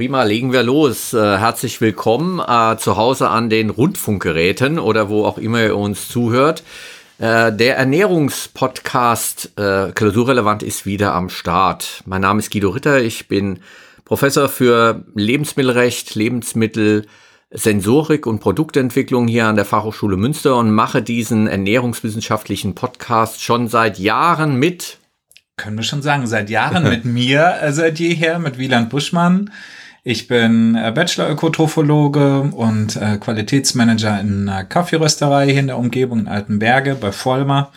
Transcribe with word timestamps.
Prima, 0.00 0.22
legen 0.22 0.50
wir 0.50 0.62
los. 0.62 1.12
Äh, 1.12 1.18
herzlich 1.18 1.82
willkommen 1.82 2.40
äh, 2.40 2.78
zu 2.78 2.96
Hause 2.96 3.28
an 3.28 3.50
den 3.50 3.68
Rundfunkgeräten 3.68 4.78
oder 4.78 5.10
wo 5.10 5.26
auch 5.26 5.36
immer 5.36 5.62
ihr 5.62 5.76
uns 5.76 6.08
zuhört. 6.08 6.62
Äh, 7.18 7.52
der 7.52 7.76
Ernährungspodcast 7.76 9.58
äh, 9.58 9.92
Klausurrelevant 9.92 10.62
ist 10.62 10.86
wieder 10.86 11.12
am 11.12 11.28
Start. 11.28 12.02
Mein 12.06 12.22
Name 12.22 12.38
ist 12.38 12.50
Guido 12.50 12.70
Ritter. 12.70 13.02
Ich 13.02 13.28
bin 13.28 13.58
Professor 14.06 14.48
für 14.48 15.04
Lebensmittelrecht, 15.14 16.14
Lebensmittel, 16.14 17.06
Sensorik 17.50 18.26
und 18.26 18.40
Produktentwicklung 18.40 19.28
hier 19.28 19.48
an 19.48 19.56
der 19.56 19.66
Fachhochschule 19.66 20.16
Münster 20.16 20.56
und 20.56 20.70
mache 20.70 21.02
diesen 21.02 21.46
ernährungswissenschaftlichen 21.46 22.74
Podcast 22.74 23.42
schon 23.42 23.68
seit 23.68 23.98
Jahren 23.98 24.56
mit 24.56 24.96
können 25.58 25.76
wir 25.76 25.84
schon 25.84 26.00
sagen, 26.00 26.26
seit 26.26 26.48
Jahren 26.48 26.84
mit 26.84 27.04
mir 27.04 27.58
äh, 27.60 27.70
seit 27.74 27.98
jeher, 27.98 28.38
mit 28.38 28.56
Wieland 28.56 28.88
Buschmann. 28.88 29.50
Ich 30.02 30.28
bin 30.28 30.76
äh, 30.76 30.92
Bachelor-Ökotrophologe 30.94 32.40
und 32.40 32.96
äh, 32.96 33.18
Qualitätsmanager 33.18 34.18
in 34.20 34.48
einer 34.48 34.64
Kaffeerösterei 34.64 35.50
hier 35.50 35.60
in 35.60 35.66
der 35.66 35.78
Umgebung 35.78 36.20
in 36.20 36.28
Altenberge 36.28 36.94
bei 36.94 37.12
Vollmer. 37.12 37.70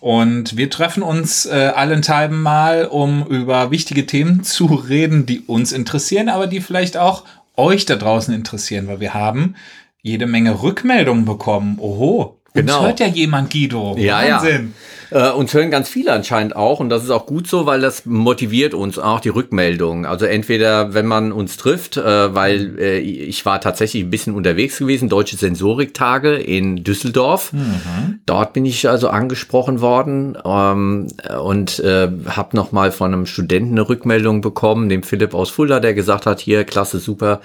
Und 0.00 0.56
wir 0.56 0.68
treffen 0.68 1.02
uns 1.02 1.46
äh, 1.46 1.72
allenthalben 1.74 2.42
mal, 2.42 2.86
um 2.86 3.24
über 3.26 3.70
wichtige 3.70 4.04
Themen 4.04 4.42
zu 4.42 4.66
reden, 4.66 5.26
die 5.26 5.40
uns 5.40 5.72
interessieren, 5.72 6.28
aber 6.28 6.46
die 6.46 6.60
vielleicht 6.60 6.96
auch 6.96 7.24
euch 7.56 7.86
da 7.86 7.96
draußen 7.96 8.34
interessieren, 8.34 8.88
weil 8.88 9.00
wir 9.00 9.14
haben 9.14 9.54
jede 10.02 10.26
Menge 10.26 10.60
Rückmeldungen 10.62 11.24
bekommen. 11.24 11.78
Oho, 11.78 12.36
genau. 12.52 12.78
uns 12.78 12.86
hört 12.86 13.00
ja 13.00 13.06
jemand, 13.06 13.50
Guido. 13.50 13.96
Ja, 13.96 14.22
Wahnsinn. 14.28 14.74
Ja. 14.76 14.93
Äh, 15.10 15.30
uns 15.30 15.52
hören 15.54 15.70
ganz 15.70 15.88
viele 15.88 16.12
anscheinend 16.12 16.56
auch 16.56 16.80
und 16.80 16.88
das 16.88 17.04
ist 17.04 17.10
auch 17.10 17.26
gut 17.26 17.46
so, 17.46 17.66
weil 17.66 17.80
das 17.80 18.06
motiviert 18.06 18.74
uns 18.74 18.98
auch 18.98 19.20
die 19.20 19.28
Rückmeldung. 19.28 20.06
Also 20.06 20.26
entweder, 20.26 20.94
wenn 20.94 21.06
man 21.06 21.32
uns 21.32 21.56
trifft, 21.56 21.96
äh, 21.96 22.34
weil 22.34 22.78
äh, 22.78 22.98
ich 22.98 23.44
war 23.46 23.60
tatsächlich 23.60 24.04
ein 24.04 24.10
bisschen 24.10 24.34
unterwegs 24.34 24.78
gewesen, 24.78 25.08
Deutsche 25.08 25.36
Sensoriktage 25.36 26.36
in 26.36 26.84
Düsseldorf. 26.84 27.52
Mhm. 27.52 28.20
Dort 28.26 28.52
bin 28.52 28.64
ich 28.64 28.88
also 28.88 29.08
angesprochen 29.08 29.80
worden 29.80 30.38
ähm, 30.44 31.08
und 31.40 31.78
äh, 31.80 32.08
habe 32.28 32.56
nochmal 32.56 32.92
von 32.92 33.12
einem 33.12 33.26
Studenten 33.26 33.72
eine 33.72 33.88
Rückmeldung 33.88 34.40
bekommen, 34.40 34.88
dem 34.88 35.02
Philipp 35.02 35.34
aus 35.34 35.50
Fulda, 35.50 35.80
der 35.80 35.94
gesagt 35.94 36.26
hat, 36.26 36.40
hier, 36.40 36.64
klasse, 36.64 36.98
super, 36.98 37.40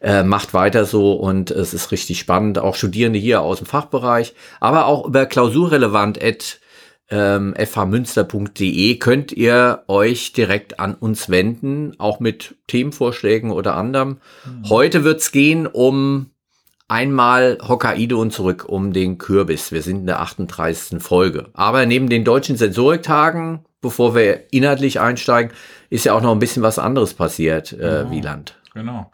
äh, 0.00 0.22
macht 0.22 0.54
weiter 0.54 0.84
so 0.84 1.12
und 1.12 1.50
es 1.50 1.74
ist 1.74 1.92
richtig 1.92 2.18
spannend. 2.18 2.58
Auch 2.58 2.74
Studierende 2.74 3.18
hier 3.18 3.42
aus 3.42 3.58
dem 3.58 3.66
Fachbereich, 3.66 4.34
aber 4.60 4.86
auch 4.86 5.06
über 5.06 5.26
klausurrelevant@ 5.26 6.58
ähm, 7.10 7.54
fhmünster.de 7.54 8.96
könnt 8.96 9.32
ihr 9.32 9.84
euch 9.88 10.32
direkt 10.32 10.80
an 10.80 10.94
uns 10.94 11.28
wenden, 11.28 11.98
auch 11.98 12.20
mit 12.20 12.56
Themenvorschlägen 12.66 13.50
oder 13.50 13.76
anderem. 13.76 14.18
Mhm. 14.46 14.70
Heute 14.70 15.04
wird's 15.04 15.30
gehen 15.30 15.66
um 15.66 16.30
einmal 16.88 17.58
Hokkaido 17.66 18.20
und 18.20 18.32
zurück 18.32 18.64
um 18.68 18.92
den 18.92 19.18
Kürbis. 19.18 19.72
Wir 19.72 19.82
sind 19.82 20.00
in 20.00 20.06
der 20.06 20.20
38. 20.20 21.02
Folge. 21.02 21.48
Aber 21.52 21.86
neben 21.86 22.08
den 22.08 22.24
deutschen 22.24 22.56
Sensoriktagen, 22.56 23.64
bevor 23.80 24.14
wir 24.14 24.52
inhaltlich 24.52 25.00
einsteigen, 25.00 25.52
ist 25.90 26.04
ja 26.04 26.14
auch 26.14 26.22
noch 26.22 26.32
ein 26.32 26.38
bisschen 26.38 26.62
was 26.62 26.78
anderes 26.78 27.14
passiert, 27.14 27.72
äh, 27.72 27.76
genau. 27.76 28.10
Wieland. 28.10 28.58
Genau. 28.74 29.10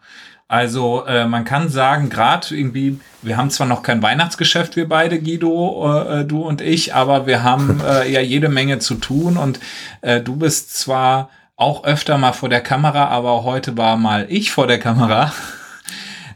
Also 0.51 1.05
äh, 1.05 1.27
man 1.27 1.45
kann 1.45 1.69
sagen, 1.69 2.09
gerade 2.09 2.53
irgendwie, 2.53 2.99
wir 3.21 3.37
haben 3.37 3.49
zwar 3.51 3.67
noch 3.67 3.83
kein 3.83 4.03
Weihnachtsgeschäft, 4.03 4.75
wir 4.75 4.89
beide, 4.89 5.21
Guido, 5.21 5.89
äh, 5.89 6.19
äh 6.19 6.25
du 6.25 6.41
und 6.41 6.59
ich, 6.59 6.93
aber 6.93 7.25
wir 7.25 7.41
haben 7.41 7.79
äh, 7.87 8.11
ja 8.11 8.19
jede 8.19 8.49
Menge 8.49 8.79
zu 8.79 8.95
tun 8.95 9.37
und 9.37 9.61
äh, 10.01 10.19
du 10.19 10.35
bist 10.35 10.77
zwar 10.77 11.29
auch 11.55 11.85
öfter 11.85 12.17
mal 12.17 12.33
vor 12.33 12.49
der 12.49 12.59
Kamera, 12.59 13.05
aber 13.05 13.45
heute 13.45 13.77
war 13.77 13.95
mal 13.95 14.25
ich 14.27 14.51
vor 14.51 14.67
der 14.67 14.79
Kamera. 14.79 15.31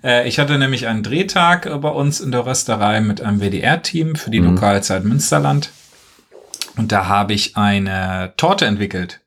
Äh, 0.04 0.28
ich 0.28 0.38
hatte 0.38 0.60
nämlich 0.60 0.86
einen 0.86 1.02
Drehtag 1.02 1.68
bei 1.82 1.90
uns 1.90 2.20
in 2.20 2.32
der 2.32 2.46
Rösterei 2.46 3.02
mit 3.02 3.22
einem 3.22 3.40
WDR-Team 3.40 4.16
für 4.16 4.30
die 4.30 4.40
mhm. 4.40 4.52
Lokalzeit 4.54 5.04
Münsterland. 5.04 5.72
Und 6.78 6.92
da 6.92 7.08
habe 7.08 7.34
ich 7.34 7.58
eine 7.58 8.32
Torte 8.38 8.68
entwickelt. 8.68 9.22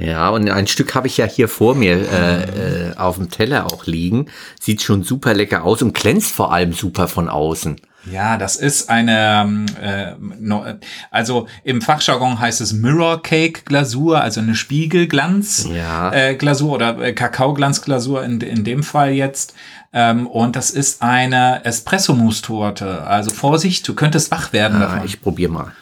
Ja, 0.00 0.30
und 0.30 0.48
ein 0.48 0.66
Stück 0.66 0.94
habe 0.94 1.08
ich 1.08 1.18
ja 1.18 1.26
hier 1.26 1.46
vor 1.46 1.74
mir 1.74 2.10
äh, 2.10 2.88
äh, 2.90 2.96
auf 2.96 3.16
dem 3.16 3.30
Teller 3.30 3.66
auch 3.66 3.84
liegen. 3.84 4.26
Sieht 4.58 4.80
schon 4.80 5.02
super 5.02 5.34
lecker 5.34 5.64
aus 5.64 5.82
und 5.82 5.92
glänzt 5.92 6.32
vor 6.32 6.52
allem 6.52 6.72
super 6.72 7.06
von 7.06 7.28
außen. 7.28 7.76
Ja, 8.10 8.38
das 8.38 8.56
ist 8.56 8.88
eine, 8.88 9.66
äh, 9.78 10.12
no, 10.18 10.64
also 11.10 11.48
im 11.64 11.82
Fachjargon 11.82 12.40
heißt 12.40 12.62
es 12.62 12.72
Mirror 12.72 13.22
Cake 13.22 13.60
Glasur, 13.66 14.22
also 14.22 14.40
eine 14.40 14.54
Spiegelglanz 14.54 15.68
ja. 15.70 16.10
äh, 16.10 16.34
Glasur 16.34 16.72
oder 16.72 16.98
äh, 16.98 17.12
Kakaoglanzglasur 17.12 18.24
in, 18.24 18.40
in 18.40 18.64
dem 18.64 18.82
Fall 18.82 19.10
jetzt. 19.10 19.52
Ähm, 19.92 20.26
und 20.26 20.56
das 20.56 20.70
ist 20.70 21.02
eine 21.02 21.62
Espresso-Mousse-Torte. 21.66 23.02
Also 23.02 23.32
Vorsicht, 23.32 23.86
du 23.86 23.94
könntest 23.94 24.30
wach 24.30 24.54
werden 24.54 24.80
ah, 24.80 24.86
davon. 24.86 25.04
Ich 25.04 25.20
probiere 25.20 25.52
mal. 25.52 25.72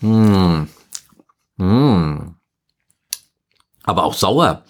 Mmh. 0.00 0.66
Mmh 1.56 2.37
aber 3.88 4.04
auch 4.04 4.14
sauer. 4.14 4.62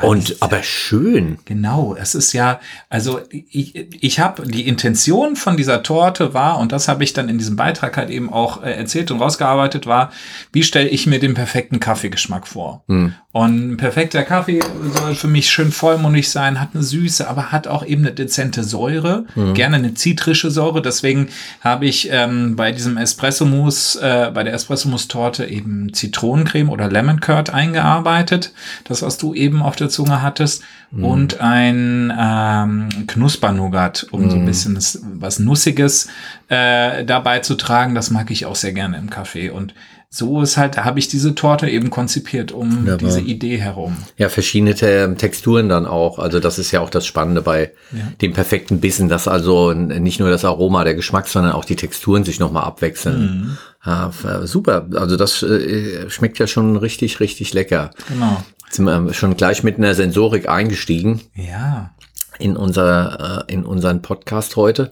Ja, 0.00 0.08
und 0.08 0.36
aber 0.40 0.62
schön. 0.62 1.38
Genau, 1.44 1.96
es 1.98 2.14
ist 2.14 2.32
ja, 2.32 2.60
also 2.88 3.20
ich, 3.30 3.86
ich 4.00 4.20
habe 4.20 4.46
die 4.46 4.66
Intention 4.66 5.36
von 5.36 5.56
dieser 5.56 5.82
Torte 5.82 6.34
war, 6.34 6.58
und 6.58 6.72
das 6.72 6.88
habe 6.88 7.04
ich 7.04 7.12
dann 7.12 7.28
in 7.28 7.38
diesem 7.38 7.56
Beitrag 7.56 7.96
halt 7.96 8.10
eben 8.10 8.32
auch 8.32 8.62
äh, 8.62 8.72
erzählt 8.72 9.10
und 9.10 9.20
rausgearbeitet, 9.20 9.86
war, 9.86 10.12
wie 10.52 10.62
stelle 10.62 10.88
ich 10.88 11.06
mir 11.06 11.18
den 11.18 11.34
perfekten 11.34 11.80
Kaffeegeschmack 11.80 12.46
vor? 12.46 12.84
Hm. 12.88 13.14
Und 13.32 13.72
ein 13.72 13.76
perfekter 13.78 14.24
Kaffee 14.24 14.60
soll 14.94 15.14
für 15.14 15.26
mich 15.26 15.50
schön 15.50 15.72
vollmundig 15.72 16.30
sein, 16.30 16.60
hat 16.60 16.70
eine 16.74 16.82
Süße, 16.82 17.28
aber 17.28 17.50
hat 17.50 17.66
auch 17.66 17.84
eben 17.84 18.02
eine 18.02 18.12
dezente 18.12 18.62
Säure, 18.62 19.24
hm. 19.34 19.54
gerne 19.54 19.76
eine 19.76 19.94
zitrische 19.94 20.50
Säure. 20.50 20.82
Deswegen 20.82 21.28
habe 21.60 21.86
ich 21.86 22.08
ähm, 22.10 22.56
bei 22.56 22.72
diesem 22.72 22.98
Espresso-Mousse, 22.98 24.00
äh, 24.02 24.30
bei 24.32 24.44
der 24.44 24.52
Espresso-Mousse-Torte 24.52 25.46
eben 25.46 25.94
Zitronencreme 25.94 26.68
oder 26.68 26.90
Lemon 26.90 27.20
Curd 27.20 27.50
eingearbeitet. 27.50 28.52
Das, 28.84 29.00
was 29.00 29.16
du 29.16 29.32
eben 29.32 29.62
auf 29.62 29.76
der 29.82 29.90
Zunge 29.90 30.22
hattest. 30.22 30.62
Mm. 30.90 31.04
Und 31.04 31.40
ein 31.40 32.12
ähm, 32.18 33.06
Knuspernougat, 33.06 34.06
um 34.10 34.26
mm. 34.26 34.30
so 34.30 34.36
ein 34.36 34.42
mhm. 34.42 34.46
bisschen 34.46 34.74
das, 34.74 35.00
was 35.02 35.38
Nussiges 35.38 36.08
äh, 36.48 37.04
dabei 37.04 37.40
zu 37.40 37.54
tragen. 37.56 37.94
Das 37.94 38.10
mag 38.10 38.30
ich 38.30 38.46
auch 38.46 38.56
sehr 38.56 38.72
gerne 38.72 38.98
im 38.98 39.10
Kaffee. 39.10 39.50
Und 39.50 39.74
so 40.14 40.42
ist 40.42 40.58
halt, 40.58 40.76
habe 40.76 40.98
ich 40.98 41.08
diese 41.08 41.34
Torte 41.34 41.70
eben 41.70 41.88
konzipiert 41.88 42.52
um 42.52 42.70
Wunderbar. 42.70 42.98
diese 42.98 43.22
Idee 43.22 43.56
herum. 43.56 43.96
Ja, 44.18 44.28
verschiedene 44.28 44.74
Texturen 44.74 45.70
dann 45.70 45.86
auch. 45.86 46.18
Also 46.18 46.38
das 46.38 46.58
ist 46.58 46.70
ja 46.70 46.82
auch 46.82 46.90
das 46.90 47.06
Spannende 47.06 47.40
bei 47.40 47.72
ja. 47.92 48.12
dem 48.20 48.34
perfekten 48.34 48.78
Bissen, 48.78 49.08
dass 49.08 49.26
also 49.26 49.72
nicht 49.72 50.20
nur 50.20 50.28
das 50.28 50.44
Aroma, 50.44 50.84
der 50.84 50.94
Geschmack, 50.94 51.28
sondern 51.28 51.52
auch 51.52 51.64
die 51.64 51.76
Texturen 51.76 52.24
sich 52.24 52.38
nochmal 52.38 52.64
abwechseln. 52.64 53.22
Mhm. 53.22 53.58
Ja, 53.86 54.12
super. 54.44 54.86
Also 54.96 55.16
das 55.16 55.42
äh, 55.42 56.10
schmeckt 56.10 56.38
ja 56.38 56.46
schon 56.46 56.76
richtig, 56.76 57.18
richtig 57.18 57.54
lecker. 57.54 57.90
Genau. 58.08 58.44
Sind 58.72 58.86
wir 58.86 59.12
schon 59.12 59.36
gleich 59.36 59.62
mit 59.62 59.76
einer 59.76 59.94
Sensorik 59.94 60.48
eingestiegen. 60.48 61.20
Ja. 61.34 61.90
In 62.38 62.56
unser, 62.56 63.44
äh, 63.48 63.52
in 63.52 63.64
unseren 63.64 64.00
Podcast 64.02 64.56
heute. 64.56 64.90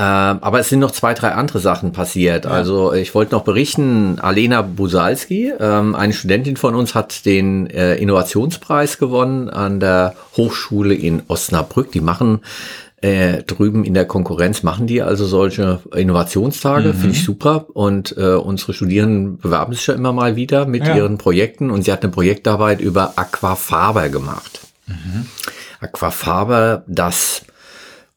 Ähm, 0.00 0.38
aber 0.42 0.60
es 0.60 0.68
sind 0.68 0.78
noch 0.78 0.92
zwei, 0.92 1.12
drei 1.12 1.32
andere 1.32 1.58
Sachen 1.58 1.90
passiert. 1.90 2.44
Ja. 2.44 2.52
Also 2.52 2.92
ich 2.92 3.16
wollte 3.16 3.34
noch 3.34 3.42
berichten, 3.42 4.20
Alena 4.20 4.62
Busalski, 4.62 5.52
ähm, 5.58 5.96
eine 5.96 6.12
Studentin 6.12 6.56
von 6.56 6.76
uns, 6.76 6.94
hat 6.94 7.26
den 7.26 7.66
äh, 7.66 7.96
Innovationspreis 7.96 8.98
gewonnen 8.98 9.50
an 9.50 9.80
der 9.80 10.14
Hochschule 10.36 10.94
in 10.94 11.22
Osnabrück. 11.26 11.90
Die 11.90 12.00
machen 12.00 12.42
äh, 13.00 13.42
drüben 13.44 13.84
in 13.84 13.94
der 13.94 14.06
Konkurrenz, 14.06 14.62
machen 14.62 14.86
die 14.86 15.02
also 15.02 15.26
solche 15.26 15.80
Innovationstage, 15.94 16.88
mhm. 16.88 16.94
finde 16.94 17.16
ich 17.16 17.24
super. 17.24 17.66
Und 17.72 18.16
äh, 18.16 18.34
unsere 18.34 18.74
Studierenden 18.74 19.38
bewerben 19.38 19.72
sich 19.72 19.86
ja 19.86 19.94
immer 19.94 20.12
mal 20.12 20.36
wieder 20.36 20.66
mit 20.66 20.86
ja. 20.86 20.96
ihren 20.96 21.18
Projekten. 21.18 21.70
Und 21.70 21.82
sie 21.82 21.92
hat 21.92 22.02
eine 22.02 22.12
Projektarbeit 22.12 22.80
über 22.80 23.14
Aquafaber 23.16 24.08
gemacht. 24.08 24.60
Mhm. 24.86 25.26
Aquafaber, 25.80 26.84
das 26.86 27.42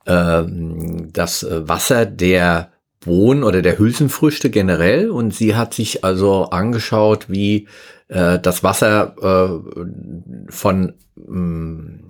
ähm, 0.06 1.10
das 1.14 1.44
äh, 1.44 1.68
Wasser 1.68 2.06
der 2.06 2.72
Bohnen 3.02 3.44
oder 3.44 3.62
der 3.62 3.80
Hülsenfrüchte 3.80 4.50
generell 4.50 5.10
und 5.10 5.34
sie 5.34 5.56
hat 5.56 5.74
sich 5.74 6.04
also 6.04 6.50
angeschaut, 6.50 7.30
wie 7.30 7.68
äh, 8.08 8.40
das 8.40 8.64
Wasser 8.64 9.16
äh, 9.22 10.52
von, 10.52 10.94
mh, 11.16 11.40
mm, 11.40 12.04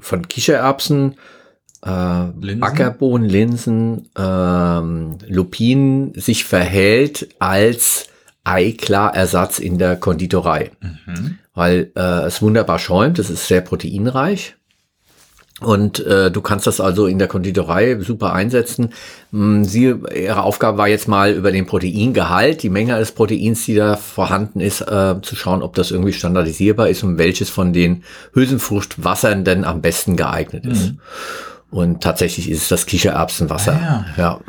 von 0.00 0.28
Kichererbsen, 0.28 1.16
äh, 1.84 2.26
Linsen? 2.40 2.62
Ackerbohnen, 2.62 3.28
Linsen, 3.28 4.08
äh, 4.16 5.32
Lupinen 5.32 6.12
sich 6.14 6.44
verhält 6.44 7.28
als 7.38 8.08
Eiklar-Ersatz 8.44 9.58
in 9.58 9.78
der 9.78 9.96
Konditorei. 9.96 10.70
Mhm. 10.80 11.38
Weil 11.54 11.90
äh, 11.96 12.26
es 12.26 12.42
wunderbar 12.42 12.78
schäumt, 12.78 13.18
es 13.18 13.28
ist 13.28 13.46
sehr 13.46 13.60
proteinreich 13.60 14.56
Und 15.60 16.04
äh, 16.06 16.30
du 16.30 16.40
kannst 16.40 16.66
das 16.66 16.80
also 16.80 17.06
in 17.06 17.18
der 17.18 17.28
Konditorei 17.28 17.98
super 18.00 18.32
einsetzen. 18.32 18.94
Mm, 19.30 19.64
Sie, 19.64 19.94
ihre 20.14 20.42
Aufgabe 20.42 20.78
war 20.78 20.88
jetzt 20.88 21.06
mal 21.06 21.32
über 21.32 21.52
den 21.52 21.66
Proteingehalt, 21.66 22.62
die 22.62 22.70
Menge 22.70 22.98
des 22.98 23.12
Proteins, 23.12 23.66
die 23.66 23.74
da 23.74 23.96
vorhanden 23.96 24.60
ist, 24.60 24.80
äh, 24.80 25.16
zu 25.20 25.36
schauen, 25.36 25.62
ob 25.62 25.74
das 25.74 25.90
irgendwie 25.90 26.14
standardisierbar 26.14 26.88
ist 26.88 27.02
und 27.02 27.18
welches 27.18 27.50
von 27.50 27.74
den 27.74 28.04
Hülsenfruchtwassern 28.32 29.44
denn 29.44 29.64
am 29.64 29.82
besten 29.82 30.16
geeignet 30.16 30.64
ist. 30.64 30.92
Mhm. 30.92 31.00
Und 31.70 32.02
tatsächlich 32.02 32.50
ist 32.50 32.62
es 32.62 32.68
das 32.68 32.86
Kichererbsenwasser. 32.86 33.74
Ah, 33.74 34.06
ja. 34.16 34.22
ja. 34.22 34.40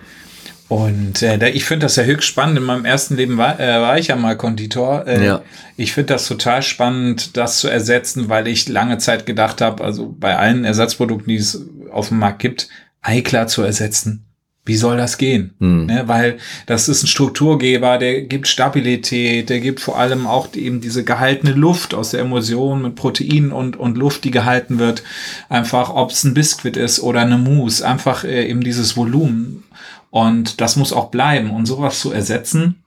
Und 0.72 1.22
äh, 1.22 1.50
ich 1.50 1.66
finde 1.66 1.86
das 1.86 1.98
ja 1.98 2.04
höchst 2.04 2.30
spannend. 2.30 2.58
In 2.58 2.64
meinem 2.64 2.86
ersten 2.86 3.18
Leben 3.18 3.38
war, 3.38 3.60
äh, 3.60 3.82
war 3.82 4.00
ich 4.00 4.08
ja 4.08 4.16
mal 4.16 4.38
Konditor. 4.38 5.06
Äh, 5.06 5.26
ja. 5.26 5.42
Ich 5.76 5.92
finde 5.92 6.14
das 6.14 6.30
total 6.30 6.62
spannend, 6.62 7.36
das 7.36 7.60
zu 7.60 7.68
ersetzen, 7.68 8.30
weil 8.30 8.48
ich 8.48 8.70
lange 8.70 8.98
Zeit 8.98 9.26
gedacht 9.26 9.60
habe, 9.60 9.84
also 9.84 10.16
bei 10.18 10.38
allen 10.38 10.64
Ersatzprodukten, 10.64 11.28
die 11.28 11.36
es 11.36 11.66
auf 11.92 12.08
dem 12.08 12.20
Markt 12.20 12.40
gibt, 12.40 12.70
Eiklar 13.02 13.48
zu 13.48 13.64
ersetzen. 13.64 14.31
Wie 14.64 14.76
soll 14.76 14.98
das 14.98 15.18
gehen? 15.18 15.56
Hm. 15.60 15.88
Ne, 15.88 16.04
weil 16.06 16.38
das 16.68 16.88
ist 16.88 17.04
ein 17.04 17.08
Strukturgeber, 17.08 17.98
der 17.98 18.22
gibt 18.22 18.48
Stabilität, 18.48 19.50
der 19.50 19.60
gibt 19.60 19.80
vor 19.80 19.98
allem 19.98 20.28
auch 20.28 20.54
eben 20.54 20.82
diese 20.82 21.04
gehaltene 21.04 21.54
Luft 21.54 21.96
aus 21.96 22.12
der 22.12 22.20
Emulsion 22.20 22.84
mit 22.84 22.96
Protein 22.96 23.52
und, 23.52 23.76
und 23.78 23.98
Luft, 23.98 24.24
die 24.24 24.32
gehalten 24.32 24.78
wird. 24.78 25.04
Einfach, 25.50 25.90
ob 25.90 26.12
es 26.12 26.24
ein 26.24 26.36
Biskuit 26.36 26.78
ist 26.78 27.00
oder 27.00 27.22
eine 27.22 27.40
Mousse, 27.40 27.88
einfach 27.88 28.24
äh, 28.24 28.48
eben 28.48 28.62
dieses 28.62 28.96
Volumen. 28.96 29.64
Und 30.12 30.62
das 30.62 30.76
muss 30.76 30.94
auch 30.94 31.10
bleiben. 31.10 31.50
Und 31.50 31.66
sowas 31.66 32.00
zu 32.00 32.12
ersetzen, 32.12 32.81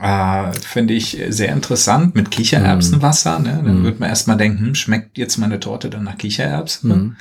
äh, 0.00 0.52
finde 0.52 0.94
ich 0.94 1.18
sehr 1.28 1.52
interessant 1.52 2.14
mit 2.14 2.30
Kichererbsenwasser. 2.30 3.38
Ne? 3.38 3.62
Dann 3.64 3.82
mm. 3.82 3.84
würde 3.84 3.98
man 4.00 4.08
erstmal 4.08 4.36
denken, 4.36 4.66
hm, 4.66 4.74
schmeckt 4.74 5.18
jetzt 5.18 5.38
meine 5.38 5.60
Torte 5.60 5.90
dann 5.90 6.04
nach 6.04 6.18
Kichererbsen? 6.18 6.90
Mm. 6.90 7.16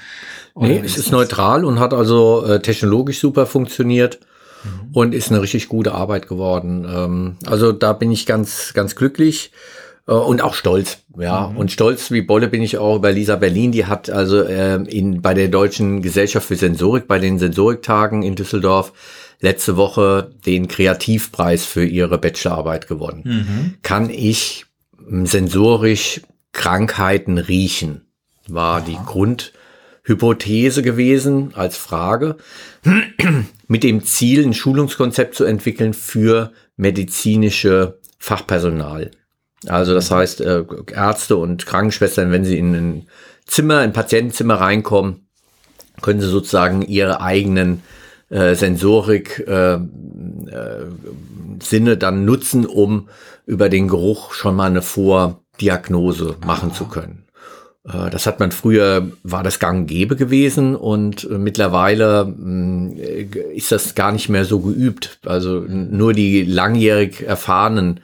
Nee, 0.55 0.81
es 0.83 0.97
ist, 0.97 1.11
neutral 1.11 1.63
und 1.63 1.79
hat 1.79 1.93
also 1.93 2.45
äh, 2.45 2.61
technologisch 2.61 3.19
super 3.19 3.45
funktioniert 3.45 4.19
mhm. 4.63 4.89
und 4.91 5.15
ist 5.15 5.31
eine 5.31 5.41
richtig 5.41 5.69
gute 5.69 5.93
Arbeit 5.93 6.27
geworden. 6.27 6.85
Ähm, 6.89 7.35
also 7.45 7.71
da 7.71 7.93
bin 7.93 8.11
ich 8.11 8.25
ganz, 8.25 8.73
ganz 8.73 8.97
glücklich. 8.97 9.51
Äh, 10.07 10.13
und 10.13 10.41
auch 10.41 10.53
stolz, 10.53 10.99
ja. 11.17 11.47
Mhm. 11.47 11.57
Und 11.57 11.71
stolz 11.71 12.11
wie 12.11 12.21
Bolle 12.21 12.47
bin 12.47 12.61
ich 12.61 12.77
auch 12.77 12.97
über 12.97 13.11
Lisa 13.11 13.35
Berlin. 13.35 13.71
Die 13.71 13.85
hat 13.85 14.09
also 14.09 14.41
äh, 14.41 14.75
in, 14.83 15.21
bei 15.21 15.33
der 15.33 15.47
Deutschen 15.47 16.01
Gesellschaft 16.01 16.47
für 16.47 16.55
Sensorik, 16.55 17.07
bei 17.07 17.19
den 17.19 17.39
Sensoriktagen 17.39 18.23
in 18.23 18.35
Düsseldorf, 18.35 18.93
letzte 19.41 19.75
Woche 19.75 20.31
den 20.45 20.67
Kreativpreis 20.67 21.65
für 21.65 21.83
ihre 21.83 22.17
Bachelorarbeit 22.17 22.87
gewonnen. 22.87 23.21
Mhm. 23.25 23.73
Kann 23.81 24.09
ich 24.09 24.65
sensorisch 25.07 26.21
Krankheiten 26.53 27.37
riechen? 27.37 28.05
War 28.47 28.77
Aha. 28.77 28.85
die 28.87 28.97
Grundhypothese 29.05 30.83
gewesen 30.83 31.53
als 31.55 31.75
Frage, 31.75 32.37
mit 33.67 33.83
dem 33.83 34.03
Ziel, 34.03 34.45
ein 34.45 34.53
Schulungskonzept 34.53 35.35
zu 35.35 35.43
entwickeln 35.43 35.93
für 35.93 36.51
medizinische 36.77 37.99
Fachpersonal. 38.19 39.11
Also 39.67 39.93
das 39.93 40.09
heißt, 40.11 40.41
äh, 40.41 40.63
Ärzte 40.91 41.37
und 41.37 41.65
Krankenschwestern, 41.65 42.31
wenn 42.31 42.45
sie 42.45 42.57
in 42.57 42.75
ein 42.75 43.07
Zimmer, 43.45 43.79
ein 43.79 43.93
Patientenzimmer 43.93 44.55
reinkommen, 44.55 45.27
können 46.01 46.21
sie 46.21 46.27
sozusagen 46.27 46.81
ihre 46.81 47.21
eigenen 47.21 47.83
äh, 48.31 48.55
Sensorik 48.55 49.45
äh, 49.47 49.73
äh, 49.73 49.79
Sinne 51.61 51.97
dann 51.97 52.25
nutzen, 52.25 52.65
um 52.65 53.09
über 53.45 53.69
den 53.69 53.87
Geruch 53.87 54.33
schon 54.33 54.55
mal 54.55 54.69
eine 54.69 54.81
Vordiagnose 54.81 56.37
machen 56.45 56.73
zu 56.73 56.85
können. 56.85 57.25
Äh, 57.85 58.09
das 58.09 58.25
hat 58.25 58.39
man 58.39 58.51
früher, 58.51 59.11
war 59.23 59.43
das 59.43 59.59
gang 59.59 59.81
und 59.81 59.87
gäbe 59.87 60.15
gewesen 60.15 60.75
und 60.75 61.29
äh, 61.29 61.37
mittlerweile 61.37 62.25
mh, 62.25 62.93
ist 63.53 63.71
das 63.71 63.95
gar 63.95 64.11
nicht 64.11 64.29
mehr 64.29 64.45
so 64.45 64.59
geübt. 64.61 65.19
Also 65.25 65.59
nur 65.59 66.13
die 66.13 66.43
langjährig 66.43 67.21
erfahrenen 67.21 67.99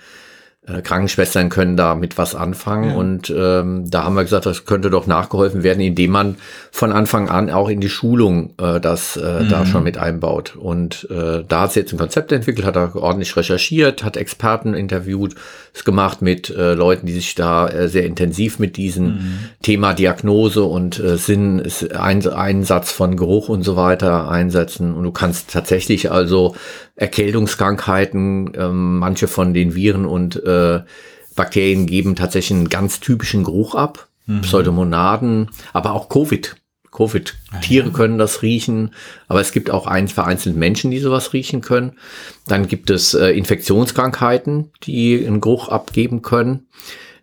äh, 0.67 0.81
Krankenschwestern 0.81 1.49
können 1.49 1.77
da 1.77 1.95
mit 1.95 2.17
was 2.17 2.35
anfangen. 2.35 2.89
Ja. 2.89 2.95
Und 2.95 3.33
ähm, 3.35 3.89
da 3.89 4.03
haben 4.03 4.15
wir 4.15 4.23
gesagt, 4.23 4.45
das 4.45 4.65
könnte 4.65 4.89
doch 4.89 5.07
nachgeholfen 5.07 5.63
werden, 5.63 5.79
indem 5.79 6.11
man 6.11 6.35
von 6.71 6.91
Anfang 6.91 7.29
an 7.29 7.49
auch 7.49 7.69
in 7.69 7.79
die 7.79 7.89
Schulung 7.89 8.53
äh, 8.59 8.79
das 8.79 9.15
äh, 9.15 9.43
mhm. 9.43 9.49
da 9.49 9.65
schon 9.65 9.83
mit 9.83 9.97
einbaut. 9.97 10.55
Und 10.57 11.07
äh, 11.09 11.43
da 11.47 11.61
hat 11.61 11.73
sie 11.73 11.79
jetzt 11.79 11.93
ein 11.93 11.97
Konzept 11.97 12.31
entwickelt, 12.31 12.65
hat 12.65 12.75
er 12.75 12.95
ordentlich 12.95 13.35
recherchiert, 13.37 14.03
hat 14.03 14.17
Experten 14.17 14.73
interviewt, 14.73 15.35
es 15.73 15.85
gemacht 15.85 16.21
mit 16.21 16.49
äh, 16.49 16.73
Leuten, 16.73 17.05
die 17.05 17.13
sich 17.13 17.35
da 17.35 17.67
äh, 17.69 17.87
sehr 17.87 18.05
intensiv 18.05 18.59
mit 18.59 18.75
diesem 18.75 19.05
mhm. 19.05 19.39
Thema 19.61 19.93
Diagnose 19.93 20.63
und 20.63 20.99
äh, 20.99 21.17
Sinn, 21.17 21.63
ein, 21.97 22.27
Einsatz 22.27 22.91
von 22.91 23.15
Geruch 23.15 23.47
und 23.47 23.63
so 23.63 23.77
weiter 23.77 24.29
einsetzen. 24.29 24.93
Und 24.93 25.03
du 25.03 25.11
kannst 25.11 25.51
tatsächlich 25.51 26.11
also 26.11 26.55
Erkältungskrankheiten, 26.97 28.53
ähm, 28.57 28.97
manche 28.97 29.27
von 29.27 29.53
den 29.53 29.75
Viren 29.75 30.05
und 30.05 30.43
äh, 30.43 30.56
Bakterien 31.35 31.85
geben 31.85 32.15
tatsächlich 32.15 32.57
einen 32.57 32.69
ganz 32.69 32.99
typischen 32.99 33.43
Geruch 33.43 33.75
ab. 33.75 34.07
Mhm. 34.27 34.41
Pseudomonaden, 34.41 35.49
aber 35.73 35.93
auch 35.93 36.09
Covid. 36.09 36.55
Covid. 36.91 37.35
Ah, 37.51 37.59
Tiere 37.59 37.91
können 37.91 38.17
das 38.17 38.41
riechen, 38.41 38.93
aber 39.27 39.39
es 39.39 39.51
gibt 39.51 39.69
auch 39.69 39.87
ein, 39.87 40.07
vereinzelt 40.07 40.55
Menschen, 40.55 40.91
die 40.91 40.99
sowas 40.99 41.33
riechen 41.33 41.61
können. 41.61 41.93
Dann 42.47 42.67
gibt 42.67 42.89
es 42.89 43.13
äh, 43.13 43.29
Infektionskrankheiten, 43.29 44.71
die 44.83 45.25
einen 45.25 45.41
Geruch 45.41 45.69
abgeben 45.69 46.21
können. 46.21 46.67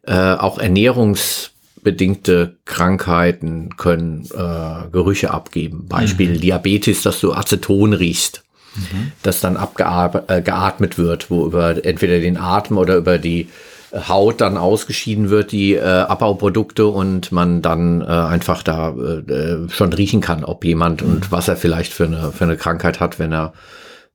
Äh, 0.03 0.35
auch 0.35 0.59
ernährungsbedingte 0.59 2.59
Krankheiten 2.65 3.77
können 3.77 4.29
äh, 4.33 4.91
Gerüche 4.93 5.33
abgeben. 5.33 5.87
Beispiel 5.89 6.35
mhm. 6.35 6.41
Diabetes, 6.41 7.03
dass 7.03 7.21
du 7.21 7.33
Aceton 7.33 7.95
riechst 7.95 8.44
mhm. 8.77 9.13
das 9.23 9.41
dann 9.41 9.57
abgeatmet 9.57 10.95
äh, 10.95 10.99
wird, 10.99 11.31
wo 11.31 11.47
über 11.47 11.85
entweder 11.85 12.19
den 12.19 12.37
Atem 12.37 12.79
oder 12.79 12.97
über 12.97 13.19
die 13.19 13.49
äh, 13.91 14.01
Haut 14.09 14.41
dann 14.41 14.57
ausgeschieden 14.57 15.31
wird, 15.31 15.53
die 15.53 15.75
äh, 15.75 15.83
Abbauprodukte 15.83 16.87
und 16.87 17.33
man 17.33 17.63
dann 17.63 18.01
äh, 18.01 18.05
einfach 18.07 18.63
da 18.63 18.91
äh, 18.91 19.69
schon 19.69 19.93
riechen 19.93 20.21
kann, 20.21 20.45
ob 20.45 20.65
jemand 20.65 21.03
mhm. 21.03 21.11
und 21.11 21.33
was 21.33 21.49
er 21.49 21.57
vielleicht 21.57 21.93
für 21.93 22.05
eine, 22.05 22.33
für 22.33 22.45
eine 22.45 22.57
Krankheit 22.57 23.01
hat, 23.01 23.19
wenn 23.19 23.33
er 23.33 23.53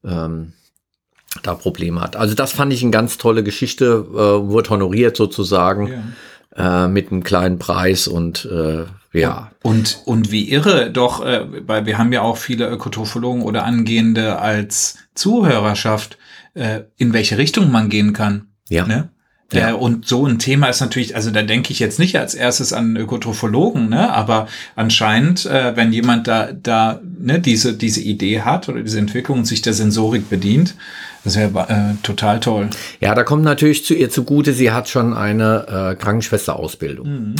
ähm, 0.03 0.53
da 1.43 1.53
Probleme 1.53 2.01
hat. 2.01 2.15
Also 2.15 2.33
das 2.35 2.51
fand 2.51 2.73
ich 2.73 2.81
eine 2.81 2.91
ganz 2.91 3.17
tolle 3.17 3.43
Geschichte, 3.43 4.05
äh, 4.11 4.15
wurde 4.15 4.69
honoriert 4.69 5.15
sozusagen 5.15 5.87
ja. 5.87 6.03
Äh, 6.55 6.87
mit 6.87 7.11
einem 7.11 7.23
kleinen 7.23 7.59
Preis 7.59 8.07
und 8.07 8.45
äh, 8.45 8.85
ja. 9.11 9.51
Und, 9.63 10.01
und 10.05 10.31
wie 10.31 10.49
irre 10.49 10.91
doch, 10.91 11.25
äh, 11.25 11.45
weil 11.67 11.85
wir 11.85 11.97
haben 11.97 12.13
ja 12.13 12.21
auch 12.21 12.37
viele 12.37 12.67
Ökotrophologen 12.67 13.41
oder 13.41 13.65
Angehende 13.65 14.39
als 14.39 14.97
Zuhörerschaft, 15.15 16.17
äh, 16.53 16.81
in 16.97 17.13
welche 17.13 17.37
Richtung 17.37 17.71
man 17.71 17.89
gehen 17.89 18.13
kann. 18.13 18.49
Ja. 18.69 18.85
Ne? 18.85 19.09
Ja. 19.51 19.69
Äh, 19.69 19.73
und 19.73 20.07
so 20.07 20.25
ein 20.27 20.37
Thema 20.37 20.67
ist 20.67 20.79
natürlich, 20.79 21.15
also 21.15 21.31
da 21.31 21.41
denke 21.41 21.71
ich 21.71 21.79
jetzt 21.79 21.97
nicht 21.97 22.17
als 22.17 22.35
erstes 22.35 22.71
an 22.71 22.95
Ökotrophologen, 22.95 23.89
ne? 23.89 24.11
aber 24.13 24.47
anscheinend, 24.75 25.45
äh, 25.45 25.75
wenn 25.75 25.91
jemand 25.91 26.27
da, 26.27 26.51
da 26.51 27.01
ne, 27.03 27.39
diese, 27.39 27.73
diese 27.73 28.01
Idee 28.01 28.41
hat 28.41 28.69
oder 28.69 28.81
diese 28.81 28.99
Entwicklung 28.99 29.39
und 29.39 29.45
sich 29.45 29.61
der 29.61 29.73
Sensorik 29.73 30.29
bedient, 30.29 30.75
das 31.23 31.35
wäre 31.35 31.67
äh, 31.69 31.95
total 32.03 32.39
toll. 32.39 32.69
Ja, 33.01 33.13
da 33.13 33.23
kommt 33.23 33.43
natürlich 33.43 33.85
zu 33.85 33.93
ihr 33.93 34.09
zugute, 34.09 34.53
sie 34.53 34.71
hat 34.71 34.87
schon 34.87 35.13
eine 35.13 35.65
äh, 35.67 35.95
Krankenschwesterausbildung. 35.95 37.07
Mhm. 37.07 37.35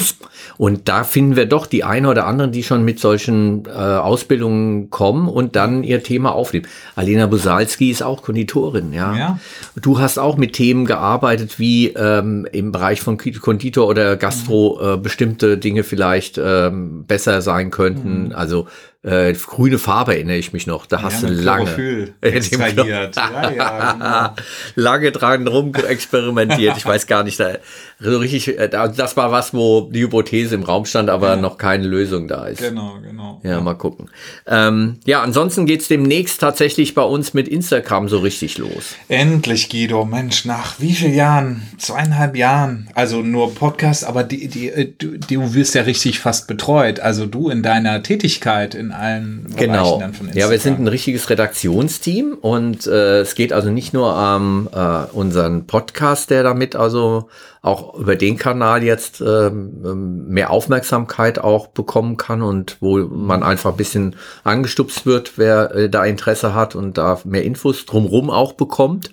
Und 0.58 0.90
da 0.90 1.04
finden 1.04 1.36
wir 1.36 1.46
doch 1.46 1.66
die 1.66 1.84
eine 1.84 2.10
oder 2.10 2.26
anderen, 2.26 2.52
die 2.52 2.64
schon 2.64 2.84
mit 2.84 3.00
solchen 3.00 3.66
äh, 3.66 3.70
Ausbildungen 3.70 4.90
kommen 4.90 5.30
und 5.30 5.56
dann 5.56 5.84
ihr 5.84 6.04
Thema 6.04 6.34
aufnehmen. 6.34 6.68
Alena 6.96 7.28
Busalski 7.28 7.90
ist 7.90 8.04
auch 8.04 8.22
Konditorin, 8.22 8.92
ja. 8.92 9.16
ja. 9.16 9.40
Du 9.82 10.00
hast 10.00 10.20
auch 10.20 10.36
mit 10.38 10.54
Themen 10.54 10.86
gearbeitet, 10.86 11.60
wie 11.60 11.88
ähm, 11.88 12.48
im 12.52 12.72
Bereich 12.72 13.02
von 13.02 13.18
Konditor 13.18 13.88
oder 13.88 14.18
Gastro 14.18 14.80
mhm. 14.82 14.94
äh, 14.94 14.98
bestimmte 14.98 15.58
Dinge 15.58 15.84
vielleicht 15.84 16.38
ähm, 16.38 17.06
besser 17.06 17.42
sein 17.42 17.72
könnten. 17.72 18.26
Mhm. 18.26 18.32
Also 18.34 18.68
äh, 19.02 19.34
grüne 19.34 19.78
Farbe 19.78 20.16
erinnere 20.16 20.38
ich 20.38 20.52
mich 20.52 20.68
noch. 20.68 20.86
Da 20.86 21.02
hast 21.02 21.24
ja, 21.24 21.30
du 21.30 21.34
lange 21.36 22.14
extrahiert. 22.22 23.16
ja, 23.16 23.52
ja, 23.52 23.92
genau. 23.94 24.36
lange 24.76 25.12
dran 25.12 25.48
rum 25.48 25.74
experimentiert. 25.74 26.78
Ich 26.78 26.86
weiß 26.86 27.08
gar 27.08 27.24
nicht, 27.24 27.40
da, 27.40 27.58
richtig, 28.02 28.58
äh, 28.58 28.70
das 28.70 29.18
war 29.18 29.32
was, 29.32 29.54
wo 29.54 29.90
die 29.92 30.02
Hypothese 30.02 30.56
im 30.56 30.64
Raum 30.64 30.86
stand, 30.86 31.10
aber 31.10 31.36
noch 31.36 31.58
keine 31.58 31.86
Lösung 31.86 32.28
da 32.28 32.48
ist. 32.48 32.60
Genau, 32.60 32.98
genau. 33.02 33.42
Ja, 33.44 33.60
mal 33.60 33.74
gucken. 33.74 34.10
Ähm, 34.48 34.98
ja, 35.06 35.22
ansonsten 35.22 35.66
geht's 35.66 35.88
demnächst 35.88 36.40
tatsächlich 36.40 36.96
bei 36.96 37.02
uns 37.02 37.34
mit 37.34 37.48
Instagram 37.48 38.08
so 38.08 38.20
richtig 38.20 38.58
los. 38.58 38.96
Endlich, 39.10 39.70
Guido. 39.70 40.06
Mensch, 40.06 40.46
nach 40.46 40.80
wie 40.80 40.94
vielen 40.94 41.14
Jahren? 41.14 41.62
Zweieinhalb 41.78 42.36
Jahren. 42.36 42.90
Also 42.96 43.22
nur 43.22 43.54
Podcast, 43.54 44.06
aber 44.06 44.24
die, 44.24 44.48
die, 44.48 44.70
äh, 44.70 44.94
du, 44.98 45.18
du 45.18 45.54
wirst 45.54 45.76
ja 45.76 45.82
richtig 45.82 46.20
fast 46.20 46.48
betreut. 46.48 47.00
Also 47.02 47.26
du 47.26 47.50
in 47.50 47.64
deiner 47.64 48.02
Tätigkeit 48.02 48.76
in 48.76 48.92
allen 48.92 49.54
genau. 49.56 49.98
Bereichen 49.98 50.00
dann 50.00 50.14
von 50.14 50.28
Instagram. 50.28 50.50
Ja, 50.50 50.52
wir 50.52 50.60
sind 50.60 50.80
ein 50.80 50.88
richtiges 50.88 51.30
Redaktionsteam 51.30 52.38
und 52.40 52.88
äh, 52.88 53.20
es 53.20 53.36
geht 53.36 53.52
also 53.52 53.70
nicht 53.70 53.94
nur 53.94 54.16
am 54.16 54.70
äh, 54.74 55.06
unseren 55.14 55.68
Podcast, 55.68 56.30
der 56.30 56.44
damit 56.44 56.76
also 56.76 57.30
auch 57.62 57.96
über 57.96 58.16
den 58.16 58.38
Kanal 58.38 58.84
jetzt 58.84 59.22
ähm, 59.22 60.28
mehr 60.28 60.50
Aufmerksamkeit 60.50 61.40
auch 61.40 61.68
bekommen 61.68 62.16
kann 62.16 62.42
und 62.42 62.78
wo 62.80 62.98
man 63.00 63.44
einfach 63.44 63.72
ein 63.72 63.78
bisschen 63.78 64.16
angestupst 64.44 65.06
wird, 65.06 65.34
wer 65.38 65.76
äh, 65.76 65.90
da 65.90 66.06
Interesse 66.06 66.54
hat 66.54 66.76
und 66.76 66.98
da 66.98 67.20
mehr 67.26 67.44
Infos 67.44 67.86
drumrum 67.86 68.30
auch 68.30 68.54
bekommt 68.54 69.12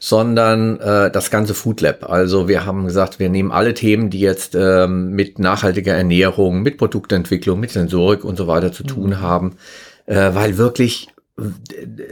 sondern 0.00 0.78
äh, 0.78 1.10
das 1.10 1.30
ganze 1.30 1.54
Food 1.54 1.80
Lab. 1.80 2.08
Also 2.08 2.48
wir 2.48 2.64
haben 2.64 2.84
gesagt, 2.84 3.18
wir 3.18 3.28
nehmen 3.28 3.50
alle 3.50 3.74
Themen, 3.74 4.10
die 4.10 4.20
jetzt 4.20 4.54
ähm, 4.54 5.10
mit 5.10 5.38
nachhaltiger 5.38 5.94
Ernährung, 5.94 6.62
mit 6.62 6.78
Produktentwicklung, 6.78 7.58
mit 7.58 7.70
Sensorik 7.70 8.24
und 8.24 8.36
so 8.36 8.46
weiter 8.46 8.72
zu 8.72 8.84
tun 8.84 9.10
mhm. 9.10 9.20
haben, 9.20 9.56
äh, 10.06 10.34
weil 10.34 10.56
wirklich 10.56 11.08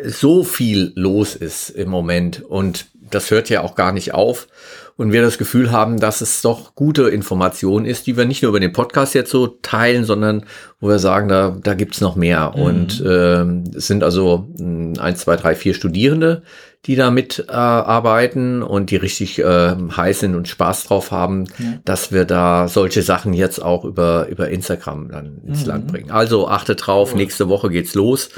so 0.05 0.45
viel 0.45 0.93
los 0.95 1.35
ist 1.35 1.71
im 1.71 1.89
Moment 1.89 2.43
und 2.43 2.87
das 3.11 3.31
hört 3.31 3.49
ja 3.49 3.63
auch 3.63 3.75
gar 3.75 3.93
nicht 3.93 4.15
auf 4.15 4.49
und 4.97 5.13
wir 5.13 5.21
das 5.21 5.37
Gefühl 5.37 5.71
haben, 5.71 6.01
dass 6.01 6.23
es 6.23 6.41
doch 6.41 6.75
gute 6.75 7.09
Information 7.11 7.85
ist, 7.85 8.07
die 8.07 8.17
wir 8.17 8.25
nicht 8.25 8.43
nur 8.43 8.49
über 8.51 8.61
den 8.61 8.73
Podcast 8.73 9.15
jetzt 9.15 9.31
so 9.31 9.47
teilen, 9.47 10.05
sondern 10.05 10.45
wo 10.81 10.89
wir 10.89 10.99
sagen, 10.99 11.29
da, 11.29 11.57
da 11.63 11.75
gibt's 11.75 12.01
noch 12.01 12.17
mehr. 12.17 12.53
Mhm. 12.57 12.63
Und 12.63 13.01
äh, 13.03 13.43
es 13.77 13.87
sind 13.87 14.03
also 14.03 14.49
mh, 14.59 15.01
eins, 15.01 15.21
zwei, 15.21 15.37
drei, 15.37 15.55
vier 15.55 15.75
Studierende, 15.75 16.43
die 16.87 16.97
da 16.97 17.11
mitarbeiten 17.11 18.63
äh, 18.63 18.65
und 18.65 18.91
die 18.91 18.97
richtig 18.97 19.39
äh, 19.39 19.75
heiß 19.97 20.21
sind 20.21 20.35
und 20.35 20.49
Spaß 20.49 20.85
drauf 20.85 21.11
haben, 21.11 21.45
ja. 21.59 21.75
dass 21.85 22.13
wir 22.13 22.25
da 22.25 22.69
solche 22.69 23.03
Sachen 23.03 23.35
jetzt 23.35 23.61
auch 23.61 23.85
über, 23.85 24.29
über 24.29 24.49
Instagram 24.49 25.11
dann 25.11 25.43
ins 25.47 25.63
mhm. 25.63 25.69
Land 25.69 25.87
bringen. 25.89 26.11
Also 26.11 26.49
achtet 26.49 26.87
drauf, 26.87 27.15
nächste 27.15 27.51
Woche 27.51 27.69
geht's 27.69 27.95
los. 27.95 28.31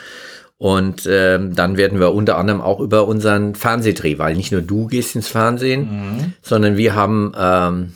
Und 0.58 1.08
ähm, 1.08 1.54
dann 1.54 1.76
werden 1.76 2.00
wir 2.00 2.12
unter 2.12 2.36
anderem 2.36 2.60
auch 2.60 2.80
über 2.80 3.06
unseren 3.06 3.54
Fernsehdreh, 3.54 4.18
weil 4.18 4.34
nicht 4.34 4.50
nur 4.50 4.60
du 4.60 4.88
gehst 4.88 5.14
ins 5.14 5.28
Fernsehen, 5.28 5.82
mhm. 5.82 6.32
sondern 6.42 6.76
wir 6.76 6.96
haben 6.96 7.32
ähm, 7.38 7.92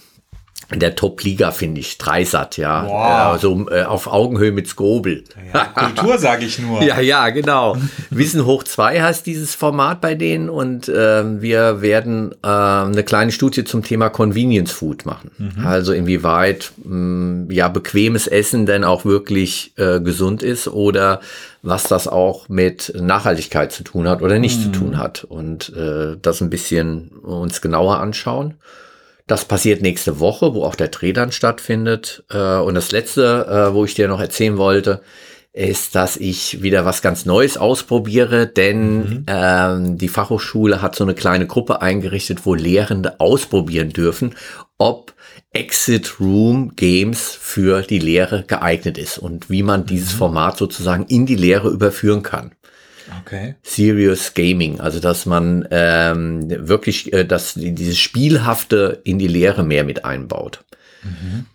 der 0.71 0.95
Top-Liga, 0.95 1.51
finde 1.51 1.81
ich. 1.81 1.99
Dreisat, 1.99 2.57
ja. 2.57 2.87
Wow. 2.87 3.37
Äh, 3.37 3.39
so 3.39 3.67
äh, 3.71 3.83
auf 3.85 4.07
Augenhöhe 4.07 4.53
mit 4.53 4.69
Skobel. 4.69 5.25
Ja, 5.53 5.65
Kultur, 5.67 6.19
sage 6.19 6.47
ich 6.47 6.59
nur. 6.59 6.83
ja, 6.83 7.01
ja, 7.01 7.29
genau. 7.31 7.77
Wissen 8.11 8.47
hoch 8.47 8.63
2 8.63 9.03
heißt 9.03 9.27
dieses 9.27 9.55
Format 9.55 10.01
bei 10.01 10.15
denen 10.15 10.49
und 10.49 10.89
äh, 10.89 11.41
wir 11.41 11.83
werden 11.83 12.33
äh, 12.43 12.47
eine 12.47 13.03
kleine 13.05 13.33
Studie 13.33 13.65
zum 13.65 13.83
Thema 13.83 14.09
Convenience 14.09 14.73
Food 14.73 15.05
machen. 15.05 15.31
Mhm. 15.39 15.67
Also 15.67 15.93
inwieweit 15.93 16.73
mh, 16.85 16.95
mm, 16.95 17.51
ja 17.51 17.69
bequemes 17.69 18.27
Essen 18.27 18.67
denn 18.67 18.85
auch 18.85 19.05
wirklich 19.05 19.73
äh, 19.77 20.01
gesund 20.01 20.43
ist 20.43 20.69
oder 20.69 21.21
was 21.63 21.85
das 21.85 22.09
auch 22.09 22.49
mit 22.49 22.93
Nachhaltigkeit 22.99 23.73
zu 23.73 23.85
tun 23.85 24.09
hat 24.09 24.23
oder 24.23 24.39
nicht 24.39 24.59
mhm. 24.59 24.63
zu 24.63 24.69
tun 24.71 24.99
hat. 24.99 25.25
Und 25.25 25.73
äh, 25.77 26.17
das 26.21 26.41
ein 26.41 26.51
bisschen 26.51 27.09
uns 27.23 27.61
genauer 27.61 27.99
anschauen. 27.99 28.55
Das 29.33 29.47
passiert 29.47 29.81
nächste 29.81 30.21
Woche, 30.21 30.53
wo 30.53 30.63
auch 30.63 30.75
der 30.75 30.89
Dreh 30.89 31.15
dann 31.15 31.33
stattfindet. 31.33 32.23
Äh, 32.29 32.57
und 32.59 32.75
das 32.75 32.93
letzte, 32.93 33.47
äh, 33.47 33.73
wo 33.73 33.87
ich 33.87 33.95
dir 33.95 34.07
noch 34.07 34.21
erzählen 34.21 34.59
wollte, 34.59 35.01
ist, 35.55 35.95
dass 35.95 36.19
ich 36.19 36.63
wieder 36.63 36.85
was 36.85 37.01
ganz 37.01 37.25
Neues 37.25 37.57
ausprobiere, 37.57 38.47
denn 38.47 38.99
mhm. 38.99 39.25
ähm, 39.27 39.97
die 39.97 40.09
Fachhochschule 40.09 40.83
hat 40.83 40.95
so 40.97 41.05
eine 41.05 41.15
kleine 41.15 41.47
Gruppe 41.47 41.81
eingerichtet, 41.81 42.45
wo 42.45 42.55
Lehrende 42.55 43.21
ausprobieren 43.21 43.89
dürfen, 43.89 44.35
ob 44.77 45.15
Exit 45.55 46.21
Room 46.21 46.77
Games 46.77 47.31
für 47.31 47.81
die 47.81 48.01
Lehre 48.01 48.45
geeignet 48.47 48.99
ist 48.99 49.17
und 49.17 49.49
wie 49.49 49.63
man 49.63 49.87
dieses 49.87 50.13
mhm. 50.13 50.19
Format 50.19 50.59
sozusagen 50.59 51.07
in 51.07 51.25
die 51.25 51.37
Lehre 51.37 51.71
überführen 51.71 52.23
kann. 52.23 52.53
Okay. 53.25 53.55
Serious 53.63 54.35
Gaming, 54.35 54.81
also 54.81 55.01
dass 55.01 55.27
man 55.27 55.67
ähm, 55.71 56.69
wirklich 56.69 57.13
äh, 57.13 57.25
dass 57.25 57.55
dieses 57.55 57.99
Spielhafte 57.99 59.01
in 59.05 59.19
die 59.19 59.29
Lehre 59.29 59.63
mehr 59.63 59.85
mit 59.85 60.05
einbaut. 60.05 60.65
Mhm. 61.03 61.47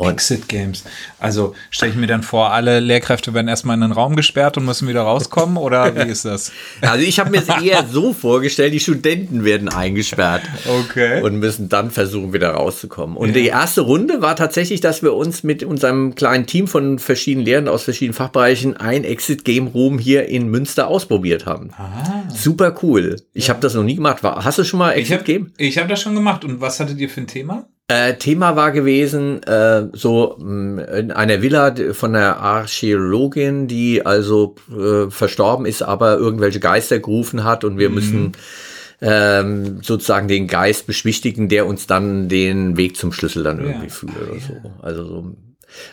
Und 0.00 0.12
Exit 0.12 0.48
Games. 0.48 0.84
Also 1.18 1.56
stelle 1.70 1.90
ich 1.90 1.98
mir 1.98 2.06
dann 2.06 2.22
vor, 2.22 2.52
alle 2.52 2.78
Lehrkräfte 2.78 3.34
werden 3.34 3.48
erstmal 3.48 3.76
in 3.76 3.82
einen 3.82 3.92
Raum 3.92 4.14
gesperrt 4.14 4.56
und 4.56 4.64
müssen 4.64 4.86
wieder 4.86 5.02
rauskommen 5.02 5.56
oder 5.56 5.92
wie 5.96 6.08
ist 6.08 6.24
das? 6.24 6.52
Also 6.80 7.04
ich 7.04 7.18
habe 7.18 7.30
mir 7.30 7.42
es 7.42 7.48
eher 7.48 7.84
so 7.84 8.12
vorgestellt, 8.12 8.72
die 8.72 8.78
Studenten 8.78 9.44
werden 9.44 9.68
eingesperrt 9.68 10.42
okay. 10.68 11.20
und 11.22 11.40
müssen 11.40 11.68
dann 11.68 11.90
versuchen, 11.90 12.32
wieder 12.32 12.50
rauszukommen. 12.50 13.16
Und 13.16 13.30
ja. 13.30 13.34
die 13.34 13.46
erste 13.46 13.80
Runde 13.80 14.22
war 14.22 14.36
tatsächlich, 14.36 14.80
dass 14.80 15.02
wir 15.02 15.14
uns 15.14 15.42
mit 15.42 15.64
unserem 15.64 16.14
kleinen 16.14 16.46
Team 16.46 16.68
von 16.68 17.00
verschiedenen 17.00 17.44
Lehrern 17.44 17.66
aus 17.66 17.82
verschiedenen 17.82 18.14
Fachbereichen 18.14 18.76
ein 18.76 19.02
Exit 19.02 19.44
Game 19.44 19.66
Room 19.66 19.98
hier 19.98 20.28
in 20.28 20.46
Münster 20.46 20.86
ausprobiert 20.86 21.44
haben. 21.44 21.70
Ah. 21.76 22.22
Super 22.32 22.76
cool. 22.82 23.16
Ich 23.32 23.48
ja. 23.48 23.54
habe 23.54 23.60
das 23.60 23.74
noch 23.74 23.82
nie 23.82 23.96
gemacht. 23.96 24.22
Hast 24.22 24.58
du 24.58 24.64
schon 24.64 24.78
mal 24.78 24.92
Exit 24.92 25.06
ich 25.06 25.18
hab, 25.18 25.24
Game? 25.24 25.52
Ich 25.56 25.76
habe 25.76 25.88
das 25.88 26.00
schon 26.00 26.14
gemacht. 26.14 26.44
Und 26.44 26.60
was 26.60 26.78
hattet 26.78 27.00
ihr 27.00 27.08
für 27.08 27.22
ein 27.22 27.26
Thema? 27.26 27.66
Äh, 27.90 28.16
Thema 28.16 28.54
war 28.54 28.70
gewesen, 28.70 29.42
äh, 29.44 29.88
so 29.94 30.36
mh, 30.38 30.82
in 30.82 31.10
einer 31.10 31.40
Villa 31.40 31.74
von 31.92 32.14
einer 32.14 32.36
Archäologin, 32.36 33.66
die 33.66 34.04
also 34.04 34.56
äh, 34.70 35.10
verstorben 35.10 35.64
ist, 35.64 35.80
aber 35.80 36.18
irgendwelche 36.18 36.60
Geister 36.60 36.98
gerufen 36.98 37.44
hat 37.44 37.64
und 37.64 37.78
wir 37.78 37.88
mhm. 37.88 37.94
müssen 37.94 38.32
ähm, 39.00 39.80
sozusagen 39.82 40.28
den 40.28 40.48
Geist 40.48 40.86
beschwichtigen, 40.86 41.48
der 41.48 41.66
uns 41.66 41.86
dann 41.86 42.28
den 42.28 42.76
Weg 42.76 42.98
zum 42.98 43.10
Schlüssel 43.10 43.42
dann 43.42 43.58
irgendwie 43.58 43.86
ja. 43.86 43.92
führt 43.92 44.12
oder 44.16 44.38
so. 44.38 44.70
Also 44.82 45.04
so 45.06 45.36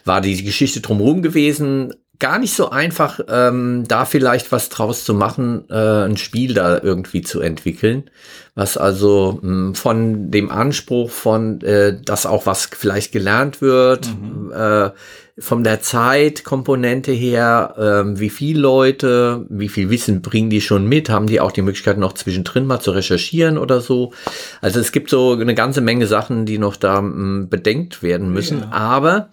war 0.03 0.19
die 0.19 0.43
Geschichte 0.43 0.81
drumherum 0.81 1.21
gewesen 1.21 1.93
gar 2.19 2.39
nicht 2.39 2.53
so 2.53 2.69
einfach, 2.69 3.19
ähm, 3.27 3.85
da 3.87 4.05
vielleicht 4.05 4.51
was 4.51 4.69
draus 4.69 5.03
zu 5.03 5.13
machen, 5.13 5.65
äh, 5.69 6.05
ein 6.05 6.17
Spiel 6.17 6.53
da 6.53 6.81
irgendwie 6.81 7.21
zu 7.21 7.41
entwickeln, 7.41 8.09
was 8.53 8.77
also 8.77 9.39
mh, 9.41 9.49
hm, 9.49 9.75
von 9.75 10.31
dem 10.31 10.49
Anspruch 10.49 11.09
von, 11.09 11.61
äh, 11.61 11.99
dass 12.03 12.25
auch 12.25 12.45
was 12.45 12.69
vielleicht 12.71 13.11
gelernt 13.11 13.61
wird, 13.61 14.07
mhm. 14.07 14.51
äh, 14.51 14.91
von 15.37 15.65
der 15.65 15.81
Zeitkomponente 15.81 17.11
her, 17.11 17.75
äh, 17.77 18.19
wie 18.19 18.29
viele 18.29 18.61
Leute, 18.61 19.45
wie 19.49 19.67
viel 19.67 19.89
Wissen 19.89 20.21
bringen 20.21 20.49
die 20.49 20.61
schon 20.61 20.87
mit, 20.87 21.09
haben 21.09 21.27
die 21.27 21.41
auch 21.41 21.51
die 21.51 21.61
Möglichkeit 21.61 21.97
noch 21.97 22.13
zwischendrin 22.13 22.65
mal 22.65 22.79
zu 22.79 22.91
recherchieren 22.91 23.57
oder 23.57 23.81
so. 23.81 24.13
Also 24.61 24.79
es 24.79 24.93
gibt 24.93 25.09
so 25.09 25.33
eine 25.33 25.55
ganze 25.55 25.81
Menge 25.81 26.07
Sachen, 26.07 26.45
die 26.45 26.57
noch 26.57 26.77
da 26.77 27.01
mh, 27.01 27.13
hm, 27.13 27.49
bedenkt 27.49 28.01
werden 28.01 28.31
müssen, 28.31 28.61
ja. 28.61 28.71
aber 28.71 29.29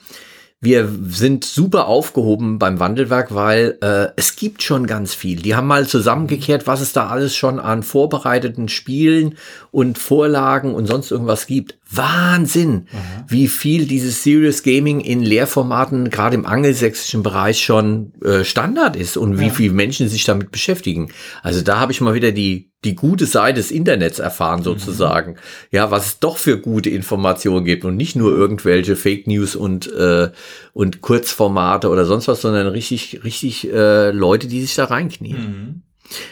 wir 0.64 0.88
sind 1.08 1.44
super 1.44 1.88
aufgehoben 1.88 2.60
beim 2.60 2.78
Wandelwerk, 2.78 3.34
weil 3.34 3.78
äh, 3.80 4.12
es 4.14 4.36
gibt 4.36 4.62
schon 4.62 4.86
ganz 4.86 5.12
viel. 5.12 5.42
Die 5.42 5.56
haben 5.56 5.66
mal 5.66 5.88
zusammengekehrt, 5.88 6.68
was 6.68 6.80
es 6.80 6.92
da 6.92 7.08
alles 7.08 7.34
schon 7.34 7.58
an 7.58 7.82
vorbereiteten 7.82 8.68
Spielen 8.68 9.34
und 9.72 9.98
Vorlagen 9.98 10.72
und 10.72 10.86
sonst 10.86 11.10
irgendwas 11.10 11.48
gibt. 11.48 11.78
Wahnsinn, 11.90 12.86
Aha. 12.92 13.24
wie 13.26 13.48
viel 13.48 13.86
dieses 13.86 14.22
Serious 14.22 14.62
Gaming 14.62 15.00
in 15.00 15.20
Lehrformaten 15.20 16.10
gerade 16.10 16.36
im 16.36 16.46
angelsächsischen 16.46 17.24
Bereich 17.24 17.64
schon 17.64 18.12
äh, 18.24 18.44
Standard 18.44 18.94
ist 18.94 19.16
und 19.16 19.40
wie 19.40 19.48
ja. 19.48 19.52
viele 19.52 19.74
Menschen 19.74 20.08
sich 20.08 20.22
damit 20.22 20.52
beschäftigen. 20.52 21.10
Also 21.42 21.62
da 21.62 21.80
habe 21.80 21.90
ich 21.90 22.00
mal 22.00 22.14
wieder 22.14 22.30
die 22.30 22.71
die 22.84 22.94
gute 22.94 23.26
Seite 23.26 23.56
des 23.56 23.70
Internets 23.70 24.18
erfahren 24.18 24.60
mhm. 24.60 24.64
sozusagen. 24.64 25.32
Mhm. 25.32 25.38
Ja, 25.70 25.90
was 25.90 26.06
es 26.06 26.18
doch 26.18 26.36
für 26.36 26.58
gute 26.58 26.90
Informationen 26.90 27.64
gibt 27.64 27.84
und 27.84 27.96
nicht 27.96 28.16
nur 28.16 28.36
irgendwelche 28.36 28.96
Fake 28.96 29.26
News 29.26 29.54
und 29.56 29.92
äh, 29.92 30.30
und 30.72 31.00
Kurzformate 31.00 31.88
oder 31.88 32.04
sonst 32.04 32.28
was, 32.28 32.40
sondern 32.40 32.66
richtig 32.68 33.22
richtig 33.24 33.72
äh, 33.72 34.10
Leute, 34.10 34.48
die 34.48 34.60
sich 34.60 34.74
da 34.74 34.84
reinknien. 34.84 35.38
Mhm. 35.38 35.82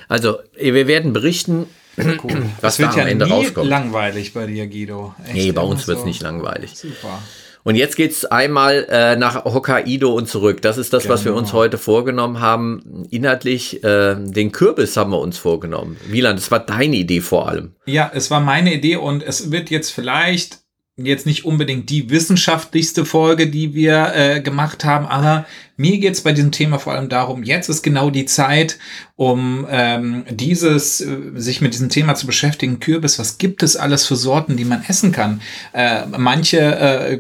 Also 0.08 0.38
wir 0.58 0.86
werden 0.86 1.12
berichten 1.12 1.66
Cool. 1.98 2.42
Was 2.60 2.76
das 2.76 2.78
wird 2.78 2.96
ja 2.96 3.02
am 3.02 3.08
Ende 3.08 3.26
nie 3.26 3.32
rauskommt. 3.32 3.68
langweilig 3.68 4.32
bei 4.32 4.46
dir, 4.46 4.66
Guido. 4.66 5.14
Echt 5.24 5.34
nee, 5.34 5.52
bei 5.52 5.62
uns 5.62 5.86
wird 5.86 5.98
es 5.98 6.04
nicht 6.04 6.22
langweilig. 6.22 6.70
Super. 6.74 7.20
Und 7.62 7.74
jetzt 7.74 7.96
geht's 7.96 8.24
einmal 8.24 8.86
äh, 8.88 9.16
nach 9.16 9.44
Hokkaido 9.44 10.14
und 10.14 10.28
zurück. 10.28 10.62
Das 10.62 10.78
ist 10.78 10.92
das, 10.92 11.04
genau. 11.04 11.14
was 11.14 11.24
wir 11.24 11.34
uns 11.34 11.50
genau. 11.50 11.62
heute 11.62 11.78
vorgenommen 11.78 12.40
haben. 12.40 13.06
Inhaltlich, 13.10 13.84
äh, 13.84 14.16
den 14.16 14.52
Kürbis 14.52 14.96
haben 14.96 15.10
wir 15.10 15.20
uns 15.20 15.38
vorgenommen. 15.38 15.96
Wieland, 16.06 16.38
das 16.38 16.50
war 16.50 16.60
deine 16.60 16.96
Idee 16.96 17.20
vor 17.20 17.48
allem. 17.48 17.74
Ja, 17.84 18.10
es 18.14 18.30
war 18.30 18.40
meine 18.40 18.72
Idee 18.72 18.96
und 18.96 19.22
es 19.22 19.50
wird 19.50 19.70
jetzt 19.70 19.90
vielleicht 19.90 20.59
jetzt 21.04 21.26
nicht 21.26 21.44
unbedingt 21.44 21.90
die 21.90 22.10
wissenschaftlichste 22.10 23.04
Folge, 23.04 23.46
die 23.46 23.74
wir 23.74 24.12
äh, 24.14 24.40
gemacht 24.40 24.84
haben, 24.84 25.06
aber 25.06 25.46
mir 25.80 25.98
geht's 25.98 26.20
bei 26.20 26.32
diesem 26.32 26.52
Thema 26.52 26.78
vor 26.78 26.92
allem 26.92 27.08
darum, 27.08 27.42
jetzt 27.42 27.70
ist 27.70 27.80
genau 27.80 28.10
die 28.10 28.26
Zeit, 28.26 28.78
um 29.16 29.66
ähm, 29.70 30.24
dieses, 30.28 31.00
äh, 31.00 31.16
sich 31.36 31.62
mit 31.62 31.72
diesem 31.72 31.88
Thema 31.88 32.14
zu 32.14 32.26
beschäftigen. 32.26 32.80
Kürbis, 32.80 33.18
was 33.18 33.38
gibt 33.38 33.62
es 33.62 33.76
alles 33.76 34.04
für 34.04 34.16
Sorten, 34.16 34.58
die 34.58 34.66
man 34.66 34.84
essen 34.86 35.10
kann? 35.10 35.40
Äh, 35.72 36.02
manche 36.18 36.58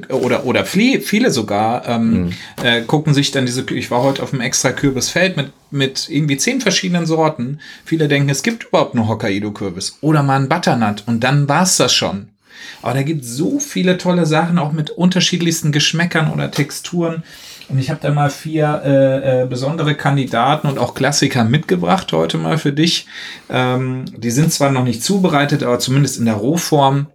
äh, 0.08 0.12
oder, 0.12 0.44
oder 0.44 0.66
viele 0.66 1.30
sogar 1.30 1.88
ähm, 1.88 2.10
mhm. 2.10 2.32
äh, 2.62 2.82
gucken 2.82 3.14
sich 3.14 3.30
dann 3.30 3.46
diese, 3.46 3.64
ich 3.70 3.90
war 3.90 4.02
heute 4.02 4.22
auf 4.22 4.34
einem 4.34 4.42
extra 4.42 4.72
Kürbisfeld 4.72 5.38
mit, 5.38 5.52
mit 5.70 6.10
irgendwie 6.10 6.36
zehn 6.36 6.60
verschiedenen 6.60 7.06
Sorten. 7.06 7.60
Viele 7.86 8.08
denken, 8.08 8.28
es 8.28 8.42
gibt 8.42 8.64
überhaupt 8.64 8.94
nur 8.94 9.08
Hokkaido-Kürbis 9.08 9.96
oder 10.02 10.22
mal 10.22 10.38
ein 10.38 10.50
Butternut 10.50 11.04
und 11.06 11.24
dann 11.24 11.48
war's 11.48 11.78
das 11.78 11.94
schon. 11.94 12.28
Aber 12.82 12.94
da 12.94 13.02
gibt 13.02 13.24
so 13.24 13.58
viele 13.60 13.98
tolle 13.98 14.26
Sachen, 14.26 14.58
auch 14.58 14.72
mit 14.72 14.90
unterschiedlichsten 14.90 15.72
Geschmäckern 15.72 16.32
oder 16.32 16.50
Texturen. 16.50 17.22
Und 17.68 17.78
ich 17.78 17.90
habe 17.90 18.00
da 18.02 18.10
mal 18.10 18.30
vier 18.30 18.82
äh, 18.84 19.42
äh, 19.42 19.46
besondere 19.46 19.94
Kandidaten 19.94 20.66
und 20.66 20.78
auch 20.78 20.94
Klassiker 20.94 21.44
mitgebracht 21.44 22.12
heute 22.12 22.36
mal 22.36 22.58
für 22.58 22.72
dich. 22.72 23.06
Ähm, 23.48 24.06
die 24.16 24.30
sind 24.30 24.52
zwar 24.52 24.72
noch 24.72 24.84
nicht 24.84 25.04
zubereitet, 25.04 25.62
aber 25.62 25.78
zumindest 25.78 26.18
in 26.18 26.24
der 26.24 26.34
Rohform. 26.34 27.06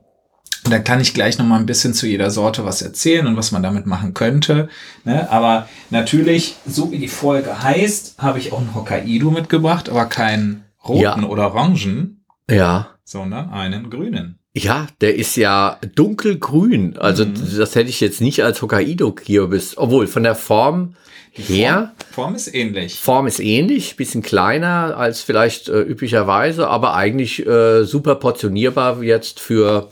Und 0.63 0.71
da 0.71 0.79
kann 0.79 0.99
ich 0.99 1.13
gleich 1.13 1.37
noch 1.37 1.45
mal 1.45 1.59
ein 1.59 1.67
bisschen 1.67 1.93
zu 1.93 2.07
jeder 2.07 2.31
Sorte 2.31 2.65
was 2.65 2.81
erzählen 2.81 3.27
und 3.27 3.37
was 3.37 3.51
man 3.51 3.61
damit 3.61 3.85
machen 3.85 4.15
könnte. 4.15 4.69
Ne? 5.03 5.29
Aber 5.29 5.67
natürlich, 5.91 6.55
so 6.65 6.91
wie 6.91 6.97
die 6.97 7.07
Folge 7.07 7.61
heißt, 7.61 8.15
habe 8.17 8.39
ich 8.39 8.51
auch 8.51 8.59
einen 8.59 8.73
Hokkaido 8.73 9.29
mitgebracht, 9.29 9.89
aber 9.89 10.05
keinen 10.05 10.63
roten 10.87 11.01
ja. 11.01 11.23
oder 11.23 11.53
orangen. 11.53 12.25
Ja. 12.49 12.95
Sondern 13.03 13.51
einen 13.51 13.91
grünen. 13.91 14.39
Ja, 14.57 14.87
der 15.01 15.15
ist 15.15 15.35
ja 15.35 15.77
dunkelgrün. 15.95 16.97
Also 16.97 17.25
mhm. 17.25 17.33
das 17.57 17.75
hätte 17.75 17.89
ich 17.89 17.99
jetzt 17.99 18.21
nicht 18.21 18.41
als 18.41 18.61
Hokkaido-Kürbis, 18.61 19.77
obwohl 19.77 20.07
von 20.07 20.23
der 20.23 20.35
Form 20.35 20.95
Die 21.35 21.41
her. 21.41 21.91
Form, 22.11 22.27
Form, 22.27 22.35
ist 22.35 22.55
ähnlich. 22.55 22.95
Form 22.97 23.27
ist 23.27 23.41
ähnlich, 23.41 23.97
bisschen 23.97 24.21
kleiner 24.21 24.95
als 24.95 25.21
vielleicht 25.21 25.67
äh, 25.67 25.81
üblicherweise, 25.81 26.69
aber 26.69 26.95
eigentlich 26.95 27.45
äh, 27.45 27.83
super 27.83 28.15
portionierbar 28.15 29.03
jetzt 29.03 29.41
für 29.41 29.89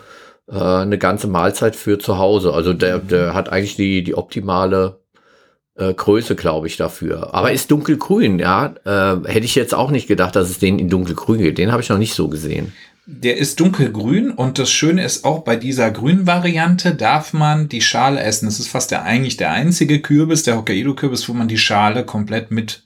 äh, 0.49 0.57
eine 0.57 0.97
ganze 0.97 1.27
Mahlzeit 1.27 1.75
für 1.75 1.99
zu 1.99 2.17
Hause. 2.17 2.53
Also 2.53 2.71
der, 2.71 2.99
mhm. 2.99 3.07
der 3.09 3.33
hat 3.33 3.49
eigentlich 3.49 3.75
die, 3.75 4.01
die 4.01 4.15
optimale 4.15 5.01
äh, 5.75 5.93
Größe, 5.93 6.37
glaube 6.37 6.67
ich, 6.67 6.77
dafür. 6.77 7.33
Aber 7.33 7.51
ist 7.51 7.69
dunkelgrün, 7.69 8.39
ja. 8.39 8.75
Äh, 8.85 9.27
hätte 9.27 9.45
ich 9.45 9.55
jetzt 9.55 9.75
auch 9.75 9.91
nicht 9.91 10.07
gedacht, 10.07 10.37
dass 10.37 10.49
es 10.49 10.59
den 10.59 10.79
in 10.79 10.87
dunkelgrün 10.87 11.39
geht. 11.39 11.57
Den 11.57 11.73
habe 11.73 11.81
ich 11.81 11.89
noch 11.89 11.97
nicht 11.97 12.13
so 12.13 12.29
gesehen. 12.29 12.71
Der 13.05 13.37
ist 13.37 13.59
dunkelgrün 13.59 14.31
und 14.31 14.59
das 14.59 14.71
Schöne 14.71 15.03
ist 15.03 15.25
auch 15.25 15.39
bei 15.39 15.57
dieser 15.57 15.91
grünen 15.91 16.25
Variante 16.25 16.95
darf 16.95 17.33
man 17.33 17.67
die 17.67 17.81
Schale 17.81 18.21
essen. 18.21 18.45
Das 18.45 18.59
ist 18.59 18.69
fast 18.69 18.91
der 18.91 19.03
eigentlich 19.03 19.35
der 19.35 19.51
einzige 19.51 19.99
Kürbis, 20.01 20.43
der 20.43 20.55
Hokkaido-Kürbis, 20.55 21.27
wo 21.27 21.33
man 21.33 21.49
die 21.49 21.57
Schale 21.57 22.05
komplett 22.05 22.51
mit 22.51 22.83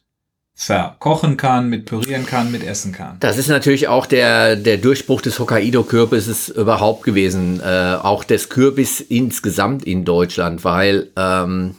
verkochen 0.56 1.38
kann, 1.38 1.70
mit 1.70 1.86
pürieren 1.86 2.26
kann, 2.26 2.52
mit 2.52 2.64
essen 2.64 2.92
kann. 2.92 3.18
Das 3.20 3.38
ist 3.38 3.48
natürlich 3.48 3.88
auch 3.90 4.08
der, 4.08 4.56
der 4.56 4.78
Durchbruch 4.78 5.22
des 5.22 5.38
Hokkaido-Kürbises 5.38 6.50
überhaupt 6.50 7.04
gewesen. 7.04 7.62
Äh, 7.64 7.98
auch 8.02 8.24
des 8.24 8.50
Kürbis 8.50 9.00
insgesamt 9.00 9.84
in 9.84 10.04
Deutschland, 10.04 10.64
weil 10.64 11.12
ähm, 11.16 11.76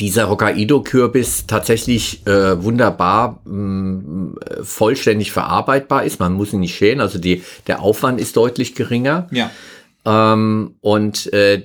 dieser 0.00 0.28
Hokkaido-Kürbis 0.28 1.46
tatsächlich 1.46 2.26
äh, 2.26 2.62
wunderbar 2.62 3.40
mh, 3.44 3.52
mm, 3.52 4.38
vollständig 4.62 5.32
verarbeitbar 5.32 6.04
ist. 6.04 6.20
Man 6.20 6.34
muss 6.34 6.52
ihn 6.52 6.60
nicht 6.60 6.76
schälen, 6.76 7.00
also 7.00 7.18
die, 7.18 7.42
der 7.66 7.82
Aufwand 7.82 8.20
ist 8.20 8.36
deutlich 8.36 8.74
geringer. 8.74 9.28
Ja. 9.30 9.50
Ähm, 10.08 10.76
und 10.80 11.30
äh, 11.34 11.64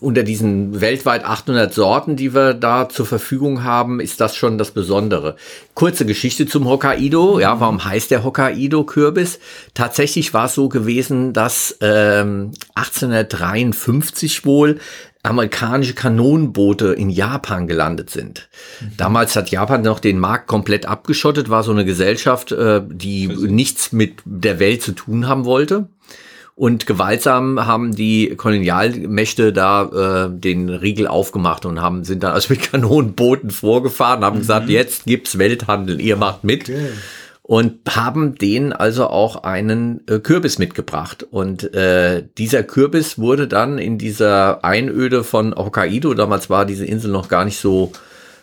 unter 0.00 0.24
diesen 0.24 0.80
weltweit 0.80 1.24
800 1.24 1.72
Sorten, 1.72 2.16
die 2.16 2.34
wir 2.34 2.54
da 2.54 2.88
zur 2.88 3.06
Verfügung 3.06 3.62
haben, 3.62 4.00
ist 4.00 4.20
das 4.20 4.34
schon 4.34 4.58
das 4.58 4.72
Besondere. 4.72 5.36
Kurze 5.74 6.04
Geschichte 6.04 6.46
zum 6.46 6.66
Hokkaido. 6.66 7.38
Ja, 7.38 7.60
warum 7.60 7.84
heißt 7.84 8.10
der 8.10 8.24
Hokkaido-Kürbis? 8.24 9.38
Tatsächlich 9.74 10.34
war 10.34 10.46
es 10.46 10.54
so 10.54 10.68
gewesen, 10.68 11.32
dass 11.32 11.76
ähm, 11.80 12.52
1853 12.74 14.44
wohl 14.44 14.80
amerikanische 15.22 15.94
Kanonenboote 15.94 16.92
in 16.92 17.10
Japan 17.10 17.66
gelandet 17.66 18.10
sind. 18.10 18.48
Mhm. 18.80 18.96
Damals 18.96 19.36
hat 19.36 19.50
Japan 19.50 19.82
noch 19.82 20.00
den 20.00 20.18
Markt 20.18 20.46
komplett 20.46 20.86
abgeschottet, 20.86 21.50
war 21.50 21.62
so 21.62 21.72
eine 21.72 21.84
Gesellschaft, 21.84 22.52
äh, 22.52 22.80
die 22.86 23.28
nichts 23.28 23.92
mit 23.92 24.22
der 24.24 24.58
Welt 24.58 24.82
zu 24.82 24.92
tun 24.92 25.28
haben 25.28 25.44
wollte. 25.44 25.88
Und 26.54 26.86
gewaltsam 26.86 27.64
haben 27.64 27.94
die 27.94 28.34
Kolonialmächte 28.36 29.52
da 29.52 30.26
äh, 30.26 30.30
den 30.30 30.68
Riegel 30.68 31.06
aufgemacht 31.06 31.64
und 31.64 31.80
haben 31.80 32.04
sind 32.04 32.22
dann 32.22 32.32
also 32.32 32.52
mit 32.52 32.62
Kanonenbooten 32.70 33.50
vorgefahren, 33.50 34.24
haben 34.24 34.36
mhm. 34.36 34.40
gesagt, 34.40 34.68
jetzt 34.68 35.04
gibt's 35.04 35.38
Welthandel, 35.38 36.00
ihr 36.00 36.16
macht 36.16 36.44
mit. 36.44 36.68
Okay 36.68 36.88
und 37.50 37.96
haben 37.96 38.36
denen 38.36 38.72
also 38.72 39.08
auch 39.08 39.42
einen 39.42 40.06
äh, 40.06 40.20
Kürbis 40.20 40.60
mitgebracht. 40.60 41.26
Und 41.28 41.74
äh, 41.74 42.22
dieser 42.38 42.62
Kürbis 42.62 43.18
wurde 43.18 43.48
dann 43.48 43.78
in 43.78 43.98
dieser 43.98 44.64
Einöde 44.64 45.24
von 45.24 45.52
Hokkaido, 45.56 46.14
damals 46.14 46.48
war 46.48 46.64
diese 46.64 46.86
Insel 46.86 47.10
noch 47.10 47.28
gar 47.28 47.44
nicht 47.44 47.58
so 47.58 47.90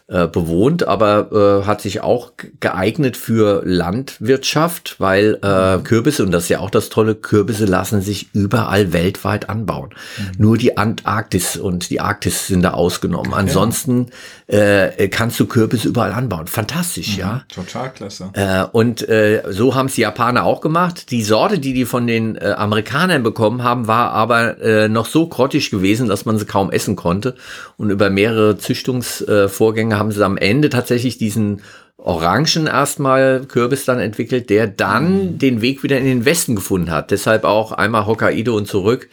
äh, 0.09 0.25
bewohnt, 0.27 0.87
aber 0.87 1.61
äh, 1.63 1.67
hat 1.67 1.81
sich 1.81 1.99
auch 1.99 2.31
geeignet 2.61 3.17
für 3.17 3.61
Landwirtschaft, 3.65 4.95
weil 4.99 5.37
äh, 5.41 5.79
Kürbisse, 5.83 6.23
und 6.23 6.31
das 6.31 6.43
ist 6.43 6.49
ja 6.49 6.59
auch 6.59 6.69
das 6.69 6.87
Tolle, 6.87 7.13
Kürbisse 7.13 7.65
lassen 7.65 8.01
sich 8.01 8.29
überall 8.33 8.93
weltweit 8.93 9.49
anbauen. 9.49 9.89
Mhm. 10.17 10.23
Nur 10.37 10.57
die 10.57 10.77
Antarktis 10.77 11.57
und 11.57 11.89
die 11.89 11.99
Arktis 11.99 12.47
sind 12.47 12.61
da 12.61 12.71
ausgenommen. 12.71 13.33
Ansonsten 13.33 14.07
äh, 14.47 15.09
kannst 15.09 15.41
du 15.41 15.45
Kürbisse 15.45 15.89
überall 15.89 16.13
anbauen. 16.13 16.47
Fantastisch, 16.47 17.15
mhm. 17.15 17.19
ja. 17.19 17.43
Total 17.53 17.91
klasse. 17.91 18.29
Äh, 18.31 18.63
und 18.71 19.07
äh, 19.09 19.43
so 19.49 19.75
haben 19.75 19.87
es 19.87 19.95
die 19.95 20.01
Japaner 20.01 20.45
auch 20.45 20.61
gemacht. 20.61 21.11
Die 21.11 21.21
Sorte, 21.21 21.59
die 21.59 21.73
die 21.73 21.83
von 21.83 22.07
den 22.07 22.37
äh, 22.37 22.53
Amerikanern 22.57 23.23
bekommen 23.23 23.61
haben, 23.61 23.87
war 23.87 24.11
aber 24.11 24.61
äh, 24.61 24.87
noch 24.87 25.05
so 25.05 25.27
grottig 25.27 25.69
gewesen, 25.69 26.07
dass 26.07 26.23
man 26.23 26.39
sie 26.39 26.45
kaum 26.45 26.71
essen 26.71 26.95
konnte. 26.95 27.35
Und 27.75 27.89
über 27.89 28.09
mehrere 28.09 28.57
Züchtungsvorgänge 28.57 29.96
haben 29.97 30.11
sie 30.11 30.23
am 30.23 30.37
Ende 30.37 30.69
tatsächlich 30.69 31.17
diesen 31.17 31.61
Orangen 31.97 32.67
erstmal 32.67 33.45
Kürbis 33.47 33.85
dann 33.85 33.99
entwickelt, 33.99 34.49
der 34.49 34.67
dann 34.67 35.33
mhm. 35.33 35.37
den 35.39 35.61
Weg 35.61 35.83
wieder 35.83 35.97
in 35.97 36.05
den 36.05 36.25
Westen 36.25 36.55
gefunden 36.55 36.91
hat. 36.91 37.11
Deshalb 37.11 37.43
auch 37.43 37.71
einmal 37.71 38.05
Hokkaido 38.05 38.55
und 38.55 38.67
zurück. 38.67 39.09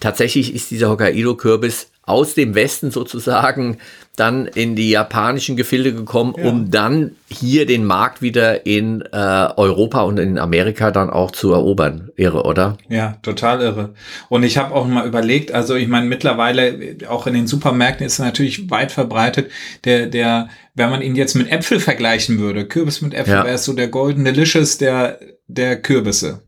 Tatsächlich 0.00 0.54
ist 0.54 0.70
dieser 0.70 0.90
Hokkaido-Kürbis 0.90 1.90
aus 2.06 2.34
dem 2.34 2.54
Westen 2.54 2.92
sozusagen 2.92 3.78
dann 4.14 4.46
in 4.46 4.76
die 4.76 4.90
japanischen 4.90 5.56
Gefilde 5.56 5.92
gekommen, 5.92 6.34
ja. 6.38 6.44
um 6.44 6.70
dann 6.70 7.16
hier 7.28 7.66
den 7.66 7.84
Markt 7.84 8.22
wieder 8.22 8.64
in 8.64 9.02
äh, 9.02 9.48
Europa 9.56 10.02
und 10.02 10.18
in 10.18 10.38
Amerika 10.38 10.90
dann 10.90 11.10
auch 11.10 11.32
zu 11.32 11.52
erobern. 11.52 12.10
Irre, 12.16 12.44
oder? 12.44 12.78
Ja, 12.88 13.18
total 13.22 13.60
irre. 13.60 13.94
Und 14.28 14.44
ich 14.44 14.56
habe 14.56 14.74
auch 14.74 14.86
mal 14.86 15.06
überlegt, 15.06 15.52
also 15.52 15.74
ich 15.74 15.88
meine, 15.88 16.06
mittlerweile 16.06 16.96
auch 17.08 17.26
in 17.26 17.34
den 17.34 17.46
Supermärkten 17.46 18.06
ist 18.06 18.18
natürlich 18.18 18.70
weit 18.70 18.92
verbreitet, 18.92 19.50
der, 19.84 20.06
der, 20.06 20.48
wenn 20.74 20.90
man 20.90 21.02
ihn 21.02 21.16
jetzt 21.16 21.34
mit 21.34 21.50
Äpfel 21.50 21.80
vergleichen 21.80 22.38
würde, 22.38 22.66
Kürbis 22.66 23.02
mit 23.02 23.12
Äpfel, 23.12 23.34
ja. 23.34 23.44
wäre 23.44 23.56
es 23.56 23.64
so 23.64 23.74
der 23.74 23.88
Golden 23.88 24.24
Delicious 24.24 24.78
der, 24.78 25.18
der 25.48 25.82
Kürbisse 25.82 26.45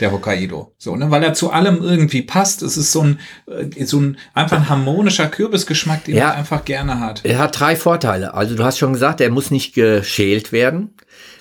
der 0.00 0.12
Hokkaido. 0.12 0.72
So, 0.78 0.96
ne, 0.96 1.10
weil 1.10 1.22
er 1.22 1.34
zu 1.34 1.50
allem 1.50 1.82
irgendwie 1.82 2.22
passt. 2.22 2.62
Es 2.62 2.76
ist 2.76 2.92
so 2.92 3.02
ein, 3.02 3.20
äh, 3.46 3.84
so 3.84 4.00
ein 4.00 4.18
einfach 4.34 4.56
ein 4.56 4.68
harmonischer 4.68 5.28
Kürbisgeschmack, 5.28 6.04
den 6.04 6.16
ja, 6.16 6.28
man 6.28 6.36
einfach 6.36 6.64
gerne 6.64 7.00
hat. 7.00 7.24
Er 7.24 7.38
hat 7.38 7.58
drei 7.58 7.76
Vorteile. 7.76 8.34
Also 8.34 8.56
du 8.56 8.64
hast 8.64 8.78
schon 8.78 8.92
gesagt, 8.92 9.20
er 9.20 9.30
muss 9.30 9.50
nicht 9.50 9.74
geschält 9.74 10.52
werden. 10.52 10.94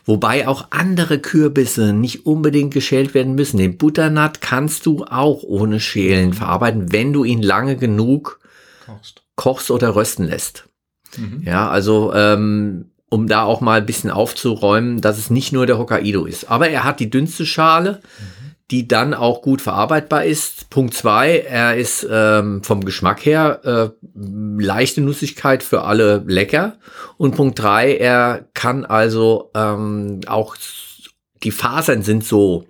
Wobei 0.06 0.48
auch 0.48 0.67
andere 0.72 1.19
Kürbisse 1.19 1.93
nicht 1.93 2.26
unbedingt 2.26 2.74
geschält 2.74 3.13
werden 3.13 3.36
müssen. 3.36 3.58
Den 3.58 3.78
Butternut 3.78 4.41
kannst 4.41 4.86
du 4.86 5.06
auch 5.06 5.43
ohne 5.43 5.80
Schälen 5.80 6.34
verarbeiten, 6.34 6.91
wenn 6.91 7.13
du 7.13 7.24
ihn 7.24 7.43
lange 7.43 7.76
genug 7.76 8.39
kochst, 8.86 9.22
kochst 9.36 9.72
oder 9.72 9.95
rösten 9.95 10.26
lässt. 10.26 10.67
Mhm. 11.15 11.43
Ja, 11.45 11.69
also 11.69 12.12
ähm, 12.15 12.86
um 13.10 13.28
da 13.28 13.43
auch 13.43 13.62
mal 13.62 13.82
ein 13.82 13.86
bisschen 13.86 14.10
aufzuräumen, 14.10 15.02
dass 15.02 15.17
es 15.17 15.30
nicht 15.30 15.52
nur 15.52 15.67
der 15.67 15.78
Hokkaido 15.78 16.26
ist. 16.26 16.50
Aber 16.50 16.69
er 16.69 16.86
hat 16.86 17.00
die 17.00 17.10
dünnste 17.10 17.45
Schale. 17.45 18.02
Mhm 18.19 18.38
die 18.71 18.88
dann 18.88 19.13
auch 19.13 19.41
gut 19.41 19.62
verarbeitbar 19.62 20.25
ist. 20.25 20.69
Punkt 20.69 20.93
zwei, 20.93 21.39
er 21.39 21.75
ist 21.75 22.08
ähm, 22.10 22.63
vom 22.63 22.86
Geschmack 22.86 23.25
her 23.25 23.62
äh, 23.63 23.89
leichte 24.13 25.01
Nussigkeit 25.01 25.63
für 25.63 25.84
alle 25.84 26.23
lecker. 26.27 26.73
Und 27.17 27.36
Punkt 27.36 27.58
drei, 27.58 27.95
er 27.95 28.45
kann 28.53 28.86
also 28.86 29.49
ähm, 29.55 30.21
auch, 30.27 30.55
die 31.43 31.51
Fasern 31.51 32.03
sind 32.03 32.23
so 32.23 32.65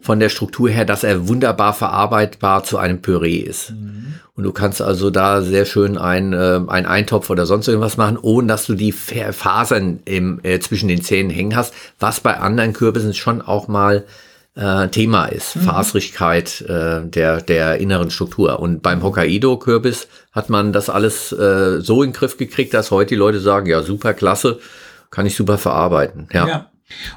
von 0.00 0.20
der 0.20 0.28
Struktur 0.28 0.68
her, 0.68 0.84
dass 0.84 1.04
er 1.04 1.28
wunderbar 1.28 1.74
verarbeitbar 1.74 2.64
zu 2.64 2.78
einem 2.78 3.02
Püree 3.02 3.38
ist. 3.38 3.70
Mhm. 3.70 4.14
Und 4.34 4.44
du 4.44 4.52
kannst 4.52 4.82
also 4.82 5.10
da 5.10 5.42
sehr 5.42 5.64
schön 5.64 5.96
ein, 5.96 6.32
äh, 6.32 6.60
ein 6.66 6.86
Eintopf 6.86 7.30
oder 7.30 7.46
sonst 7.46 7.68
irgendwas 7.68 7.96
machen, 7.96 8.18
ohne 8.20 8.48
dass 8.48 8.66
du 8.66 8.74
die 8.74 8.92
Fasern 8.92 10.00
im, 10.04 10.40
äh, 10.42 10.60
zwischen 10.60 10.88
den 10.88 11.02
Zähnen 11.02 11.30
hängen 11.30 11.56
hast, 11.56 11.72
was 11.98 12.20
bei 12.20 12.36
anderen 12.36 12.72
Kürbissen 12.72 13.14
schon 13.14 13.42
auch 13.42 13.66
mal 13.66 14.04
äh, 14.56 14.88
Thema 14.88 15.26
ist, 15.26 15.56
mhm. 15.56 15.60
Faserigkeit 15.62 16.62
äh, 16.62 17.02
der, 17.04 17.42
der 17.42 17.78
inneren 17.78 18.10
Struktur. 18.10 18.58
Und 18.58 18.82
beim 18.82 19.02
Hokkaido-Kürbis 19.02 20.08
hat 20.32 20.48
man 20.48 20.72
das 20.72 20.88
alles 20.88 21.32
äh, 21.32 21.80
so 21.80 22.02
in 22.02 22.10
den 22.10 22.16
Griff 22.16 22.36
gekriegt, 22.36 22.74
dass 22.74 22.90
heute 22.90 23.10
die 23.10 23.16
Leute 23.16 23.40
sagen, 23.40 23.66
ja, 23.66 23.82
super, 23.82 24.14
klasse, 24.14 24.58
kann 25.10 25.26
ich 25.26 25.36
super 25.36 25.58
verarbeiten. 25.58 26.28
Ja. 26.32 26.48
ja. 26.48 26.70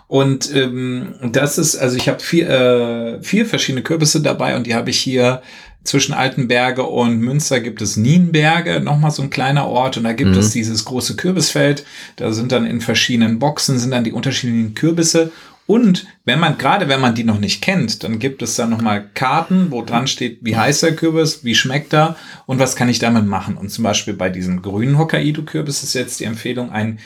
Und 0.08 0.54
ähm, 0.56 1.14
das 1.32 1.58
ist, 1.58 1.76
also 1.78 1.96
ich 1.96 2.10
habe 2.10 2.20
vier, 2.20 2.50
äh, 2.50 3.24
vier 3.24 3.46
verschiedene 3.46 3.84
Kürbisse 3.84 4.22
dabei 4.22 4.56
und 4.56 4.66
die 4.66 4.76
habe 4.76 4.90
ich 4.90 5.00
hier 5.00 5.42
zwischen 5.84 6.14
Altenberge 6.14 6.84
und 6.84 7.20
Münster 7.20 7.60
gibt 7.62 7.82
es 7.82 7.96
Nienberge, 7.96 8.80
nochmal 8.82 9.12
so 9.12 9.22
ein 9.22 9.30
kleiner 9.30 9.68
Ort 9.68 9.96
und 9.98 10.04
da 10.04 10.14
gibt 10.14 10.32
mhm. 10.32 10.38
es 10.40 10.52
dieses 10.52 10.86
große 10.86 11.16
Kürbisfeld. 11.16 11.86
Da 12.18 12.34
sind 12.34 12.52
dann 12.52 12.66
in 12.66 12.82
verschiedenen 12.82 13.40
Boxen 13.40 13.80
sind 13.80 13.92
dann 13.92 14.04
die 14.04 14.12
unterschiedlichen 14.12 14.74
Kürbisse 14.74 15.32
Und 15.70 16.08
wenn 16.26 16.40
man, 16.40 16.58
gerade 16.58 16.90
wenn 16.90 17.00
man 17.00 17.14
die 17.14 17.24
noch 17.24 17.40
nicht 17.40 17.62
kennt, 17.62 18.04
dann 18.04 18.18
gibt 18.18 18.42
es 18.42 18.56
dann 18.56 18.72
nochmal 18.72 19.08
Karten, 19.14 19.68
wo 19.70 19.84
dran 19.84 20.08
steht, 20.08 20.40
wie 20.42 20.58
heißt 20.58 20.82
der 20.82 20.96
Kürbis, 20.96 21.44
wie 21.44 21.54
schmeckt 21.54 21.94
er 21.94 22.16
und 22.48 22.58
was 22.58 22.76
kann 22.76 22.90
ich 22.90 22.98
damit 22.98 23.28
machen. 23.28 23.56
Und 23.56 23.70
zum 23.70 23.84
Beispiel 23.84 24.16
bei 24.16 24.32
diesem 24.32 24.64
grünen 24.64 24.98
Hokkaido-Kürbis 24.98 25.84
ist 25.84 25.94
jetzt 25.94 26.22
die 26.22 26.24
Empfehlung 26.24 26.72
ein 26.72 26.98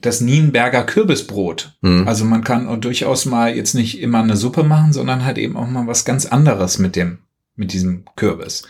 das 0.00 0.20
Nienberger 0.20 0.84
Kürbisbrot. 0.84 1.76
Mhm. 1.80 2.06
Also 2.06 2.24
man 2.24 2.44
kann 2.44 2.80
durchaus 2.80 3.24
mal 3.24 3.56
jetzt 3.56 3.74
nicht 3.74 4.00
immer 4.00 4.22
eine 4.22 4.36
Suppe 4.36 4.62
machen, 4.62 4.92
sondern 4.92 5.24
halt 5.24 5.36
eben 5.36 5.56
auch 5.56 5.66
mal 5.66 5.88
was 5.88 6.04
ganz 6.04 6.24
anderes 6.24 6.78
mit 6.78 6.94
dem, 6.94 7.18
mit 7.56 7.72
diesem 7.72 8.04
Kürbis. 8.14 8.62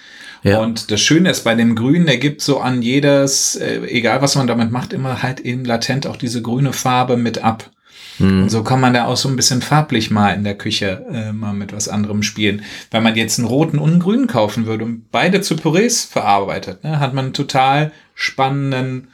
Ja. 0.43 0.61
Und 0.61 0.91
das 0.91 1.03
Schöne 1.03 1.29
ist 1.29 1.45
bei 1.45 1.55
dem 1.55 1.75
Grün, 1.75 2.07
der 2.07 2.17
gibt 2.17 2.41
so 2.41 2.61
an 2.61 2.81
jedes, 2.81 3.57
äh, 3.57 3.81
egal 3.89 4.23
was 4.23 4.37
man 4.37 4.47
damit 4.47 4.71
macht, 4.71 4.95
immer 4.95 5.23
halt 5.23 5.41
eben 5.41 5.67
latent 5.67 6.07
auch 6.07 6.17
diese 6.17 6.41
grüne 6.41 6.73
Farbe 6.73 7.19
mit 7.19 7.45
ab. 7.45 7.71
Mhm. 8.19 8.43
Und 8.45 8.49
so 8.51 8.63
kann 8.63 8.81
man 8.81 8.95
da 8.95 9.07
auch 9.07 9.17
so 9.17 9.29
ein 9.29 9.37
bisschen 9.37 9.63
farblich 9.63 10.11
mal 10.11 10.31
in 10.31 10.45
der 10.45 10.57
Küche 10.57 11.05
äh, 11.11 11.33
mal 11.33 11.53
mit 11.53 11.73
was 11.73 11.89
anderem 11.89 12.23
spielen. 12.23 12.63
Wenn 12.91 13.03
man 13.03 13.17
jetzt 13.17 13.39
einen 13.39 13.49
roten 13.49 13.79
und 13.79 13.91
einen 13.91 14.01
grünen 14.01 14.27
kaufen 14.27 14.67
würde 14.67 14.85
und 14.85 15.11
beide 15.11 15.41
zu 15.41 15.57
Pürees 15.57 16.05
verarbeitet, 16.05 16.85
ne, 16.85 17.01
hat 17.01 17.15
man 17.15 17.27
einen 17.27 17.35
total 17.35 17.93
spannenden 18.15 19.09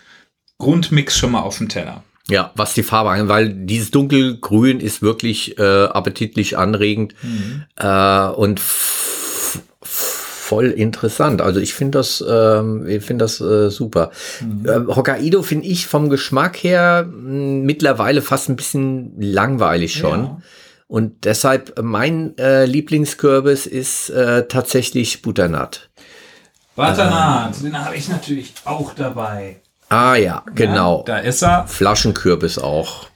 Grundmix 0.59 1.17
schon 1.17 1.33
mal 1.33 1.41
auf 1.41 1.59
dem 1.59 1.69
Teller. 1.69 2.05
Ja, 2.29 2.53
was 2.55 2.75
die 2.75 2.85
Farbe 2.85 3.11
angeht, 3.11 3.29
weil 3.29 3.49
dieses 3.49 3.91
dunkelgrün 3.91 4.79
ist 4.79 5.03
wirklich 5.03 5.59
äh, 5.59 5.85
appetitlich 5.87 6.57
anregend 6.57 7.15
mhm. 7.23 7.65
äh, 7.77 8.29
und 8.29 8.61
voll 10.51 10.67
interessant. 10.73 11.41
Also 11.41 11.61
ich 11.61 11.75
finde 11.75 11.99
das, 11.99 12.25
ähm, 12.29 12.85
ich 12.89 13.05
finde 13.05 13.25
das 13.25 13.41
äh, 13.41 13.71
super. 13.71 14.11
Mhm. 14.41 14.67
Äh, 14.67 14.97
Hokkaido 14.97 15.43
finde 15.43 15.67
ich 15.67 15.87
vom 15.87 16.11
Geschmack 16.11 16.57
her 16.57 17.07
mh, 17.07 17.13
hm, 17.13 17.63
mittlerweile 17.63 18.21
fast 18.21 18.49
ein 18.49 18.57
bisschen 18.57 19.13
langweilig 19.21 19.95
schon. 19.95 20.25
Ja. 20.25 20.39
Und 20.89 21.25
deshalb 21.25 21.79
äh, 21.79 21.83
mein 21.83 22.37
äh, 22.37 22.65
Lieblingskürbis 22.65 23.67
ist 23.67 24.11
äh, 24.11 24.49
tatsächlich 24.49 25.23
Butternut. 25.23 25.89
Butternut, 26.75 27.57
ähm, 27.57 27.63
den 27.63 27.85
habe 27.85 27.95
ich 27.95 28.09
natürlich 28.09 28.53
auch 28.65 28.93
dabei. 28.95 29.61
Ah 29.89 30.17
ja, 30.17 30.43
genau. 30.53 31.05
Ja, 31.07 31.15
da 31.15 31.19
ist 31.19 31.43
er. 31.43 31.69
Flaschenkürbis 31.69 32.59
auch. 32.59 33.07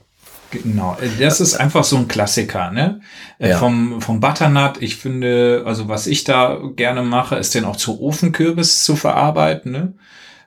Genau, 0.63 0.97
das 1.19 1.41
ist 1.41 1.55
einfach 1.55 1.85
so 1.85 1.97
ein 1.97 2.09
Klassiker, 2.09 2.71
ne? 2.71 3.01
Äh, 3.39 3.51
ja. 3.51 3.59
Vom, 3.59 4.01
vom 4.01 4.21
Butternut, 4.21 4.81
ich 4.81 4.97
finde, 4.97 5.65
also 5.67 5.89
was 5.89 6.07
ich 6.07 6.25
da 6.25 6.61
gerne 6.77 7.03
mache, 7.03 7.37
ist 7.37 7.55
den 7.55 7.65
auch 7.65 7.77
zu 7.77 8.01
Ofenkürbis 8.01 8.85
zu 8.85 8.97
verarbeiten, 8.97 9.73
ne? 9.73 9.93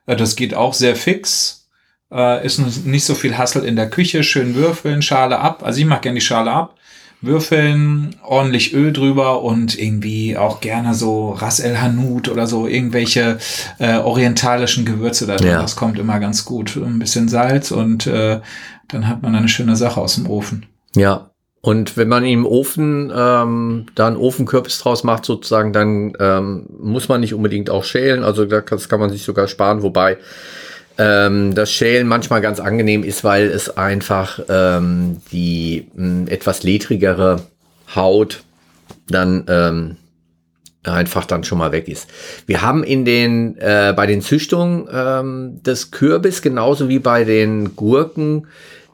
Äh, 0.05 0.15
das 0.15 0.35
geht 0.35 0.53
auch 0.53 0.73
sehr 0.73 0.95
fix. 0.95 1.67
Äh, 2.11 2.45
ist 2.45 2.85
nicht 2.85 3.03
so 3.03 3.15
viel 3.15 3.37
Hassel 3.37 3.65
in 3.65 3.75
der 3.75 3.89
Küche, 3.89 4.23
schön 4.23 4.55
würfeln, 4.55 5.01
Schale 5.01 5.39
ab. 5.39 5.63
Also 5.63 5.79
ich 5.79 5.85
mache 5.85 6.01
gerne 6.01 6.19
die 6.19 6.25
Schale 6.25 6.51
ab 6.51 6.77
würfeln, 7.21 8.15
ordentlich 8.23 8.73
Öl 8.73 8.93
drüber 8.93 9.41
und 9.41 9.77
irgendwie 9.77 10.37
auch 10.37 10.59
gerne 10.59 10.93
so 10.93 11.31
Ras 11.31 11.59
El 11.59 11.81
Hanout 11.81 12.29
oder 12.29 12.45
so 12.45 12.67
irgendwelche 12.67 13.39
äh, 13.79 13.97
orientalischen 13.97 14.85
Gewürze 14.85 15.25
da 15.25 15.37
drin. 15.37 15.49
Ja. 15.49 15.61
Das 15.61 15.75
kommt 15.75 15.97
immer 15.97 16.19
ganz 16.19 16.45
gut. 16.45 16.77
Ein 16.77 16.99
bisschen 16.99 17.27
Salz 17.27 17.71
und 17.71 18.05
äh, 18.05 18.39
dann 18.89 19.07
hat 19.07 19.21
man 19.21 19.35
eine 19.35 19.49
schöne 19.49 19.75
Sache 19.75 19.99
aus 19.99 20.15
dem 20.15 20.29
Ofen. 20.29 20.65
Ja. 20.95 21.31
Und 21.61 21.97
wenn 21.97 22.07
man 22.07 22.23
im 22.23 22.45
Ofen 22.45 23.11
ähm, 23.13 23.87
da 23.95 24.07
einen 24.07 24.15
Ofenkürbis 24.15 24.79
draus 24.79 25.03
macht, 25.03 25.25
sozusagen, 25.25 25.73
dann 25.73 26.13
ähm, 26.19 26.67
muss 26.79 27.09
man 27.09 27.19
nicht 27.19 27.33
unbedingt 27.33 27.69
auch 27.69 27.83
schälen. 27.83 28.23
Also 28.23 28.45
das 28.45 28.87
kann 28.87 28.99
man 28.99 29.09
sich 29.09 29.23
sogar 29.23 29.47
sparen, 29.47 29.81
wobei 29.81 30.17
ähm, 30.97 31.55
das 31.55 31.71
Schälen 31.71 32.07
manchmal 32.07 32.41
ganz 32.41 32.59
angenehm 32.59 33.03
ist, 33.03 33.23
weil 33.23 33.47
es 33.47 33.75
einfach 33.75 34.39
ähm, 34.49 35.17
die 35.31 35.87
mh, 35.95 36.29
etwas 36.31 36.63
ledrigere 36.63 37.41
Haut 37.95 38.43
dann 39.09 39.43
ähm, 39.47 39.97
einfach 40.93 41.25
dann 41.25 41.43
schon 41.43 41.57
mal 41.57 41.71
weg 41.71 41.87
ist. 41.87 42.07
Wir 42.45 42.61
haben 42.61 42.83
in 42.83 43.05
den 43.05 43.57
äh, 43.57 43.93
bei 43.95 44.05
den 44.05 44.21
Züchtungen 44.21 44.87
ähm, 44.91 45.63
des 45.63 45.91
Kürbis 45.91 46.41
genauso 46.41 46.89
wie 46.89 46.99
bei 46.99 47.23
den 47.23 47.75
Gurken 47.75 48.47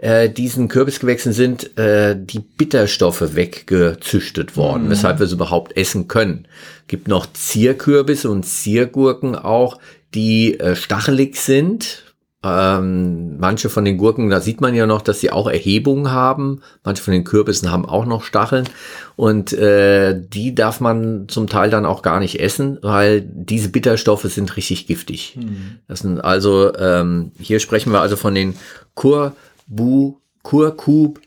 äh, 0.04 0.30
diesen 0.30 0.68
Kürbisgewächsen 0.68 1.32
sind 1.32 1.78
äh, 1.78 2.14
die 2.20 2.40
Bitterstoffe 2.40 3.36
weggezüchtet 3.36 4.58
worden, 4.58 4.88
mhm. 4.88 4.90
weshalb 4.90 5.20
wir 5.20 5.26
es 5.26 5.32
überhaupt 5.32 5.78
essen 5.78 6.10
können. 6.10 6.46
Gibt 6.88 7.08
noch 7.08 7.26
Zierkürbisse 7.32 8.30
und 8.30 8.44
Ziergurken 8.44 9.38
auch, 9.38 9.80
die 10.14 10.60
äh, 10.60 10.76
stachelig 10.76 11.38
sind. 11.38 12.03
Ähm, 12.46 13.38
manche 13.38 13.70
von 13.70 13.86
den 13.86 13.98
Gurken, 13.98 14.30
da 14.30 14.42
sieht 14.42 14.60
man 14.60 14.76
ja 14.76 14.86
noch, 14.86 15.02
dass 15.02 15.22
sie 15.22 15.32
auch 15.32 15.48
Erhebungen 15.48 16.12
haben. 16.12 16.62
Manche 16.84 17.02
von 17.02 17.14
den 17.14 17.24
Kürbissen 17.24 17.72
haben 17.72 17.86
auch 17.86 18.06
noch 18.06 18.24
Stacheln. 18.24 18.68
Und 19.16 19.54
äh, 19.54 20.20
die 20.20 20.54
darf 20.54 20.82
man 20.82 21.30
zum 21.30 21.48
Teil 21.48 21.70
dann 21.70 21.86
auch 21.86 22.02
gar 22.02 22.20
nicht 22.20 22.42
essen, 22.42 22.80
weil 22.82 23.22
diese 23.22 23.70
Bitterstoffe 23.70 24.24
sind 24.24 24.58
richtig 24.58 24.88
giftig. 24.88 25.38
Mhm. 25.40 25.80
Das 25.88 26.00
sind 26.00 26.20
also, 26.20 26.76
ähm, 26.76 27.32
hier 27.40 27.60
sprechen 27.60 27.94
wir 27.94 28.02
also 28.02 28.18
von 28.18 28.36
den 28.36 28.56
Kurbu, 28.96 30.18
Kurkub, 30.42 31.22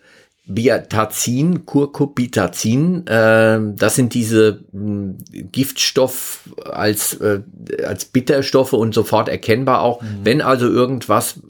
Biatazin, 0.48 1.66
Curcubitazin, 1.66 3.06
äh, 3.08 3.58
das 3.74 3.96
sind 3.96 4.14
diese 4.14 4.60
mh, 4.72 4.80
hm, 4.80 5.18
Giftstoff 5.50 6.48
als, 6.64 7.14
äh, 7.14 7.40
als 7.84 8.04
Bitterstoffe 8.04 8.72
und 8.72 8.94
sofort 8.94 9.28
erkennbar 9.28 9.82
auch. 9.82 10.02
Mhm. 10.02 10.06
Wenn 10.22 10.42
also 10.42 10.68
irgendwas 10.68 11.40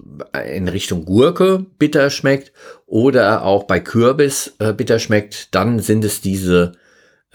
in 0.50 0.68
Richtung 0.68 1.04
Gurke 1.04 1.66
bitter 1.78 2.08
schmeckt 2.08 2.52
oder 2.86 3.44
auch 3.44 3.64
bei 3.64 3.80
Kürbis 3.80 4.54
äh, 4.60 4.72
bitter 4.72 4.98
schmeckt, 4.98 5.54
dann 5.54 5.78
sind 5.80 6.02
es 6.02 6.22
diese 6.22 6.72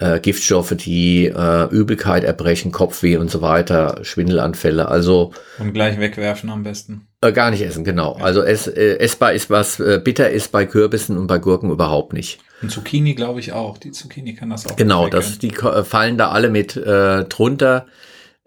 äh, 0.02 0.20
Giftstoffe, 0.20 0.74
die 0.76 1.26
äh, 1.26 1.68
Übelkeit 1.70 2.24
erbrechen, 2.24 2.72
Kopfweh 2.72 3.16
und 3.16 3.30
so 3.30 3.40
weiter, 3.40 4.00
Schwindelanfälle. 4.02 4.88
Also 4.88 5.32
und 5.58 5.72
gleich 5.72 5.98
wegwerfen 5.98 6.50
am 6.50 6.62
besten. 6.64 7.06
Äh, 7.20 7.32
gar 7.32 7.50
nicht 7.50 7.62
essen, 7.62 7.84
genau. 7.84 8.16
Ja. 8.18 8.24
Also 8.24 8.42
es, 8.42 8.66
äh, 8.66 8.98
essbar 8.98 9.32
ist 9.32 9.48
was, 9.48 9.78
äh, 9.78 10.00
bitter 10.02 10.30
ist 10.30 10.50
bei 10.50 10.66
Kürbissen 10.66 11.16
und 11.16 11.28
bei 11.28 11.38
Gurken 11.38 11.70
überhaupt 11.70 12.12
nicht. 12.12 12.40
Und 12.62 12.70
Zucchini 12.70 13.14
glaube 13.14 13.40
ich 13.40 13.52
auch. 13.52 13.78
Die 13.78 13.92
Zucchini 13.92 14.34
kann 14.34 14.50
das 14.50 14.66
auch. 14.66 14.76
Genau, 14.76 15.08
das, 15.08 15.38
die 15.38 15.50
äh, 15.50 15.84
fallen 15.84 16.18
da 16.18 16.30
alle 16.30 16.50
mit 16.50 16.76
äh, 16.76 17.24
drunter. 17.24 17.86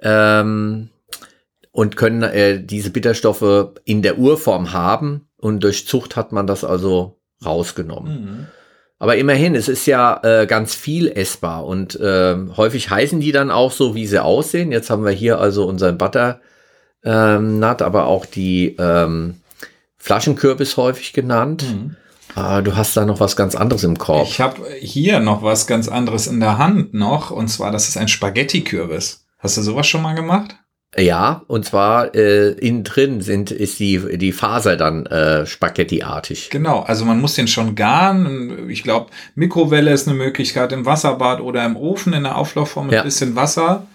Ähm, 0.01 0.89
und 1.71 1.97
können 1.97 2.23
äh, 2.23 2.63
diese 2.63 2.89
Bitterstoffe 2.89 3.73
in 3.83 4.01
der 4.01 4.17
Urform 4.17 4.71
haben 4.71 5.27
und 5.37 5.63
durch 5.63 5.87
Zucht 5.87 6.15
hat 6.15 6.31
man 6.31 6.47
das 6.47 6.63
also 6.63 7.19
rausgenommen. 7.45 8.13
Mhm. 8.13 8.47
Aber 8.97 9.17
immerhin, 9.17 9.55
es 9.55 9.67
ist 9.67 9.85
ja 9.87 10.21
äh, 10.23 10.47
ganz 10.47 10.73
viel 10.73 11.09
essbar 11.09 11.65
und 11.65 11.99
äh, 11.99 12.35
häufig 12.55 12.89
heißen 12.89 13.19
die 13.19 13.31
dann 13.31 13.51
auch 13.51 13.71
so, 13.71 13.93
wie 13.93 14.07
sie 14.07 14.23
aussehen. 14.23 14.71
Jetzt 14.71 14.89
haben 14.89 15.03
wir 15.03 15.11
hier 15.11 15.39
also 15.39 15.65
unseren 15.65 15.97
Butter 15.97 16.39
ähm, 17.05 17.63
aber 17.63 18.07
auch 18.07 18.25
die 18.25 18.75
ähm, 18.79 19.35
Flaschenkürbis 19.97 20.75
häufig 20.75 21.13
genannt. 21.13 21.63
Mhm. 21.63 21.95
Äh, 22.35 22.63
du 22.63 22.75
hast 22.75 22.97
da 22.97 23.05
noch 23.05 23.19
was 23.19 23.35
ganz 23.35 23.55
anderes 23.55 23.83
im 23.83 23.97
Korb. 23.97 24.27
Ich 24.27 24.41
habe 24.41 24.61
hier 24.79 25.19
noch 25.19 25.43
was 25.43 25.67
ganz 25.67 25.87
anderes 25.87 26.27
in 26.27 26.39
der 26.39 26.57
Hand 26.57 26.93
noch 26.93 27.31
und 27.31 27.47
zwar, 27.47 27.71
das 27.71 27.87
ist 27.87 27.97
ein 27.97 28.07
Spaghetti-Kürbis. 28.07 29.25
Hast 29.37 29.57
du 29.57 29.61
sowas 29.61 29.87
schon 29.87 30.01
mal 30.01 30.15
gemacht? 30.15 30.55
Ja, 30.97 31.43
und 31.47 31.65
zwar 31.65 32.15
äh, 32.15 32.51
innen 32.51 32.85
drin 32.85 33.19
sind, 33.19 33.51
ist 33.51 33.79
die, 33.79 34.17
die 34.17 34.31
Faser 34.31 34.77
dann 34.77 35.05
äh, 35.07 35.45
Spaghetti-artig. 35.45 36.49
Genau, 36.51 36.81
also 36.81 37.03
man 37.03 37.19
muss 37.19 37.35
den 37.35 37.49
schon 37.49 37.75
garen. 37.75 38.69
Ich 38.69 38.83
glaube, 38.83 39.11
Mikrowelle 39.35 39.91
ist 39.91 40.07
eine 40.07 40.17
Möglichkeit 40.17 40.71
im 40.71 40.85
Wasserbad 40.85 41.41
oder 41.41 41.65
im 41.65 41.75
Ofen 41.75 42.13
in 42.13 42.23
der 42.23 42.37
Auflaufform 42.37 42.87
mit 42.87 42.95
ja. 42.95 43.03
bisschen 43.03 43.35
Wasser. 43.35 43.87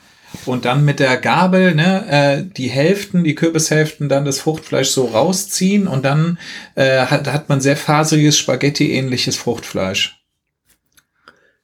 Und 0.45 0.65
dann 0.65 0.85
mit 0.85 1.01
der 1.01 1.17
Gabel 1.17 1.75
ne, 1.75 2.07
äh, 2.09 2.45
die 2.57 2.69
Hälften, 2.69 3.25
die 3.25 3.35
Kürbishälften, 3.35 4.09
dann 4.09 4.25
das 4.25 4.39
Fruchtfleisch 4.39 4.91
so 4.91 5.07
rausziehen 5.07 5.89
und 5.89 6.05
dann 6.05 6.39
äh, 6.77 7.07
hat, 7.07 7.27
hat 7.27 7.49
man 7.49 7.61
sehr 7.61 7.77
faseriges 7.77 8.39
Spaghetti-ähnliches 8.39 9.37
Fruchtfleisch. 9.37 10.20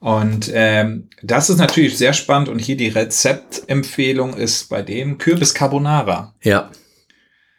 Und 0.07 0.49
ähm, 0.55 1.09
das 1.21 1.51
ist 1.51 1.59
natürlich 1.59 1.99
sehr 1.99 2.13
spannend 2.13 2.49
und 2.49 2.61
hier 2.61 2.77
die 2.77 2.91
Rezeptempfehlung 2.91 4.35
ist 4.35 4.69
bei 4.69 4.81
dem 4.81 5.19
Kürbis 5.19 5.53
Carbonara. 5.53 6.33
Ja. 6.45 6.71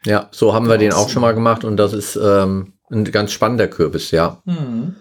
Ja, 0.06 0.28
so 0.30 0.54
haben 0.54 0.66
wir 0.66 0.78
den 0.78 0.94
auch 0.94 1.10
schon 1.10 1.20
mal 1.20 1.34
gemacht 1.34 1.62
und 1.62 1.76
das 1.76 1.92
ist 1.92 2.16
ähm, 2.16 2.72
ein 2.90 3.04
ganz 3.04 3.32
spannender 3.32 3.68
Kürbis, 3.68 4.12
ja. 4.12 4.40
Mhm. 4.46 4.96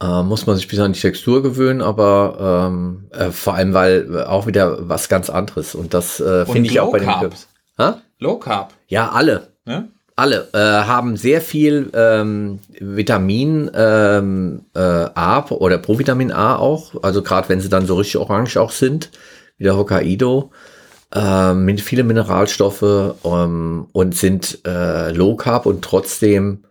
Äh, 0.00 0.22
muss 0.22 0.46
man 0.46 0.56
sich 0.56 0.66
bisschen 0.66 0.84
an 0.84 0.94
die 0.94 1.00
Textur 1.00 1.42
gewöhnen, 1.42 1.82
aber 1.82 2.70
ähm, 2.70 3.10
äh, 3.12 3.32
vor 3.32 3.52
allem, 3.52 3.74
weil 3.74 4.24
auch 4.24 4.46
wieder 4.46 4.88
was 4.88 5.10
ganz 5.10 5.28
anderes 5.28 5.74
und 5.74 5.92
das 5.92 6.20
äh, 6.20 6.46
finde 6.46 6.70
ich 6.70 6.80
auch 6.80 6.90
bei 6.90 7.00
dem 7.00 7.10
Kürbis. 7.10 7.48
Ha? 7.76 8.00
Low 8.18 8.38
Carb. 8.38 8.72
Ja, 8.86 9.10
alle. 9.10 9.52
Ja? 9.66 9.88
Alle 10.18 10.48
äh, 10.52 10.58
haben 10.58 11.16
sehr 11.16 11.40
viel 11.40 11.90
ähm, 11.94 12.58
Vitamin 12.80 13.70
ähm, 13.72 14.64
äh, 14.74 14.80
A 14.80 15.46
oder 15.50 15.78
Provitamin 15.78 16.32
A 16.32 16.56
auch, 16.56 17.04
also 17.04 17.22
gerade 17.22 17.48
wenn 17.48 17.60
sie 17.60 17.68
dann 17.68 17.86
so 17.86 17.94
richtig 17.94 18.16
orange 18.16 18.56
auch 18.56 18.72
sind, 18.72 19.12
wie 19.58 19.64
der 19.64 19.76
Hokkaido, 19.76 20.50
äh, 21.14 21.54
mit 21.54 21.80
viele 21.80 22.02
Mineralstoffe 22.02 23.14
ähm, 23.24 23.86
und 23.92 24.16
sind 24.16 24.58
äh, 24.66 25.12
Low 25.12 25.36
Carb 25.36 25.66
und 25.66 25.82
trotzdem 25.82 26.64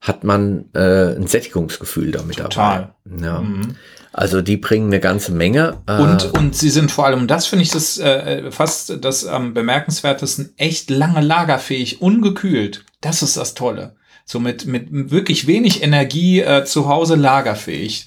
hat 0.00 0.22
man 0.22 0.66
äh, 0.74 1.16
ein 1.16 1.26
Sättigungsgefühl 1.26 2.12
damit 2.12 2.36
Total. 2.36 2.94
dabei. 3.04 3.26
Ja. 3.26 3.40
Mhm. 3.40 3.76
Also 4.12 4.42
die 4.42 4.58
bringen 4.58 4.88
eine 4.88 5.00
ganze 5.00 5.32
Menge. 5.32 5.78
Äh 5.88 5.98
und, 5.98 6.38
und 6.38 6.54
sie 6.54 6.70
sind 6.70 6.92
vor 6.92 7.06
allem, 7.06 7.26
das 7.26 7.46
finde 7.46 7.64
ich 7.64 7.70
das 7.70 7.98
äh, 7.98 8.50
fast 8.52 9.04
das 9.04 9.24
ähm, 9.24 9.54
bemerkenswertesten, 9.54 10.52
echt 10.56 10.90
lange 10.90 11.20
lagerfähig, 11.20 12.00
ungekühlt. 12.00 12.84
Das 13.02 13.22
ist 13.22 13.36
das 13.36 13.52
Tolle. 13.52 13.94
So 14.24 14.40
mit, 14.40 14.64
mit 14.64 15.10
wirklich 15.10 15.46
wenig 15.46 15.82
Energie 15.82 16.40
äh, 16.40 16.64
zu 16.64 16.88
Hause 16.88 17.16
lagerfähig. 17.16 18.06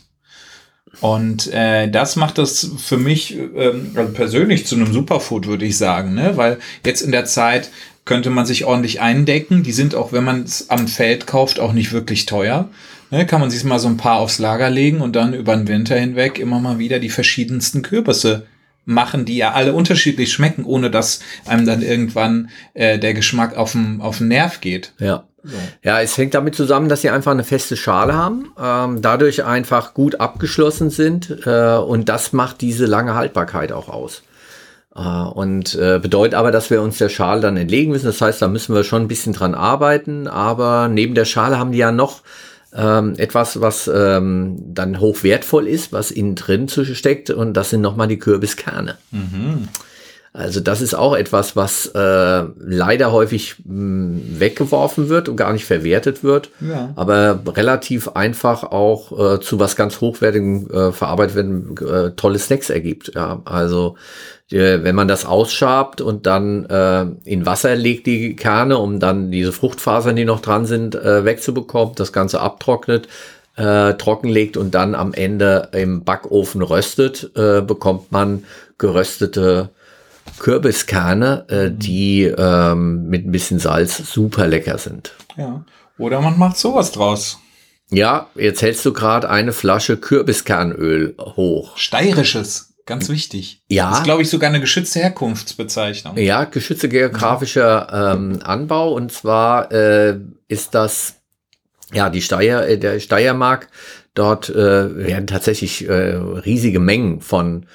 Und 1.01 1.51
äh, 1.53 1.89
das 1.89 2.15
macht 2.15 2.37
das 2.37 2.71
für 2.77 2.97
mich 2.97 3.37
ähm, 3.37 3.91
also 3.95 4.13
persönlich 4.13 4.65
zu 4.65 4.75
einem 4.75 4.91
Superfood, 4.91 5.45
würde 5.45 5.65
ich 5.65 5.77
sagen, 5.77 6.13
ne? 6.13 6.37
Weil 6.37 6.59
jetzt 6.85 7.01
in 7.01 7.11
der 7.11 7.25
Zeit 7.25 7.69
könnte 8.05 8.29
man 8.29 8.45
sich 8.45 8.65
ordentlich 8.65 9.01
eindecken. 9.01 9.63
Die 9.63 9.73
sind 9.73 9.93
auch, 9.93 10.13
wenn 10.13 10.23
man 10.23 10.43
es 10.43 10.69
am 10.69 10.87
Feld 10.87 11.27
kauft, 11.27 11.59
auch 11.59 11.73
nicht 11.73 11.91
wirklich 11.91 12.25
teuer. 12.25 12.69
Ne? 13.11 13.25
Kann 13.25 13.41
man 13.41 13.49
sich 13.49 13.63
mal 13.63 13.79
so 13.79 13.87
ein 13.87 13.97
paar 13.97 14.19
aufs 14.19 14.39
Lager 14.39 14.69
legen 14.69 15.01
und 15.01 15.15
dann 15.15 15.33
über 15.33 15.55
den 15.55 15.67
Winter 15.67 15.97
hinweg 15.97 16.39
immer 16.39 16.59
mal 16.59 16.79
wieder 16.79 16.99
die 16.99 17.09
verschiedensten 17.09 17.81
Kürbisse 17.81 18.45
machen, 18.85 19.25
die 19.25 19.37
ja 19.37 19.51
alle 19.51 19.73
unterschiedlich 19.73 20.31
schmecken, 20.31 20.63
ohne 20.63 20.89
dass 20.89 21.19
einem 21.45 21.65
dann 21.65 21.81
irgendwann 21.81 22.49
äh, 22.73 22.99
der 22.99 23.13
Geschmack 23.13 23.57
auf 23.57 23.73
den, 23.73 24.01
auf 24.01 24.19
den 24.19 24.29
Nerv 24.29 24.61
geht. 24.61 24.93
Ja. 24.99 25.25
So. 25.43 25.57
Ja, 25.83 26.01
es 26.01 26.17
hängt 26.17 26.33
damit 26.33 26.55
zusammen, 26.55 26.89
dass 26.89 27.01
sie 27.01 27.11
einfach 27.11 27.31
eine 27.31 27.43
feste 27.43 27.77
Schale 27.77 28.15
haben, 28.15 28.51
ähm, 28.59 29.03
dadurch 29.03 29.43
einfach 29.43 29.93
gut 29.93 30.19
abgeschlossen 30.19 30.89
sind 30.89 31.45
äh, 31.45 31.75
und 31.75 32.09
das 32.09 32.33
macht 32.33 32.61
diese 32.61 32.87
lange 32.87 33.13
Haltbarkeit 33.13 33.71
auch 33.71 33.87
aus. 33.87 34.23
Äh, 34.95 35.01
und 35.01 35.75
äh, 35.75 35.99
bedeutet 35.99 36.33
aber, 36.33 36.51
dass 36.51 36.71
wir 36.71 36.81
uns 36.81 36.97
der 36.97 37.09
Schale 37.09 37.41
dann 37.41 37.57
entlegen 37.57 37.91
müssen. 37.91 38.07
Das 38.07 38.21
heißt, 38.21 38.41
da 38.41 38.47
müssen 38.47 38.73
wir 38.73 38.83
schon 38.83 39.03
ein 39.03 39.07
bisschen 39.07 39.33
dran 39.33 39.53
arbeiten, 39.53 40.27
aber 40.27 40.87
neben 40.87 41.13
der 41.13 41.25
Schale 41.25 41.59
haben 41.59 41.71
die 41.71 41.77
ja 41.77 41.91
noch 41.91 42.21
ähm, 42.75 43.13
etwas, 43.17 43.61
was 43.61 43.89
ähm, 43.93 44.57
dann 44.73 44.99
hochwertvoll 44.99 45.67
ist, 45.67 45.93
was 45.93 46.11
innen 46.11 46.35
drin 46.35 46.67
steckt 46.67 47.29
und 47.29 47.53
das 47.53 47.69
sind 47.69 47.81
nochmal 47.81 48.07
die 48.07 48.19
Kürbiskerne. 48.19 48.97
Mhm. 49.11 49.69
Also 50.35 50.59
das 50.59 50.81
ist 50.81 50.93
auch 50.93 51.15
etwas, 51.15 51.55
was 51.55 51.85
äh, 51.95 52.43
leider 52.57 53.13
häufig 53.13 53.55
mh, 53.63 53.65
hm, 53.65 54.39
weggeworfen 54.39 55.07
wird 55.07 55.29
und 55.29 55.37
gar 55.37 55.53
nicht 55.53 55.63
verwertet 55.63 56.25
wird, 56.25 56.49
ja. 56.59 56.91
aber 56.97 57.39
relativ 57.55 58.09
einfach 58.09 58.63
auch 58.63 59.35
äh, 59.35 59.39
zu 59.39 59.59
was 59.59 59.77
ganz 59.77 60.01
hochwertigem 60.01 60.69
äh, 60.69 60.91
verarbeitet 60.91 61.35
werden, 61.35 61.77
äh, 61.77 62.11
tolle 62.17 62.37
Snacks 62.37 62.69
ergibt. 62.69 63.13
Ja, 63.15 63.41
also 63.45 63.95
äh, 64.51 64.83
wenn 64.83 64.93
man 64.93 65.07
das 65.07 65.25
ausschabt 65.25 66.01
und 66.01 66.25
dann 66.25 66.65
äh, 66.65 67.05
in 67.23 67.45
Wasser 67.45 67.75
legt 67.77 68.05
die 68.05 68.35
Kerne, 68.35 68.77
um 68.77 68.99
dann 68.99 69.31
diese 69.31 69.53
Fruchtfasern, 69.53 70.17
die 70.17 70.25
noch 70.25 70.41
dran 70.41 70.65
sind, 70.65 70.95
äh, 70.95 71.23
wegzubekommen, 71.23 71.95
das 71.95 72.11
Ganze 72.11 72.41
abtrocknet, 72.41 73.07
äh, 73.55 73.93
trockenlegt 73.93 74.57
und 74.57 74.75
dann 74.75 74.95
am 74.95 75.13
Ende 75.13 75.69
im 75.71 76.03
Backofen 76.03 76.61
röstet, 76.61 77.31
äh, 77.35 77.61
bekommt 77.61 78.11
man 78.11 78.43
geröstete 78.77 79.69
Kürbiskerne, 80.39 81.45
äh, 81.49 81.69
mhm. 81.69 81.79
die 81.79 82.23
ähm, 82.23 83.07
mit 83.07 83.25
ein 83.25 83.31
bisschen 83.31 83.59
Salz 83.59 83.97
super 84.11 84.47
lecker 84.47 84.77
sind. 84.77 85.13
Ja. 85.37 85.63
Oder 85.97 86.21
man 86.21 86.37
macht 86.37 86.57
sowas 86.57 86.91
draus. 86.91 87.39
Ja, 87.89 88.29
jetzt 88.35 88.61
hältst 88.61 88.85
du 88.85 88.93
gerade 88.93 89.29
eine 89.29 89.53
Flasche 89.53 89.97
Kürbiskernöl 89.97 91.15
hoch. 91.19 91.77
Steirisches, 91.77 92.73
ganz 92.85 93.09
wichtig. 93.09 93.61
Ja. 93.69 93.89
Das 93.89 93.99
ist, 93.99 94.03
glaube 94.05 94.23
ich, 94.23 94.29
sogar 94.29 94.49
eine 94.49 94.59
geschützte 94.59 94.99
Herkunftsbezeichnung. 94.99 96.17
Ja, 96.17 96.45
geschützte 96.45 96.89
geografischer 96.89 98.15
ähm, 98.15 98.39
Anbau. 98.43 98.93
Und 98.93 99.11
zwar 99.11 99.71
äh, 99.71 100.19
ist 100.47 100.73
das, 100.73 101.15
ja, 101.93 102.09
die 102.09 102.21
Steier, 102.21 102.67
äh, 102.67 102.77
der 102.77 102.99
Steiermark. 102.99 103.67
Dort 104.15 104.49
äh, 104.49 105.07
werden 105.07 105.27
tatsächlich 105.27 105.87
äh, 105.87 105.91
riesige 105.91 106.79
Mengen 106.79 107.21
von 107.21 107.67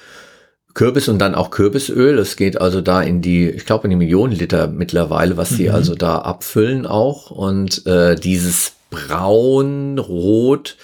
Kürbis 0.73 1.09
und 1.09 1.19
dann 1.19 1.35
auch 1.35 1.51
Kürbisöl. 1.51 2.17
Es 2.19 2.35
geht 2.35 2.59
also 2.59 2.81
da 2.81 3.01
in 3.01 3.21
die, 3.21 3.49
ich 3.49 3.65
glaube, 3.65 3.85
in 3.85 3.91
die 3.91 3.97
Millionen 3.97 4.33
Liter 4.33 4.67
mittlerweile, 4.67 5.37
was 5.37 5.49
sie 5.49 5.69
mhm. 5.69 5.75
also 5.75 5.95
da 5.95 6.19
abfüllen 6.19 6.85
auch. 6.85 7.31
Und 7.31 7.85
äh, 7.85 8.15
dieses 8.15 8.73
Braun, 8.89 9.99
Rot, 9.99 10.77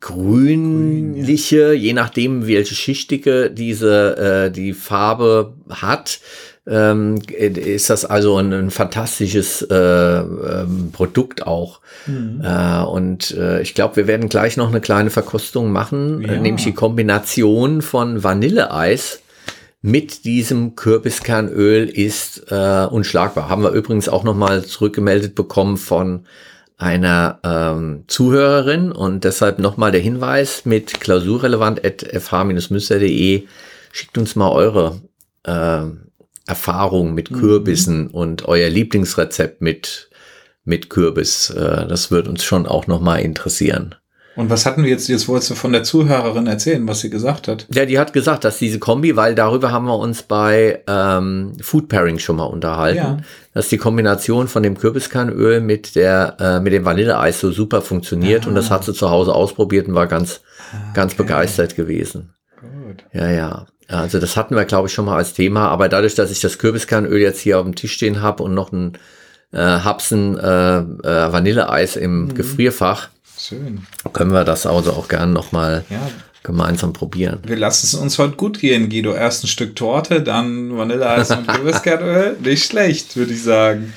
grünliche, 0.00 1.56
Grün, 1.56 1.72
ja. 1.72 1.72
je 1.72 1.92
nachdem, 1.92 2.46
welche 2.46 2.74
Schichtige 2.74 3.50
diese 3.50 4.46
äh, 4.46 4.50
die 4.50 4.72
Farbe 4.72 5.54
hat, 5.68 6.20
ähm, 6.68 7.20
ist 7.28 7.90
das 7.90 8.04
also 8.04 8.36
ein, 8.36 8.52
ein 8.52 8.70
fantastisches 8.70 9.62
äh, 9.62 9.74
ähm, 9.74 10.90
Produkt 10.92 11.46
auch. 11.46 11.80
Mhm. 12.06 12.42
Äh, 12.44 12.82
und 12.82 13.30
äh, 13.32 13.62
ich 13.62 13.74
glaube, 13.74 13.96
wir 13.96 14.06
werden 14.06 14.28
gleich 14.28 14.56
noch 14.56 14.68
eine 14.68 14.80
kleine 14.80 15.10
Verkostung 15.10 15.72
machen, 15.72 16.20
ja. 16.20 16.36
nämlich 16.36 16.64
die 16.64 16.74
Kombination 16.74 17.82
von 17.82 18.22
Vanilleeis 18.22 19.22
mit 19.80 20.24
diesem 20.24 20.74
Kürbiskernöl 20.74 21.88
ist 21.88 22.50
äh, 22.50 22.88
unschlagbar. 22.90 23.48
Haben 23.48 23.62
wir 23.62 23.70
übrigens 23.70 24.08
auch 24.08 24.24
nochmal 24.24 24.64
zurückgemeldet 24.64 25.36
bekommen 25.36 25.76
von 25.76 26.26
einer 26.76 27.38
ähm, 27.44 28.02
Zuhörerin 28.06 28.90
und 28.92 29.24
deshalb 29.24 29.58
nochmal 29.58 29.90
der 29.92 30.00
Hinweis 30.00 30.64
mit 30.64 31.00
klausurrelevant.fh-münster.de 31.00 33.46
schickt 33.90 34.18
uns 34.18 34.36
mal 34.36 34.50
eure 34.50 35.00
äh, 35.42 35.86
Erfahrung 36.46 37.14
mit 37.14 37.30
mhm. 37.30 37.40
Kürbissen 37.40 38.04
mhm. 38.04 38.10
und 38.10 38.46
euer 38.46 38.68
Lieblingsrezept 38.68 39.60
mit, 39.60 40.10
mit 40.64 40.88
Kürbis. 40.88 41.50
Äh, 41.50 41.84
das 41.86 42.12
wird 42.12 42.28
uns 42.28 42.44
schon 42.44 42.66
auch 42.66 42.86
nochmal 42.86 43.22
interessieren. 43.22 43.96
Und 44.38 44.50
was 44.50 44.66
hatten 44.66 44.84
wir 44.84 44.90
jetzt, 44.90 45.08
jetzt 45.08 45.26
wolltest 45.26 45.50
du 45.50 45.56
von 45.56 45.72
der 45.72 45.82
Zuhörerin 45.82 46.46
erzählen, 46.46 46.86
was 46.86 47.00
sie 47.00 47.10
gesagt 47.10 47.48
hat? 47.48 47.66
Ja, 47.74 47.86
die 47.86 47.98
hat 47.98 48.12
gesagt, 48.12 48.44
dass 48.44 48.56
diese 48.56 48.78
Kombi, 48.78 49.16
weil 49.16 49.34
darüber 49.34 49.72
haben 49.72 49.86
wir 49.86 49.98
uns 49.98 50.22
bei 50.22 50.80
ähm, 50.86 51.54
Food 51.60 51.88
Pairing 51.88 52.20
schon 52.20 52.36
mal 52.36 52.44
unterhalten, 52.44 52.98
ja. 52.98 53.16
dass 53.52 53.68
die 53.68 53.78
Kombination 53.78 54.46
von 54.46 54.62
dem 54.62 54.78
Kürbiskernöl 54.78 55.60
mit 55.60 55.96
der 55.96 56.36
äh, 56.38 56.60
mit 56.60 56.72
dem 56.72 56.84
Vanilleeis 56.84 57.40
so 57.40 57.50
super 57.50 57.82
funktioniert 57.82 58.42
Aha. 58.42 58.50
und 58.50 58.54
das 58.54 58.70
hat 58.70 58.84
sie 58.84 58.94
zu 58.94 59.10
Hause 59.10 59.34
ausprobiert 59.34 59.88
und 59.88 59.96
war 59.96 60.06
ganz 60.06 60.40
ah, 60.70 60.76
okay. 60.76 60.90
ganz 60.94 61.14
begeistert 61.16 61.74
gewesen. 61.74 62.32
Gut. 62.60 63.02
Ja, 63.12 63.28
ja. 63.32 63.66
Also 63.88 64.20
das 64.20 64.36
hatten 64.36 64.54
wir, 64.54 64.66
glaube 64.66 64.86
ich, 64.86 64.94
schon 64.94 65.06
mal 65.06 65.16
als 65.16 65.32
Thema, 65.32 65.66
aber 65.66 65.88
dadurch, 65.88 66.14
dass 66.14 66.30
ich 66.30 66.38
das 66.38 66.58
Kürbiskernöl 66.58 67.18
jetzt 67.20 67.40
hier 67.40 67.58
auf 67.58 67.64
dem 67.64 67.74
Tisch 67.74 67.94
stehen 67.94 68.22
habe 68.22 68.44
und 68.44 68.54
noch 68.54 68.70
ein 68.70 68.98
äh, 69.52 69.58
Hapsen 69.58 70.38
äh, 70.38 70.78
äh, 70.78 71.32
Vanilleeis 71.32 71.96
im 71.96 72.26
mhm. 72.26 72.34
Gefrierfach, 72.34 73.08
Schön. 73.38 73.86
Können 74.12 74.32
wir 74.32 74.44
das 74.44 74.66
also 74.66 74.92
auch 74.92 75.06
gern 75.08 75.32
nochmal 75.32 75.84
ja. 75.90 76.10
gemeinsam 76.42 76.92
probieren. 76.92 77.40
Wir 77.46 77.56
lassen 77.56 77.86
es 77.86 77.94
uns 77.94 78.18
heute 78.18 78.36
gut 78.36 78.58
gehen, 78.58 78.90
Guido. 78.90 79.14
Erst 79.14 79.44
ein 79.44 79.48
Stück 79.48 79.76
Torte, 79.76 80.22
dann 80.22 80.76
Vanilleeis 80.76 81.30
und 81.30 81.46
Kürbiskernöl. 81.48 82.36
Nicht 82.42 82.64
schlecht, 82.64 83.16
würde 83.16 83.32
ich 83.32 83.42
sagen. 83.42 83.92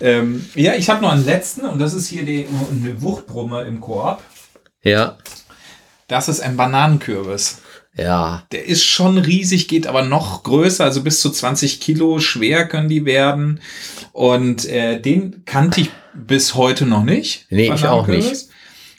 Ähm, 0.00 0.44
ja, 0.54 0.74
ich 0.74 0.90
habe 0.90 1.00
noch 1.00 1.12
einen 1.12 1.24
letzten 1.24 1.62
und 1.62 1.78
das 1.78 1.94
ist 1.94 2.08
hier 2.08 2.24
die, 2.24 2.46
eine 2.70 3.00
Wuchtbrumme 3.00 3.62
im 3.62 3.80
Koop. 3.80 4.18
Ja. 4.82 5.16
Das 6.06 6.28
ist 6.28 6.40
ein 6.40 6.56
Bananenkürbis. 6.56 7.62
Ja. 7.96 8.42
Der 8.52 8.66
ist 8.66 8.84
schon 8.84 9.16
riesig, 9.16 9.68
geht 9.68 9.86
aber 9.86 10.02
noch 10.02 10.42
größer, 10.42 10.84
also 10.84 11.02
bis 11.02 11.20
zu 11.20 11.30
20 11.30 11.80
Kilo 11.80 12.20
schwer 12.20 12.68
können 12.68 12.90
die 12.90 13.06
werden. 13.06 13.60
Und 14.12 14.66
äh, 14.66 15.00
den 15.00 15.46
kannte 15.46 15.80
ich 15.80 15.90
bis 16.12 16.54
heute 16.54 16.84
noch 16.84 17.04
nicht. 17.04 17.46
Nee, 17.48 17.72
ich 17.72 17.86
auch 17.86 18.06
nicht. 18.06 18.48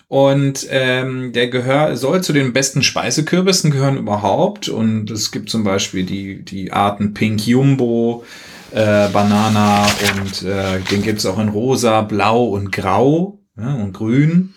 Und 0.10 0.66
ähm, 0.70 1.34
der 1.34 1.50
gehört, 1.50 1.98
soll 1.98 2.24
zu 2.24 2.32
den 2.32 2.54
besten 2.54 2.82
Speisekürbissen 2.82 3.72
gehören 3.72 3.98
überhaupt. 3.98 4.70
Und 4.70 5.12
es 5.12 5.32
gibt 5.32 5.50
zum 5.50 5.64
Beispiel 5.64 6.06
die, 6.06 6.44
die 6.44 6.72
Arten 6.72 7.14
Pink 7.14 7.46
Jumbo, 7.46 8.24
äh, 8.72 9.10
Banana 9.10 9.86
und 10.16 10.44
äh, 10.44 10.80
den 10.92 11.02
gibt's 11.02 11.26
auch 11.26 11.40
in 11.40 11.50
rosa, 11.50 12.02
blau 12.02 12.46
und 12.46 12.72
grau 12.72 13.40
ja, 13.58 13.74
und 13.74 13.94
grün. 13.94 14.54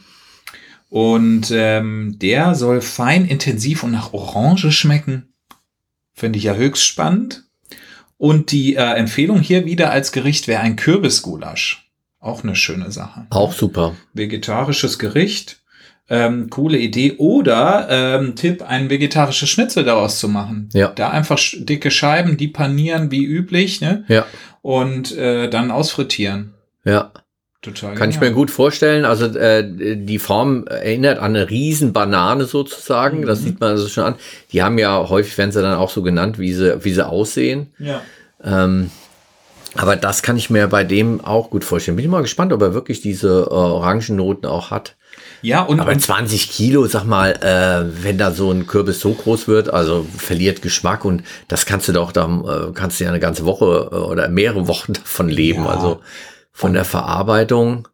Und 0.89 1.51
ähm, 1.53 2.17
der 2.19 2.55
soll 2.55 2.81
fein, 2.81 3.25
intensiv 3.25 3.85
und 3.85 3.93
nach 3.93 4.13
Orange 4.13 4.73
schmecken. 4.73 5.33
Finde 6.15 6.39
ich 6.39 6.45
ja 6.45 6.55
höchst 6.55 6.85
spannend. 6.85 7.45
Und 8.17 8.53
die 8.53 8.75
äh, 8.75 8.95
Empfehlung 8.95 9.41
hier 9.41 9.65
wieder 9.65 9.91
als 9.91 10.13
Gericht 10.13 10.49
wäre 10.49 10.61
ein 10.61 10.77
Kürbisgulasch. 10.77 11.90
Auch 12.21 12.45
eine 12.45 12.55
schöne 12.55 12.91
Sache. 12.91 13.27
Auch 13.31 13.53
super. 13.53 13.97
Vegetarisches 14.13 14.99
Gericht. 14.99 15.61
Ähm, 16.11 16.51
coole 16.51 16.77
Idee. 16.77 17.15
Oder 17.17 17.87
ähm, 17.89 18.37
Tipp, 18.37 18.63
ein 18.63 18.91
vegetarisches 18.91 19.49
Schnitzel 19.49 19.85
daraus 19.85 20.19
zu 20.19 20.29
machen. 20.29 20.69
Ja. 20.75 20.89
Da 20.89 21.11
einfach 21.11 21.39
dicke 21.55 21.91
Scheiben, 21.91 22.37
die 22.37 22.49
panieren 22.49 23.11
wie 23.11 23.25
üblich, 23.25 23.81
ne? 23.81 24.05
Ja. 24.09 24.27
Und 24.61 25.17
äh, 25.17 25.49
dann 25.49 25.71
ausfrittieren. 25.71 26.53
Ja. 26.85 27.13
Total. 27.63 27.91
Kann 27.91 28.11
genial. 28.11 28.11
ich 28.11 28.21
mir 28.21 28.35
gut 28.35 28.51
vorstellen. 28.51 29.05
Also 29.05 29.27
äh, 29.27 29.65
die 29.97 30.19
Form 30.19 30.67
erinnert 30.67 31.19
an 31.19 31.37
eine 31.37 31.49
riesen 31.49 31.93
Banane 31.93 32.45
sozusagen. 32.45 33.21
Mhm. 33.21 33.27
Das 33.27 33.43
sieht 33.43 33.61
man 33.61 33.71
also 33.71 33.89
schon 33.89 34.05
an. 34.05 34.15
Die 34.53 34.63
haben 34.63 34.79
ja 34.79 35.09
häufig, 35.09 35.39
werden 35.39 35.53
sie 35.53 35.63
dann 35.63 35.77
auch 35.77 35.91
so 35.91 36.03
genannt, 36.03 36.39
wie 36.39 36.53
sie, 36.53 36.85
wie 36.85 36.93
sie 36.93 37.07
aussehen. 37.07 37.73
Ja. 37.79 38.03
Ähm, 38.43 38.91
Aber 39.75 39.97
das 39.97 40.23
kann 40.23 40.37
ich 40.37 40.51
mir 40.51 40.67
bei 40.67 40.85
dem 40.85 41.25
auch 41.25 41.51
gut 41.51 41.65
vorstellen. 41.65 41.97
Bin 41.97 42.05
ich 42.05 42.11
mal 42.11 42.23
gespannt, 42.23 42.53
ob 42.53 42.61
er 42.63 42.75
wirklich 42.75 43.01
diese 43.01 43.47
äh, 43.49 43.55
Orangennoten 43.55 44.49
auch 44.49 44.71
hat. 44.71 44.97
Ja, 45.43 45.63
und, 45.63 45.81
Aber 45.81 45.93
und 45.93 46.01
20 46.01 46.51
Kilo, 46.51 46.87
sag 46.87 47.05
mal, 47.05 47.33
äh, 47.43 48.05
wenn 48.05 48.19
da 48.19 48.31
so 48.33 48.51
ein 48.51 48.67
Kürbis 48.67 49.01
so 49.01 49.13
groß 49.13 49.49
wird, 49.49 49.73
also 49.73 50.07
verliert 50.17 50.61
Geschmack 50.61 51.05
und 51.05 51.23
das 51.49 51.67
kannst 51.67 51.89
du 51.89 51.93
doch, 51.93 52.13
da 52.13 52.27
äh, 52.27 52.73
kannst 52.75 53.01
du 53.01 53.05
ja 53.05 53.11
eine 53.11 53.21
ganze 53.21 53.45
Woche 53.45 53.91
äh, 53.91 53.97
oder 53.97 54.29
mehrere 54.29 54.69
Wochen 54.69 54.93
davon 54.95 55.29
leben. 55.29 55.65
Ja. 55.65 55.71
Also 55.71 56.01
von 56.53 56.75
der 56.75 56.85
Verarbeitung. 56.85 57.89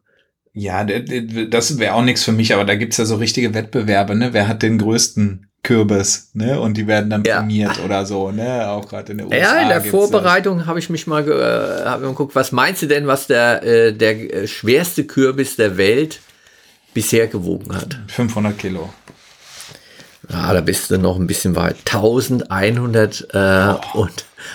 ja, 0.53 0.83
das 0.83 1.77
wäre 1.77 1.93
auch 1.93 2.03
nichts 2.03 2.23
für 2.23 2.31
mich, 2.31 2.53
aber 2.53 2.65
da 2.65 2.75
gibt's 2.75 2.97
ja 2.97 3.05
so 3.05 3.15
richtige 3.15 3.53
Wettbewerbe, 3.53 4.15
ne? 4.15 4.33
Wer 4.33 4.47
hat 4.47 4.63
den 4.63 4.77
größten 4.77 5.47
Kürbis, 5.63 6.29
ne? 6.33 6.59
Und 6.59 6.75
die 6.77 6.87
werden 6.87 7.09
dann 7.09 7.23
Ja. 7.25 7.39
prämiert 7.39 7.79
oder 7.83 8.05
so, 8.05 8.31
ne? 8.31 8.67
Auch 8.69 8.87
gerade 8.87 9.11
in 9.11 9.17
der 9.17 9.27
USA. 9.27 9.37
Ja, 9.37 9.61
in 9.61 9.67
der. 9.69 9.81
Vorbereitung 9.81 10.65
habe 10.65 10.79
ich 10.79 10.89
mich 10.89 11.07
mal, 11.07 11.27
äh, 11.27 11.85
hab 11.85 11.99
mir 12.01 12.07
geguckt, 12.07 12.35
was 12.35 12.51
meinst 12.51 12.81
du 12.81 12.87
denn, 12.87 13.07
was 13.07 13.27
der, 13.27 13.63
äh, 13.63 13.93
der 13.93 14.33
äh, 14.43 14.47
schwerste 14.47 15.03
Kürbis 15.03 15.55
der 15.57 15.77
Welt 15.77 16.19
bisher 16.93 17.27
gewogen 17.27 17.75
hat? 17.75 17.97
500 18.07 18.57
Kilo. 18.57 18.89
Ja, 20.29 20.53
da 20.53 20.61
bist 20.61 20.89
du 20.91 20.97
noch 20.97 21.17
ein 21.17 21.27
bisschen 21.27 21.55
weit. 21.55 21.77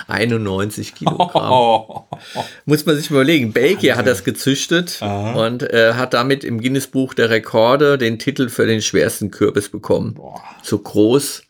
1191 0.09 0.95
Kilogramm. 0.95 1.51
Oh. 1.53 2.05
Muss 2.67 2.87
man 2.87 2.97
sich 2.97 3.11
überlegen. 3.11 3.53
Belgier 3.53 3.97
hat 3.97 4.07
das 4.07 4.25
gezüchtet 4.25 4.99
Aha. 5.01 5.47
und 5.47 5.63
äh, 5.63 5.95
hat 5.95 6.15
damit 6.15 6.45
im 6.45 6.61
Guinness-Buch 6.61 7.15
der 7.15 7.31
Rekorde 7.31 7.99
den 7.99 8.19
Titel 8.19 8.49
für 8.49 8.67
den 8.67 8.83
schwersten 8.83 9.31
Kürbis 9.31 9.69
bekommen. 9.69 10.15
Boah. 10.15 10.41
So 10.63 10.79
groß 10.79 11.43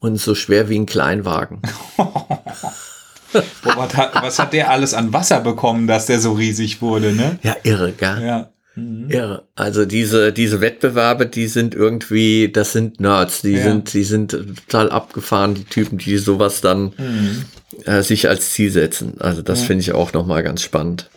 und 0.00 0.16
so 0.20 0.34
schwer 0.34 0.68
wie 0.68 0.78
ein 0.78 0.86
Kleinwagen. 0.86 1.60
Boah, 1.96 3.76
was, 3.76 3.94
hat, 3.94 4.14
was 4.14 4.38
hat 4.38 4.52
der 4.54 4.70
alles 4.70 4.94
an 4.94 5.12
Wasser 5.12 5.40
bekommen, 5.40 5.86
dass 5.86 6.06
der 6.06 6.18
so 6.18 6.32
riesig 6.32 6.80
wurde, 6.80 7.12
ne? 7.12 7.38
Ja, 7.42 7.56
irre, 7.62 7.92
gell? 7.92 8.22
Ja. 8.24 8.48
Mhm. 8.74 9.10
Irre. 9.10 9.42
Also 9.54 9.84
diese, 9.84 10.32
diese 10.32 10.62
Wettbewerbe, 10.62 11.26
die 11.26 11.46
sind 11.48 11.74
irgendwie, 11.74 12.50
das 12.50 12.72
sind 12.72 13.00
Nerds, 13.00 13.42
die 13.42 13.50
Ja. 13.52 13.64
sind, 13.64 13.92
die 13.92 14.04
sind 14.04 14.30
total 14.66 14.90
abgefahren, 14.90 15.54
die 15.54 15.64
Typen, 15.64 15.98
die 15.98 16.16
sowas 16.16 16.62
dann 16.62 16.94
Mhm. 16.96 17.44
Äh, 17.84 18.02
sich 18.02 18.28
als 18.28 18.52
Ziel 18.52 18.70
setzen. 18.70 19.20
Also 19.20 19.42
das 19.42 19.62
finde 19.62 19.82
ich 19.82 19.92
auch 19.92 20.12
nochmal 20.12 20.42
ganz 20.42 20.62
spannend. 20.62 21.10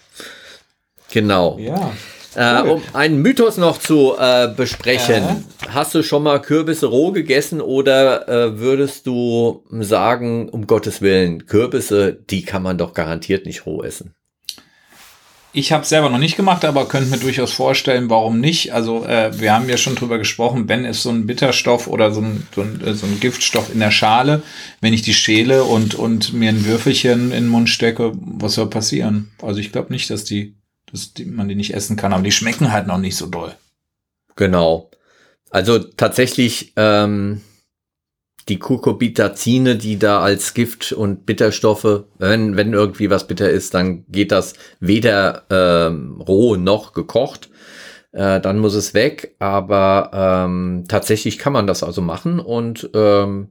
Genau. 1.12 1.58
Ja. 1.60 1.94
Äh, 2.36 2.62
um 2.62 2.82
einen 2.94 3.22
Mythos 3.22 3.58
noch 3.58 3.78
zu 3.78 4.16
äh, 4.18 4.48
besprechen. 4.56 5.46
Hast 5.68 5.94
du 5.94 6.02
schon 6.02 6.24
mal 6.24 6.42
Kürbisse 6.42 6.86
roh 6.86 7.12
gegessen 7.12 7.60
oder 7.60 8.30
äh, 8.30 8.60
würdest 8.60 9.06
du 9.06 9.66
sagen, 9.70 10.48
um 10.48 10.66
Gottes 10.66 11.02
Willen, 11.02 11.46
Kürbisse, 11.46 12.14
die 12.14 12.44
kann 12.44 12.64
man 12.64 12.78
doch 12.78 12.94
garantiert 12.94 13.46
nicht 13.46 13.66
roh 13.66 13.84
essen? 13.84 14.14
Ich 15.54 15.74
habe 15.74 15.86
selber 15.86 16.10
noch 16.10 16.18
nicht 16.18 16.38
gemacht, 16.38 16.64
aber 16.64 16.88
könnte 16.88 17.10
mir 17.10 17.18
durchaus 17.18 17.52
vorstellen, 17.52 18.10
warum 18.10 18.40
nicht. 18.40 18.74
Also 18.74 19.04
äh, 19.06 19.38
wir 19.38 19.54
haben 19.54 19.68
ja 19.68 19.76
schon 19.76 19.96
drüber 19.96 20.18
gesprochen, 20.18 20.70
wenn 20.70 20.86
es 20.86 21.04
so 21.04 21.10
ein 21.10 21.28
Bitterstoff 21.28 21.88
oder 21.88 22.14
so 22.14 22.22
ein, 22.22 22.48
so, 22.56 22.62
ein, 22.62 22.80
äh, 22.86 22.94
so 22.94 23.06
ein 23.06 23.20
Giftstoff 23.20 23.72
in 23.74 23.80
der 23.80 23.92
Schale, 23.92 24.44
wenn 24.80 24.94
ich 24.94 25.02
die 25.02 25.14
schäle 25.14 25.66
und, 25.66 25.94
und 25.94 26.32
mir 26.32 26.50
ein 26.50 26.66
Würfelchen 26.66 27.32
in 27.32 27.44
den 27.44 27.48
Mund 27.50 27.70
stecke, 27.70 28.14
was 28.16 28.54
soll 28.54 28.70
passieren? 28.70 29.32
Also 29.42 29.60
ich 29.60 29.74
glaube 29.74 29.92
nicht, 29.92 30.10
dass 30.10 30.24
die, 30.24 30.56
dass 30.90 31.14
die, 31.14 31.26
man 31.26 31.50
die 31.50 31.56
nicht 31.56 31.74
essen 31.74 31.98
kann, 31.98 32.14
aber 32.14 32.24
die 32.24 32.32
schmecken 32.32 32.72
halt 32.72 32.88
noch 32.88 32.98
nicht 32.98 33.18
so 33.18 33.26
doll. 33.26 33.54
Genau. 34.38 34.90
Also 35.50 35.80
tatsächlich 35.80 36.72
ähm, 36.78 37.42
die 38.50 38.60
Cucurbitazine, 38.60 39.76
die 39.76 40.00
da 40.00 40.22
als 40.22 40.54
Gift 40.54 40.92
und 40.94 41.26
Bitterstoffe, 41.26 42.04
wenn, 42.18 42.58
wenn 42.58 42.74
irgendwie 42.74 43.10
was 43.10 43.28
bitter 43.28 43.50
ist, 43.50 43.74
dann 43.74 44.06
geht 44.10 44.32
das 44.32 44.54
weder 44.80 45.44
ähm, 45.50 46.22
roh 46.22 46.56
noch 46.56 46.94
gekocht. 46.94 47.50
Äh, 48.12 48.42
dann 48.42 48.60
muss 48.60 48.74
es 48.74 48.94
weg. 48.94 49.36
Aber 49.40 50.12
ähm, 50.14 50.86
tatsächlich 50.88 51.38
kann 51.38 51.54
man 51.54 51.68
das 51.68 51.84
also 51.84 52.02
machen 52.02 52.40
und 52.40 52.90
ähm, 52.94 53.50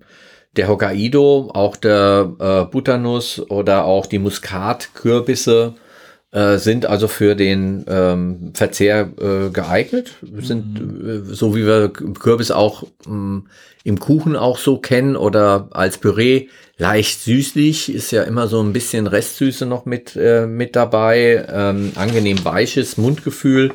der 0.57 0.69
Hokkaido, 0.69 1.51
auch 1.55 1.77
der 1.77 2.33
äh, 2.39 2.65
Butternuss 2.65 3.41
oder 3.51 3.85
auch 3.85 4.07
die 4.07 4.19
Muskatkürbisse 4.19 5.75
äh, 6.33 6.59
sind 6.59 6.87
also 6.87 7.09
für 7.09 7.35
den 7.35 7.85
ähm, 7.89 8.53
Verzehr 8.55 9.11
äh, 9.21 9.51
geeignet. 9.51 10.13
Sind 10.41 10.79
äh, 10.81 11.35
so 11.35 11.57
wie 11.57 11.67
wir 11.67 11.89
Kürbis 11.89 12.51
auch 12.51 12.85
ähm, 13.07 13.49
im 13.83 13.99
Kuchen 13.99 14.37
auch 14.37 14.59
so 14.59 14.79
kennen 14.79 15.17
oder 15.17 15.69
als 15.71 15.99
Püree 15.99 16.49
leicht 16.77 17.21
süßlich, 17.21 17.95
ist 17.95 18.11
ja 18.11 18.23
immer 18.23 18.49
so 18.49 18.63
ein 18.63 18.73
bisschen 18.73 19.07
Restsüße 19.07 19.67
noch 19.67 19.85
mit, 19.85 20.17
äh, 20.17 20.47
mit 20.47 20.77
dabei, 20.77 21.47
ähm, 21.51 21.93
angenehm 21.95 22.43
weiches 22.45 22.97
Mundgefühl. 22.97 23.73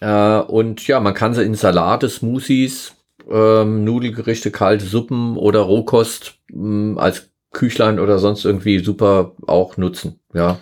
Äh, 0.00 0.38
und 0.40 0.86
ja, 0.86 1.00
man 1.00 1.14
kann 1.14 1.34
sie 1.34 1.42
in 1.42 1.54
Salate, 1.54 2.08
Smoothies, 2.08 2.92
ähm, 3.30 3.84
Nudelgerichte, 3.84 4.50
kalte 4.50 4.84
Suppen 4.84 5.36
oder 5.36 5.60
Rohkost 5.60 6.34
mh, 6.52 7.00
als 7.00 7.30
Küchlein 7.52 7.98
oder 7.98 8.18
sonst 8.18 8.44
irgendwie 8.44 8.80
super 8.80 9.32
auch 9.46 9.76
nutzen. 9.76 10.20
Ja. 10.34 10.58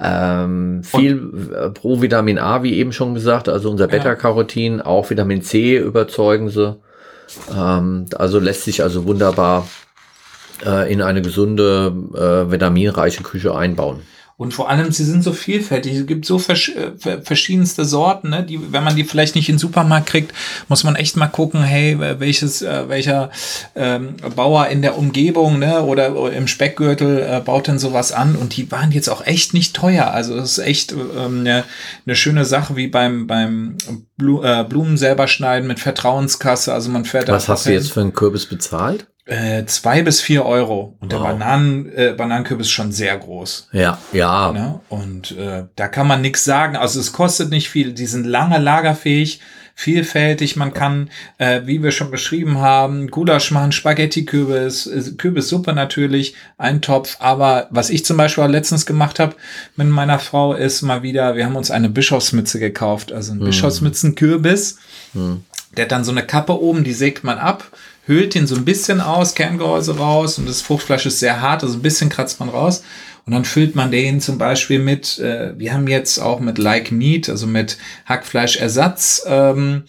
Ähm, 0.00 0.82
viel 0.82 1.52
äh, 1.54 1.70
Pro-Vitamin 1.70 2.38
A, 2.38 2.62
wie 2.62 2.74
eben 2.74 2.92
schon 2.92 3.14
gesagt, 3.14 3.48
also 3.48 3.70
unser 3.70 3.84
Ja. 3.84 3.90
Beta-Carotin, 3.92 4.80
auch 4.80 5.08
Vitamin 5.08 5.42
C 5.42 5.76
überzeugen 5.78 6.50
sie. 6.50 6.76
Ähm, 7.56 8.06
also 8.14 8.38
lässt 8.38 8.64
sich 8.64 8.82
also 8.82 9.06
wunderbar 9.06 9.66
äh, 10.64 10.92
in 10.92 11.02
eine 11.02 11.22
gesunde, 11.22 11.92
äh, 12.14 12.50
vitaminreiche 12.50 13.22
Küche 13.22 13.54
einbauen. 13.54 14.00
Und 14.38 14.52
vor 14.52 14.68
allem, 14.68 14.92
sie 14.92 15.04
sind 15.04 15.24
so 15.24 15.32
vielfältig. 15.32 15.94
Es 15.94 16.06
gibt 16.06 16.26
so 16.26 16.38
versch 16.38 16.68
äh, 16.68 16.92
ver- 16.98 17.22
verschiedenste 17.22 17.86
Sorten, 17.86 18.28
ne? 18.30 18.44
die, 18.44 18.60
wenn 18.70 18.84
man 18.84 18.94
die 18.94 19.04
vielleicht 19.04 19.34
nicht 19.34 19.48
in 19.48 19.54
den 19.54 19.58
Supermarkt 19.58 20.08
kriegt, 20.08 20.34
muss 20.68 20.84
man 20.84 20.94
echt 20.94 21.16
mal 21.16 21.26
gucken, 21.28 21.62
hey, 21.62 21.98
welches, 21.98 22.60
äh, 22.60 22.86
welcher 22.88 23.30
ähm, 23.74 24.16
Bauer 24.34 24.66
in 24.66 24.82
der 24.82 24.98
Umgebung 24.98 25.58
ne? 25.58 25.82
oder 25.82 26.32
im 26.32 26.48
Speckgürtel 26.48 27.18
äh, 27.20 27.40
baut 27.40 27.66
denn 27.66 27.78
sowas 27.78 28.12
an. 28.12 28.36
Und 28.36 28.56
die 28.58 28.70
waren 28.70 28.92
jetzt 28.92 29.08
auch 29.08 29.26
echt 29.26 29.54
nicht 29.54 29.74
teuer. 29.74 30.10
Also 30.12 30.36
es 30.36 30.58
ist 30.58 30.64
echt 30.66 30.92
ähm, 30.92 31.40
eine, 31.40 31.64
eine 32.04 32.14
schöne 32.14 32.44
Sache, 32.44 32.76
wie 32.76 32.88
beim, 32.88 33.26
beim 33.26 33.78
Blu 34.18 34.42
äh, 34.42 34.64
Blumen 34.68 34.98
selber 34.98 35.28
schneiden 35.28 35.66
mit 35.66 35.80
Vertrauenskasse. 35.80 36.74
Also 36.74 36.90
man 36.90 37.06
fährt 37.06 37.28
Was 37.28 37.48
hast 37.48 37.64
du 37.64 37.72
jetzt 37.72 37.90
für 37.92 38.02
einen 38.02 38.12
Kürbis 38.12 38.44
bezahlt? 38.44 39.06
Äh, 39.26 39.64
zwei 39.66 40.02
bis 40.02 40.20
vier 40.20 40.44
Euro. 40.46 40.96
Und 41.00 41.10
der 41.10 41.18
Wow. 41.18 41.26
Bananen, 41.26 41.92
äh, 41.92 42.14
Bananenkürbis 42.16 42.68
ist 42.68 42.72
schon 42.72 42.92
sehr 42.92 43.18
groß. 43.18 43.68
Ja, 43.72 43.98
ja. 44.12 44.52
Ne? 44.52 44.80
Und 44.88 45.36
äh, 45.36 45.64
da 45.74 45.88
kann 45.88 46.06
man 46.06 46.20
nichts 46.20 46.44
sagen. 46.44 46.76
Also 46.76 47.00
es 47.00 47.12
kostet 47.12 47.50
nicht 47.50 47.68
viel. 47.68 47.92
Die 47.92 48.06
sind 48.06 48.24
lange 48.24 48.58
lagerfähig, 48.58 49.40
vielfältig. 49.74 50.54
Man 50.54 50.72
kann, 50.72 51.10
äh, 51.38 51.62
wie 51.64 51.82
wir 51.82 51.90
schon 51.90 52.12
beschrieben 52.12 52.60
haben, 52.60 53.08
Gulasch 53.08 53.50
machen, 53.50 53.72
Spaghetti-Kürbis, 53.72 54.86
äh, 54.86 55.02
Kürbissuppe 55.18 55.72
natürlich, 55.72 56.36
ein 56.56 56.80
Topf. 56.80 57.16
Aber 57.18 57.66
was 57.70 57.90
ich 57.90 58.04
zum 58.04 58.16
Beispiel 58.16 58.44
letztens 58.44 58.86
gemacht 58.86 59.18
habe 59.18 59.34
mit 59.74 59.88
meiner 59.88 60.20
Frau 60.20 60.54
ist 60.54 60.82
mal 60.82 61.02
wieder, 61.02 61.34
wir 61.34 61.46
haben 61.46 61.56
uns 61.56 61.72
eine 61.72 61.88
Bischofsmütze 61.88 62.60
gekauft. 62.60 63.10
Also 63.10 63.32
ein 63.32 63.40
Bischofsmützen-Kürbis. 63.40 64.78
Der 65.76 65.84
hat 65.84 65.92
dann 65.92 66.04
so 66.04 66.12
eine 66.12 66.24
Kappe 66.24 66.60
oben, 66.60 66.84
die 66.84 66.92
sägt 66.92 67.24
man 67.24 67.38
ab, 67.38 67.64
höhlt 68.06 68.34
den 68.34 68.46
so 68.46 68.56
ein 68.56 68.64
bisschen 68.64 69.00
aus, 69.00 69.34
Kerngehäuse 69.34 69.98
raus 69.98 70.38
und 70.38 70.48
das 70.48 70.62
Fruchtfleisch 70.62 71.06
ist 71.06 71.20
sehr 71.20 71.40
hart, 71.40 71.62
also 71.62 71.76
ein 71.76 71.82
bisschen 71.82 72.08
kratzt 72.08 72.40
man 72.40 72.48
raus. 72.48 72.82
Und 73.26 73.32
dann 73.32 73.44
füllt 73.44 73.74
man 73.74 73.90
den 73.90 74.20
zum 74.20 74.38
Beispiel 74.38 74.78
mit, 74.78 75.18
äh, 75.18 75.58
wir 75.58 75.74
haben 75.74 75.88
jetzt 75.88 76.20
auch 76.20 76.38
mit 76.38 76.58
Like 76.58 76.92
Meat, 76.92 77.28
also 77.28 77.48
mit 77.48 77.76
Hackfleischersatz, 78.04 79.24
ähm, 79.26 79.82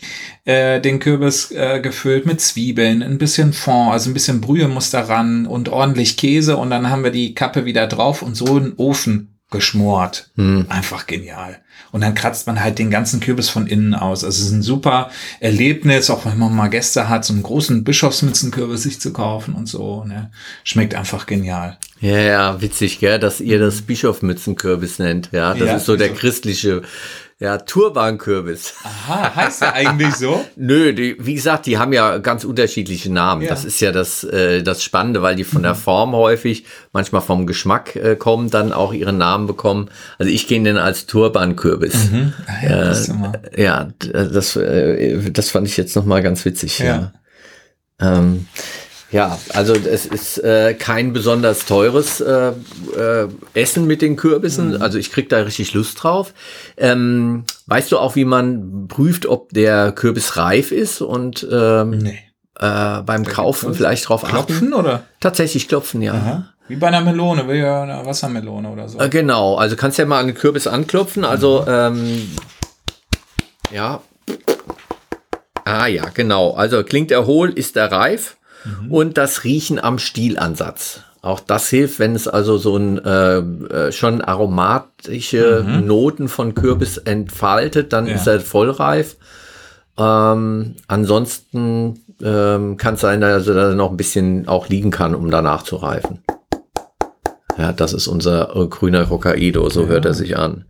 äh, 0.46 0.82
den 0.82 0.98
Kürbis 0.98 1.52
äh, 1.52 1.80
gefüllt 1.80 2.26
mit 2.26 2.42
Zwiebeln, 2.42 3.04
ein 3.04 3.20
bisschen 3.20 3.54
Fond, 3.54 3.92
also 3.92 4.10
ein 4.10 4.16
bisschen 4.16 4.42
Brühe 4.42 4.68
muss 4.68 4.90
da 4.90 5.02
ran 5.02 5.46
und 5.46 5.70
ordentlich 5.70 6.18
Käse 6.18 6.58
und 6.58 6.72
dann 6.72 6.90
haben 6.90 7.04
wir 7.04 7.12
die 7.12 7.36
Kappe 7.36 7.66
wieder 7.66 7.86
drauf 7.86 8.24
und 8.24 8.34
so 8.34 8.58
in 8.58 8.64
den 8.64 8.74
Ofen 8.78 9.37
geschmort. 9.50 10.30
Einfach 10.70 11.08
genial. 11.08 11.60
Und 11.92 12.02
dann 12.02 12.16
kratzt 12.16 12.48
man 12.48 12.60
halt 12.60 12.80
den 12.80 12.90
ganzen 12.90 13.20
Kürbis 13.22 13.50
von 13.50 13.66
innen 13.66 13.96
aus. 13.96 14.24
Also 14.24 14.40
es 14.40 14.48
ist 14.48 14.52
ein 14.52 14.62
super 14.62 15.10
Erlebnis, 15.40 16.10
auch 16.10 16.26
wenn 16.26 16.38
man 16.38 16.54
mal 16.54 16.68
Gäste 16.68 17.08
hat, 17.08 17.24
so 17.24 17.34
einen 17.34 17.44
großen 17.44 17.84
Bischofsmützenkürbis 17.84 18.84
sich 18.84 19.00
zu 19.00 19.14
kaufen 19.14 19.56
und 19.56 19.68
so. 19.68 20.04
Ne? 20.04 20.32
Schmeckt 20.64 20.96
einfach 20.96 21.26
genial. 21.28 21.78
Ja, 22.00 22.18
ja, 22.20 22.62
witzig, 22.62 23.00
gell, 23.00 23.20
dass 23.20 23.40
ihr 23.42 23.60
das 23.60 23.82
Bischofmützenkürbis 23.82 25.00
nennt. 25.00 25.30
Ja, 25.32 25.54
das 25.54 25.68
Ja, 25.68 25.76
ist 25.78 25.86
so 25.86 25.96
der 25.96 26.10
christliche, 26.10 26.84
ja, 27.40 27.58
Turbankürbis. 27.58 28.74
Aha, 28.84 29.36
heißt 29.36 29.62
der 29.62 29.74
eigentlich 29.74 30.16
so? 30.16 30.44
Nö, 30.56 30.94
die, 30.94 31.16
wie 31.20 31.34
gesagt, 31.36 31.66
die 31.66 31.78
haben 31.78 31.94
ja 31.94 32.18
ganz 32.20 32.44
unterschiedliche 32.44 33.12
Namen. 33.12 33.44
Ja. 33.44 33.50
Das 33.50 33.66
ist 33.66 33.80
ja 33.80 33.92
das, 33.92 34.24
äh, 34.24 34.64
das 34.64 34.84
Spannende, 34.84 35.22
weil 35.22 35.36
die 35.36 35.44
von 35.44 35.64
der 35.64 35.76
Form 35.76 36.14
häufig, 36.14 36.66
manchmal 36.94 37.22
vom 37.22 37.46
Geschmack 37.48 37.96
äh, 37.96 38.16
kommen, 38.16 38.50
dann 38.50 38.74
auch 38.74 38.94
ihren 38.94 39.18
Namen 39.18 39.46
bekommen. 39.48 39.90
Also 40.18 40.32
ich 40.32 40.48
kenne 40.48 40.66
den 40.66 40.78
als 40.78 41.06
Turbankürbis. 41.08 42.10
Ah, 42.48 42.64
ja, 42.64 42.78
das 42.86 43.00
ist 43.02 43.10
immer. 43.10 43.34
Ja, 43.56 43.86
d- 44.04 44.12
das, 44.12 44.56
äh, 44.56 45.32
das 45.32 45.50
fand 45.50 45.68
ich 45.68 45.78
jetzt 45.78 45.96
nochmal 45.96 46.22
ganz 46.24 46.44
witzig. 46.46 46.80
Ja. 46.80 46.86
Ja. 46.86 48.18
Ähm, 48.20 48.48
Ja, 49.10 49.40
also 49.54 49.74
es 49.74 50.06
ist 50.06 50.38
äh, 50.44 50.74
kein 50.74 51.14
besonders 51.14 51.66
teures 51.66 52.20
äh, 52.20 52.52
äh, 52.98 53.28
Essen 53.54 53.88
mit 53.88 54.02
den 54.02 54.18
Kürbissen. 54.18 54.72
Mhm. 54.72 54.82
Also 54.82 54.98
ich 54.98 55.12
krieg 55.12 55.30
da 55.30 55.38
richtig 55.40 55.74
Lust 55.74 56.04
drauf. 56.04 56.34
Ähm, 56.76 57.46
weißt 57.68 57.92
du 57.92 58.00
auch, 58.00 58.16
wie 58.16 58.26
man 58.26 58.88
prüft, 58.90 59.26
ob 59.26 59.54
der 59.54 59.94
Kürbis 59.94 60.36
reif 60.36 60.72
ist 60.72 61.02
und 61.02 61.48
ähm, 61.50 61.92
nee. 61.92 62.20
äh, 62.60 63.02
beim 63.02 63.24
da 63.24 63.32
Kaufen 63.32 63.74
vielleicht 63.74 64.10
drauf 64.10 64.22
klopfen 64.22 64.40
achten? 64.40 64.54
Klopfen 64.68 64.74
oder? 64.74 65.04
Tatsächlich 65.22 65.70
klopfen, 65.70 66.02
ja. 66.02 66.14
Aha. 66.14 66.54
Wie 66.68 66.76
bei 66.76 66.88
einer 66.88 67.00
Melone, 67.00 67.48
wie 67.48 67.64
einer 67.64 68.06
Wassermelone 68.06 68.70
oder 68.70 68.90
so. 68.90 69.00
Äh, 69.00 69.08
genau, 69.08 69.56
also 69.56 69.78
kannst 69.78 69.98
ja 69.98 70.06
mal 70.06 70.20
an 70.20 70.28
den 70.28 70.36
Kürbis 70.36 70.68
anklopfen. 70.68 71.24
Also 71.24 71.62
mhm. 71.62 71.68
ähm, 71.70 72.32
ja. 73.72 74.02
Ah 75.64 75.88
ja, 75.88 76.10
genau. 76.14 76.52
Also 76.52 76.84
klingt 76.84 77.12
er 77.12 77.26
hohl, 77.26 77.52
ist 77.52 77.78
er 77.78 77.90
reif 77.90 78.37
mhm. 78.66 78.92
und 78.92 79.18
das 79.18 79.44
Riechen 79.44 79.80
am 79.80 80.00
Stielansatz. 80.00 81.02
Auch 81.22 81.40
das 81.40 81.68
hilft, 81.70 82.00
wenn 82.00 82.16
es 82.16 82.28
also 82.28 82.58
so 82.58 82.78
ein 82.78 83.04
äh, 83.04 83.38
äh, 83.40 83.92
schon 83.92 84.22
aromatische 84.22 85.66
mhm. 85.68 85.86
Noten 85.86 86.28
von 86.30 86.54
Kürbis 86.54 86.98
entfaltet, 86.98 87.92
dann 87.92 88.08
ja. 88.08 88.16
ist 88.16 88.28
er 88.28 88.40
vollreif. 88.40 89.18
Ähm, 89.98 90.76
ansonsten 90.88 92.04
ähm, 92.22 92.78
kann 92.78 92.94
es 92.94 93.02
sein, 93.02 93.22
dass 93.22 93.48
er 93.48 93.74
noch 93.74 93.92
ein 93.92 93.98
bisschen 93.98 94.48
auch 94.48 94.70
liegen 94.70 94.92
kann, 94.92 95.16
um 95.16 95.32
danach 95.32 95.64
zu 95.64 95.78
reifen. 95.78 96.20
Ja, 97.58 97.74
das 97.74 97.94
ist 97.94 98.08
unser 98.08 98.56
äh, 98.56 98.68
grüner 98.68 99.10
Hokkaido, 99.10 99.70
so 99.70 99.84
ja. 99.84 99.88
hört 99.88 100.06
er 100.06 100.14
sich 100.14 100.38
an. 100.38 100.66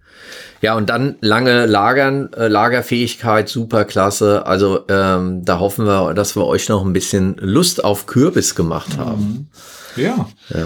Ja, 0.62 0.76
und 0.76 0.90
dann 0.90 1.18
lange 1.22 1.66
Lagern, 1.66 2.34
äh, 2.34 2.48
Lagerfähigkeit, 2.48 3.48
super 3.48 3.86
klasse. 3.86 4.46
Also 4.46 4.86
ähm, 4.90 5.46
da 5.46 5.60
hoffen 5.60 5.86
wir, 5.86 6.14
dass 6.14 6.36
wir 6.36 6.46
euch 6.46 6.68
noch 6.68 6.84
ein 6.84 6.94
bisschen 6.94 7.36
Lust 7.40 7.84
auf 7.84 8.08
Kürbis 8.08 8.56
gemacht 8.56 8.98
haben. 8.98 9.48
Mhm. 9.96 10.02
Ja. 10.02 10.28
Ja. 10.50 10.66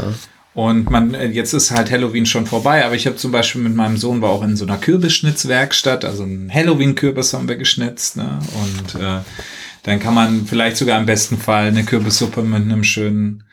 Und 0.54 0.90
man, 0.90 1.14
äh, 1.14 1.28
jetzt 1.28 1.54
ist 1.54 1.72
halt 1.72 1.92
Halloween 1.92 2.26
schon 2.26 2.46
vorbei, 2.46 2.86
aber 2.86 2.96
ich 2.96 3.06
habe 3.06 3.16
zum 3.16 3.32
Beispiel 3.32 3.62
mit 3.62 3.76
meinem 3.76 3.98
Sohn 3.98 4.22
war 4.22 4.30
auch 4.30 4.44
in 4.44 4.58
so 4.58 4.66
einer 4.66 4.78
Kürbisschnitzwerkstatt, 4.78 6.04
also 6.04 6.24
ein 6.24 6.52
Halloween-Kürbis 6.54 7.34
haben 7.34 7.48
wir 7.48 7.56
geschnitzt, 7.56 8.18
ne? 8.18 8.40
Und 8.62 9.02
äh, 9.02 9.20
dann 9.84 10.00
kann 10.00 10.14
man 10.14 10.46
vielleicht 10.46 10.78
sogar 10.78 11.00
im 11.00 11.06
besten 11.06 11.38
Fall 11.38 11.68
eine 11.68 11.84
Kürbissuppe 11.84 12.42
mit 12.42 12.62
einem 12.62 12.84
schönen 12.84 13.44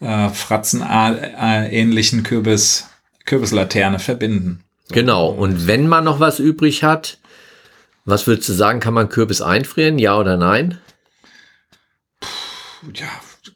äh, 0.00 0.28
Fratzen 0.28 0.82
ähnlichen 0.82 2.22
Kürbis, 2.22 2.88
Kürbislaterne 3.24 3.98
verbinden. 3.98 4.64
Genau. 4.90 5.28
Und 5.28 5.66
wenn 5.66 5.88
man 5.88 6.04
noch 6.04 6.20
was 6.20 6.38
übrig 6.38 6.84
hat, 6.84 7.18
was 8.04 8.26
würdest 8.26 8.48
du 8.48 8.52
sagen, 8.52 8.80
kann 8.80 8.94
man 8.94 9.08
Kürbis 9.08 9.40
einfrieren? 9.40 9.98
Ja 9.98 10.18
oder 10.18 10.36
nein? 10.36 10.78
Ja, 12.94 13.08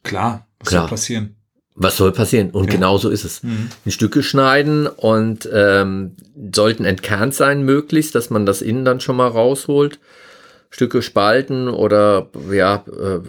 klar. 0.02 0.46
Was 0.60 0.68
klar. 0.68 0.82
soll 0.82 0.90
passieren? 0.90 1.36
Was 1.74 1.96
soll 1.96 2.12
passieren? 2.12 2.50
Und 2.50 2.66
ja. 2.66 2.70
genau 2.70 2.96
so 2.96 3.10
ist 3.10 3.24
es. 3.24 3.42
Mhm. 3.42 3.68
In 3.84 3.92
Stücke 3.92 4.22
schneiden 4.22 4.86
und 4.86 5.48
ähm, 5.52 6.16
sollten 6.54 6.84
entkernt 6.84 7.34
sein 7.34 7.64
möglichst, 7.64 8.14
dass 8.14 8.30
man 8.30 8.46
das 8.46 8.62
innen 8.62 8.84
dann 8.84 9.00
schon 9.00 9.16
mal 9.16 9.28
rausholt. 9.28 9.98
Stücke 10.76 11.00
spalten 11.00 11.68
oder 11.68 12.28
ja, 12.52 12.84
äh, 12.86 13.20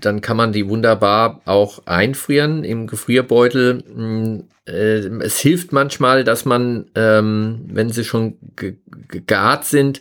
dann 0.00 0.22
kann 0.22 0.38
man 0.38 0.52
die 0.52 0.70
wunderbar 0.70 1.42
auch 1.44 1.82
einfrieren 1.84 2.64
im 2.64 2.86
Gefrierbeutel. 2.86 3.84
Hm, 3.94 4.44
äh, 4.66 5.00
es 5.20 5.38
hilft 5.38 5.72
manchmal, 5.72 6.24
dass 6.24 6.46
man, 6.46 6.86
ähm, 6.94 7.66
wenn 7.70 7.90
sie 7.90 8.04
schon 8.04 8.38
gegart 8.56 9.66
sind, 9.66 10.00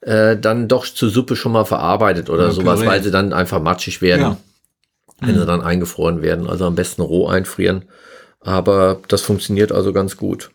äh, 0.00 0.38
dann 0.38 0.68
doch 0.68 0.86
zur 0.86 1.10
Suppe 1.10 1.36
schon 1.36 1.52
mal 1.52 1.66
verarbeitet 1.66 2.30
oder 2.30 2.44
ja, 2.44 2.50
sowas, 2.50 2.82
weil 2.86 3.02
sie 3.02 3.10
dann 3.10 3.34
einfach 3.34 3.60
matschig 3.60 4.00
werden, 4.00 4.22
ja. 4.22 4.36
wenn 5.20 5.34
mhm. 5.34 5.40
sie 5.40 5.46
dann 5.46 5.60
eingefroren 5.60 6.22
werden. 6.22 6.48
Also 6.48 6.64
am 6.64 6.76
besten 6.76 7.02
roh 7.02 7.26
einfrieren. 7.26 7.84
Aber 8.40 9.02
das 9.08 9.20
funktioniert 9.20 9.70
also 9.70 9.92
ganz 9.92 10.16
gut. 10.16 10.50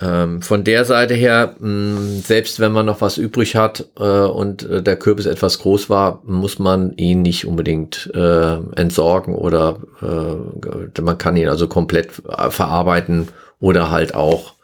Ähm, 0.00 0.42
von 0.42 0.62
der 0.62 0.84
Seite 0.84 1.14
her, 1.14 1.56
mh, 1.58 2.20
selbst 2.22 2.60
wenn 2.60 2.70
man 2.70 2.86
noch 2.86 3.00
was 3.00 3.18
übrig 3.18 3.56
hat 3.56 3.86
äh, 3.98 4.02
und 4.02 4.62
äh, 4.62 4.82
der 4.82 4.96
Kürbis 4.96 5.26
etwas 5.26 5.58
groß 5.58 5.90
war, 5.90 6.22
muss 6.24 6.60
man 6.60 6.96
ihn 6.96 7.22
nicht 7.22 7.46
unbedingt 7.46 8.08
äh, 8.14 8.58
entsorgen 8.76 9.34
oder 9.34 9.80
äh, 10.00 11.00
man 11.00 11.18
kann 11.18 11.36
ihn 11.36 11.48
also 11.48 11.66
komplett 11.66 12.22
äh, 12.28 12.50
verarbeiten 12.50 13.28
oder 13.58 13.90
halt 13.90 14.14
auch 14.14 14.54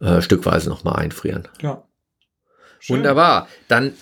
äh, 0.00 0.20
stückweise 0.20 0.68
nochmal 0.68 0.96
einfrieren. 0.96 1.46
Ja. 1.62 1.84
Schön. 2.80 2.98
Wunderbar. 2.98 3.48
Dann 3.68 3.94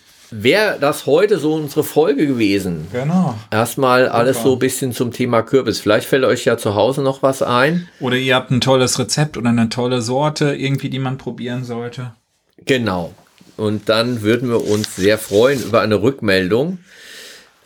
wäre 0.42 0.78
das 0.80 1.06
heute 1.06 1.38
so 1.38 1.54
unsere 1.54 1.84
Folge 1.84 2.26
gewesen. 2.26 2.88
Genau. 2.92 3.38
Erstmal 3.50 4.08
alles 4.08 4.42
so 4.42 4.54
ein 4.54 4.58
bisschen 4.58 4.92
zum 4.92 5.12
Thema 5.12 5.42
Kürbis. 5.42 5.78
Vielleicht 5.78 6.08
fällt 6.08 6.24
euch 6.24 6.44
ja 6.44 6.58
zu 6.58 6.74
Hause 6.74 7.02
noch 7.02 7.22
was 7.22 7.42
ein. 7.42 7.88
Oder 8.00 8.16
ihr 8.16 8.34
habt 8.34 8.50
ein 8.50 8.60
tolles 8.60 8.98
Rezept 8.98 9.36
oder 9.36 9.50
eine 9.50 9.68
tolle 9.68 10.02
Sorte 10.02 10.54
irgendwie, 10.54 10.90
die 10.90 10.98
man 10.98 11.18
probieren 11.18 11.64
sollte. 11.64 12.12
Genau. 12.64 13.12
Und 13.56 13.88
dann 13.88 14.22
würden 14.22 14.48
wir 14.48 14.66
uns 14.68 14.96
sehr 14.96 15.18
freuen 15.18 15.62
über 15.62 15.80
eine 15.80 16.02
Rückmeldung. 16.02 16.78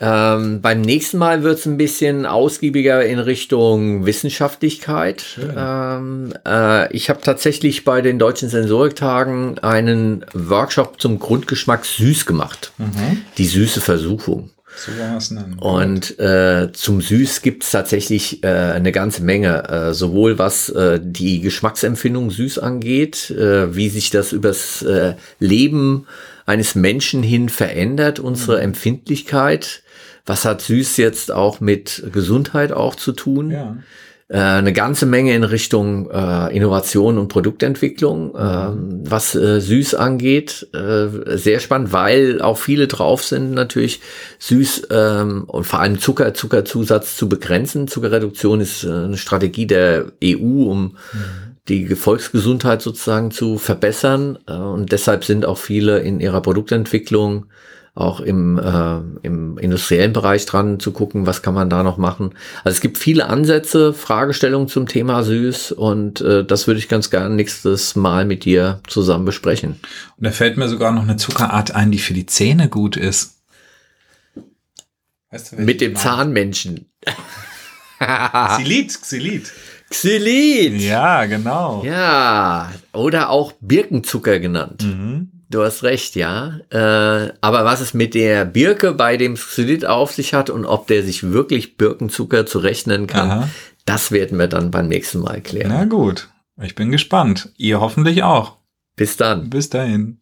Ähm, 0.01 0.61
beim 0.61 0.81
nächsten 0.81 1.19
Mal 1.19 1.43
wird 1.43 1.59
es 1.59 1.67
ein 1.67 1.77
bisschen 1.77 2.25
ausgiebiger 2.25 3.05
in 3.05 3.19
Richtung 3.19 4.07
Wissenschaftlichkeit. 4.07 5.39
Ähm, 5.57 6.33
äh, 6.47 6.93
ich 6.95 7.11
habe 7.11 7.21
tatsächlich 7.21 7.85
bei 7.85 8.01
den 8.01 8.19
deutschen 8.19 8.49
Sensoriktagen 8.49 9.59
einen 9.59 10.25
Workshop 10.33 11.01
zum 11.01 11.19
Grundgeschmack 11.19 11.85
süß 11.85 12.27
gemacht. 12.27 12.73
Mhm. 12.79 13.23
Die 13.39 13.47
süße 13.47 13.81
Versuchung. 13.81 14.51
So 14.77 14.93
Und 15.61 16.19
äh, 16.21 16.71
zum 16.73 17.01
Süß 17.01 17.43
gibt 17.43 17.65
es 17.65 17.73
tatsächlich 17.73 18.45
äh, 18.45 18.47
eine 18.47 18.93
ganze 18.93 19.25
Menge, 19.25 19.69
äh, 19.69 19.95
sowohl 19.95 20.39
was 20.39 20.69
äh, 20.69 21.01
die 21.03 21.41
Geschmacksempfindung 21.41 22.31
süß 22.31 22.61
angeht, 22.61 23.31
äh, 23.31 23.75
wie 23.75 23.89
sich 23.89 24.11
das 24.11 24.33
übers 24.33 24.83
äh, 24.83 25.15
Leben 25.41 26.07
eines 26.49 26.75
Menschen 26.75 27.23
hin 27.23 27.49
verändert, 27.49 28.19
unsere 28.19 28.57
mhm. 28.57 28.65
Empfindlichkeit 28.65 29.83
was 30.29 30.45
hat 30.45 30.61
Süß 30.61 30.99
jetzt 30.99 31.33
auch 31.33 31.61
mit 31.61 32.05
Gesundheit 32.13 32.73
auch 32.73 32.95
zu 32.95 33.13
tun? 33.13 33.51
Ja. 33.51 33.77
Äh, 34.29 34.39
eine 34.39 34.75
ganze 34.75 35.07
Menge 35.07 35.35
in 35.35 35.43
Richtung 35.43 36.11
äh, 36.11 36.55
Innovation 36.55 37.17
und 37.17 37.29
Produktentwicklung, 37.29 38.35
äh, 38.35 38.69
was 39.09 39.35
äh, 39.35 39.59
Süß 39.59 39.95
angeht. 39.95 40.69
Äh, 40.75 41.39
sehr 41.39 41.61
spannend, 41.61 41.93
weil 41.93 42.43
auch 42.43 42.59
viele 42.59 42.89
drauf 42.89 43.25
sind, 43.25 43.53
natürlich 43.53 44.01
Süß 44.39 44.89
ähm, 44.91 45.45
und 45.47 45.65
vor 45.65 45.81
allem 45.81 45.99
Zucker, 45.99 46.35
Zuckerzusatz 46.35 47.17
zu 47.17 47.31
begrenzen. 47.31 47.89
Zuckerreduktion 47.89 48.61
ist 48.61 48.85
äh, 48.85 48.89
eine 48.89 49.17
Strategie 49.17 49.67
der 49.67 50.13
EU, 50.23 50.71
um 50.71 50.97
mhm 51.15 51.48
die 51.69 51.87
Volksgesundheit 51.95 52.83
sozusagen 52.83 53.31
zu 53.31 53.59
verbessern. 53.59 54.39
Äh, 54.47 54.53
und 54.53 54.93
deshalb 54.93 55.25
sind 55.25 55.47
auch 55.47 55.59
viele 55.59 56.01
in 56.01 56.21
ihrer 56.21 56.41
Produktentwicklung 56.41 57.47
auch 57.99 58.21
im, 58.21 58.59
äh, 58.59 59.27
im 59.27 59.59
industriellen 59.59 60.13
Bereich 60.13 60.47
dran 60.47 60.79
zu 60.79 60.93
gucken, 60.93 61.27
was 61.27 61.43
kann 61.43 61.55
man 61.55 61.69
da 61.69 61.83
noch 61.83 61.99
machen. 61.99 62.31
Also 62.63 62.77
es 62.77 62.81
gibt 62.81 62.97
viele 62.97 63.27
Ansätze, 63.27 63.93
Fragestellungen 63.93 64.69
zum 64.69 64.87
Thema 64.87 65.25
Süß 65.25 65.73
und 65.73 66.21
äh, 66.21 66.45
das 66.45 66.69
würde 66.69 66.79
ich 66.79 66.89
ganz 66.89 67.11
gerne 67.11 67.35
nächstes 67.35 67.97
Mal 67.97 68.25
mit 68.25 68.45
dir 68.45 68.81
zusammen 68.87 69.25
besprechen. 69.25 69.81
Und 70.17 70.25
da 70.25 70.31
fällt 70.31 70.57
mir 70.57 70.69
sogar 70.69 70.93
noch 70.93 71.03
eine 71.03 71.17
Zuckerart 71.17 71.75
ein, 71.75 71.91
die 71.91 71.99
für 71.99 72.15
die 72.15 72.27
Zähne 72.27 72.69
gut 72.69 72.97
ist. 72.97 73.41
Weißt 75.33 75.53
du, 75.53 75.57
mit 75.57 75.81
dem 75.81 75.97
Zahnmenschen. 75.97 76.87
Xylit, 77.99 79.01
Xylit. 79.01 79.53
Xylit. 79.91 80.81
Ja, 80.81 81.25
genau. 81.27 81.83
Ja, 81.85 82.71
oder 82.93 83.31
auch 83.31 83.53
Birkenzucker 83.61 84.39
genannt. 84.39 84.85
Mhm. 84.85 85.31
Du 85.51 85.63
hast 85.63 85.83
recht, 85.83 86.15
ja. 86.15 86.59
Äh, 86.71 87.33
aber 87.41 87.65
was 87.65 87.81
es 87.81 87.95
mit 87.95 88.15
der 88.15 88.45
Birke 88.45 88.93
bei 88.93 89.17
dem 89.17 89.35
Xylit 89.35 89.87
auf 89.87 90.13
sich 90.13 90.35
hat 90.35 90.51
und 90.51 90.67
ob 90.67 90.87
der 90.89 91.03
sich 91.03 91.23
wirklich 91.23 91.79
Birkenzucker 91.79 92.45
zurechnen 92.45 93.07
kann, 93.07 93.31
Aha. 93.31 93.49
das 93.87 94.13
werden 94.13 94.39
wir 94.39 94.49
dann 94.49 94.71
beim 94.71 94.89
nächsten 94.89 95.21
Mal 95.21 95.41
klären. 95.41 95.71
Na 95.71 95.85
gut, 95.87 96.29
ich 96.61 96.75
bin 96.75 96.91
gespannt. 96.91 97.51
Ihr 97.57 97.81
hoffentlich 97.81 98.23
auch. 98.23 98.59
Bis 98.95 99.17
dann. 99.17 99.49
Bis 99.49 99.71
dahin. 99.71 100.21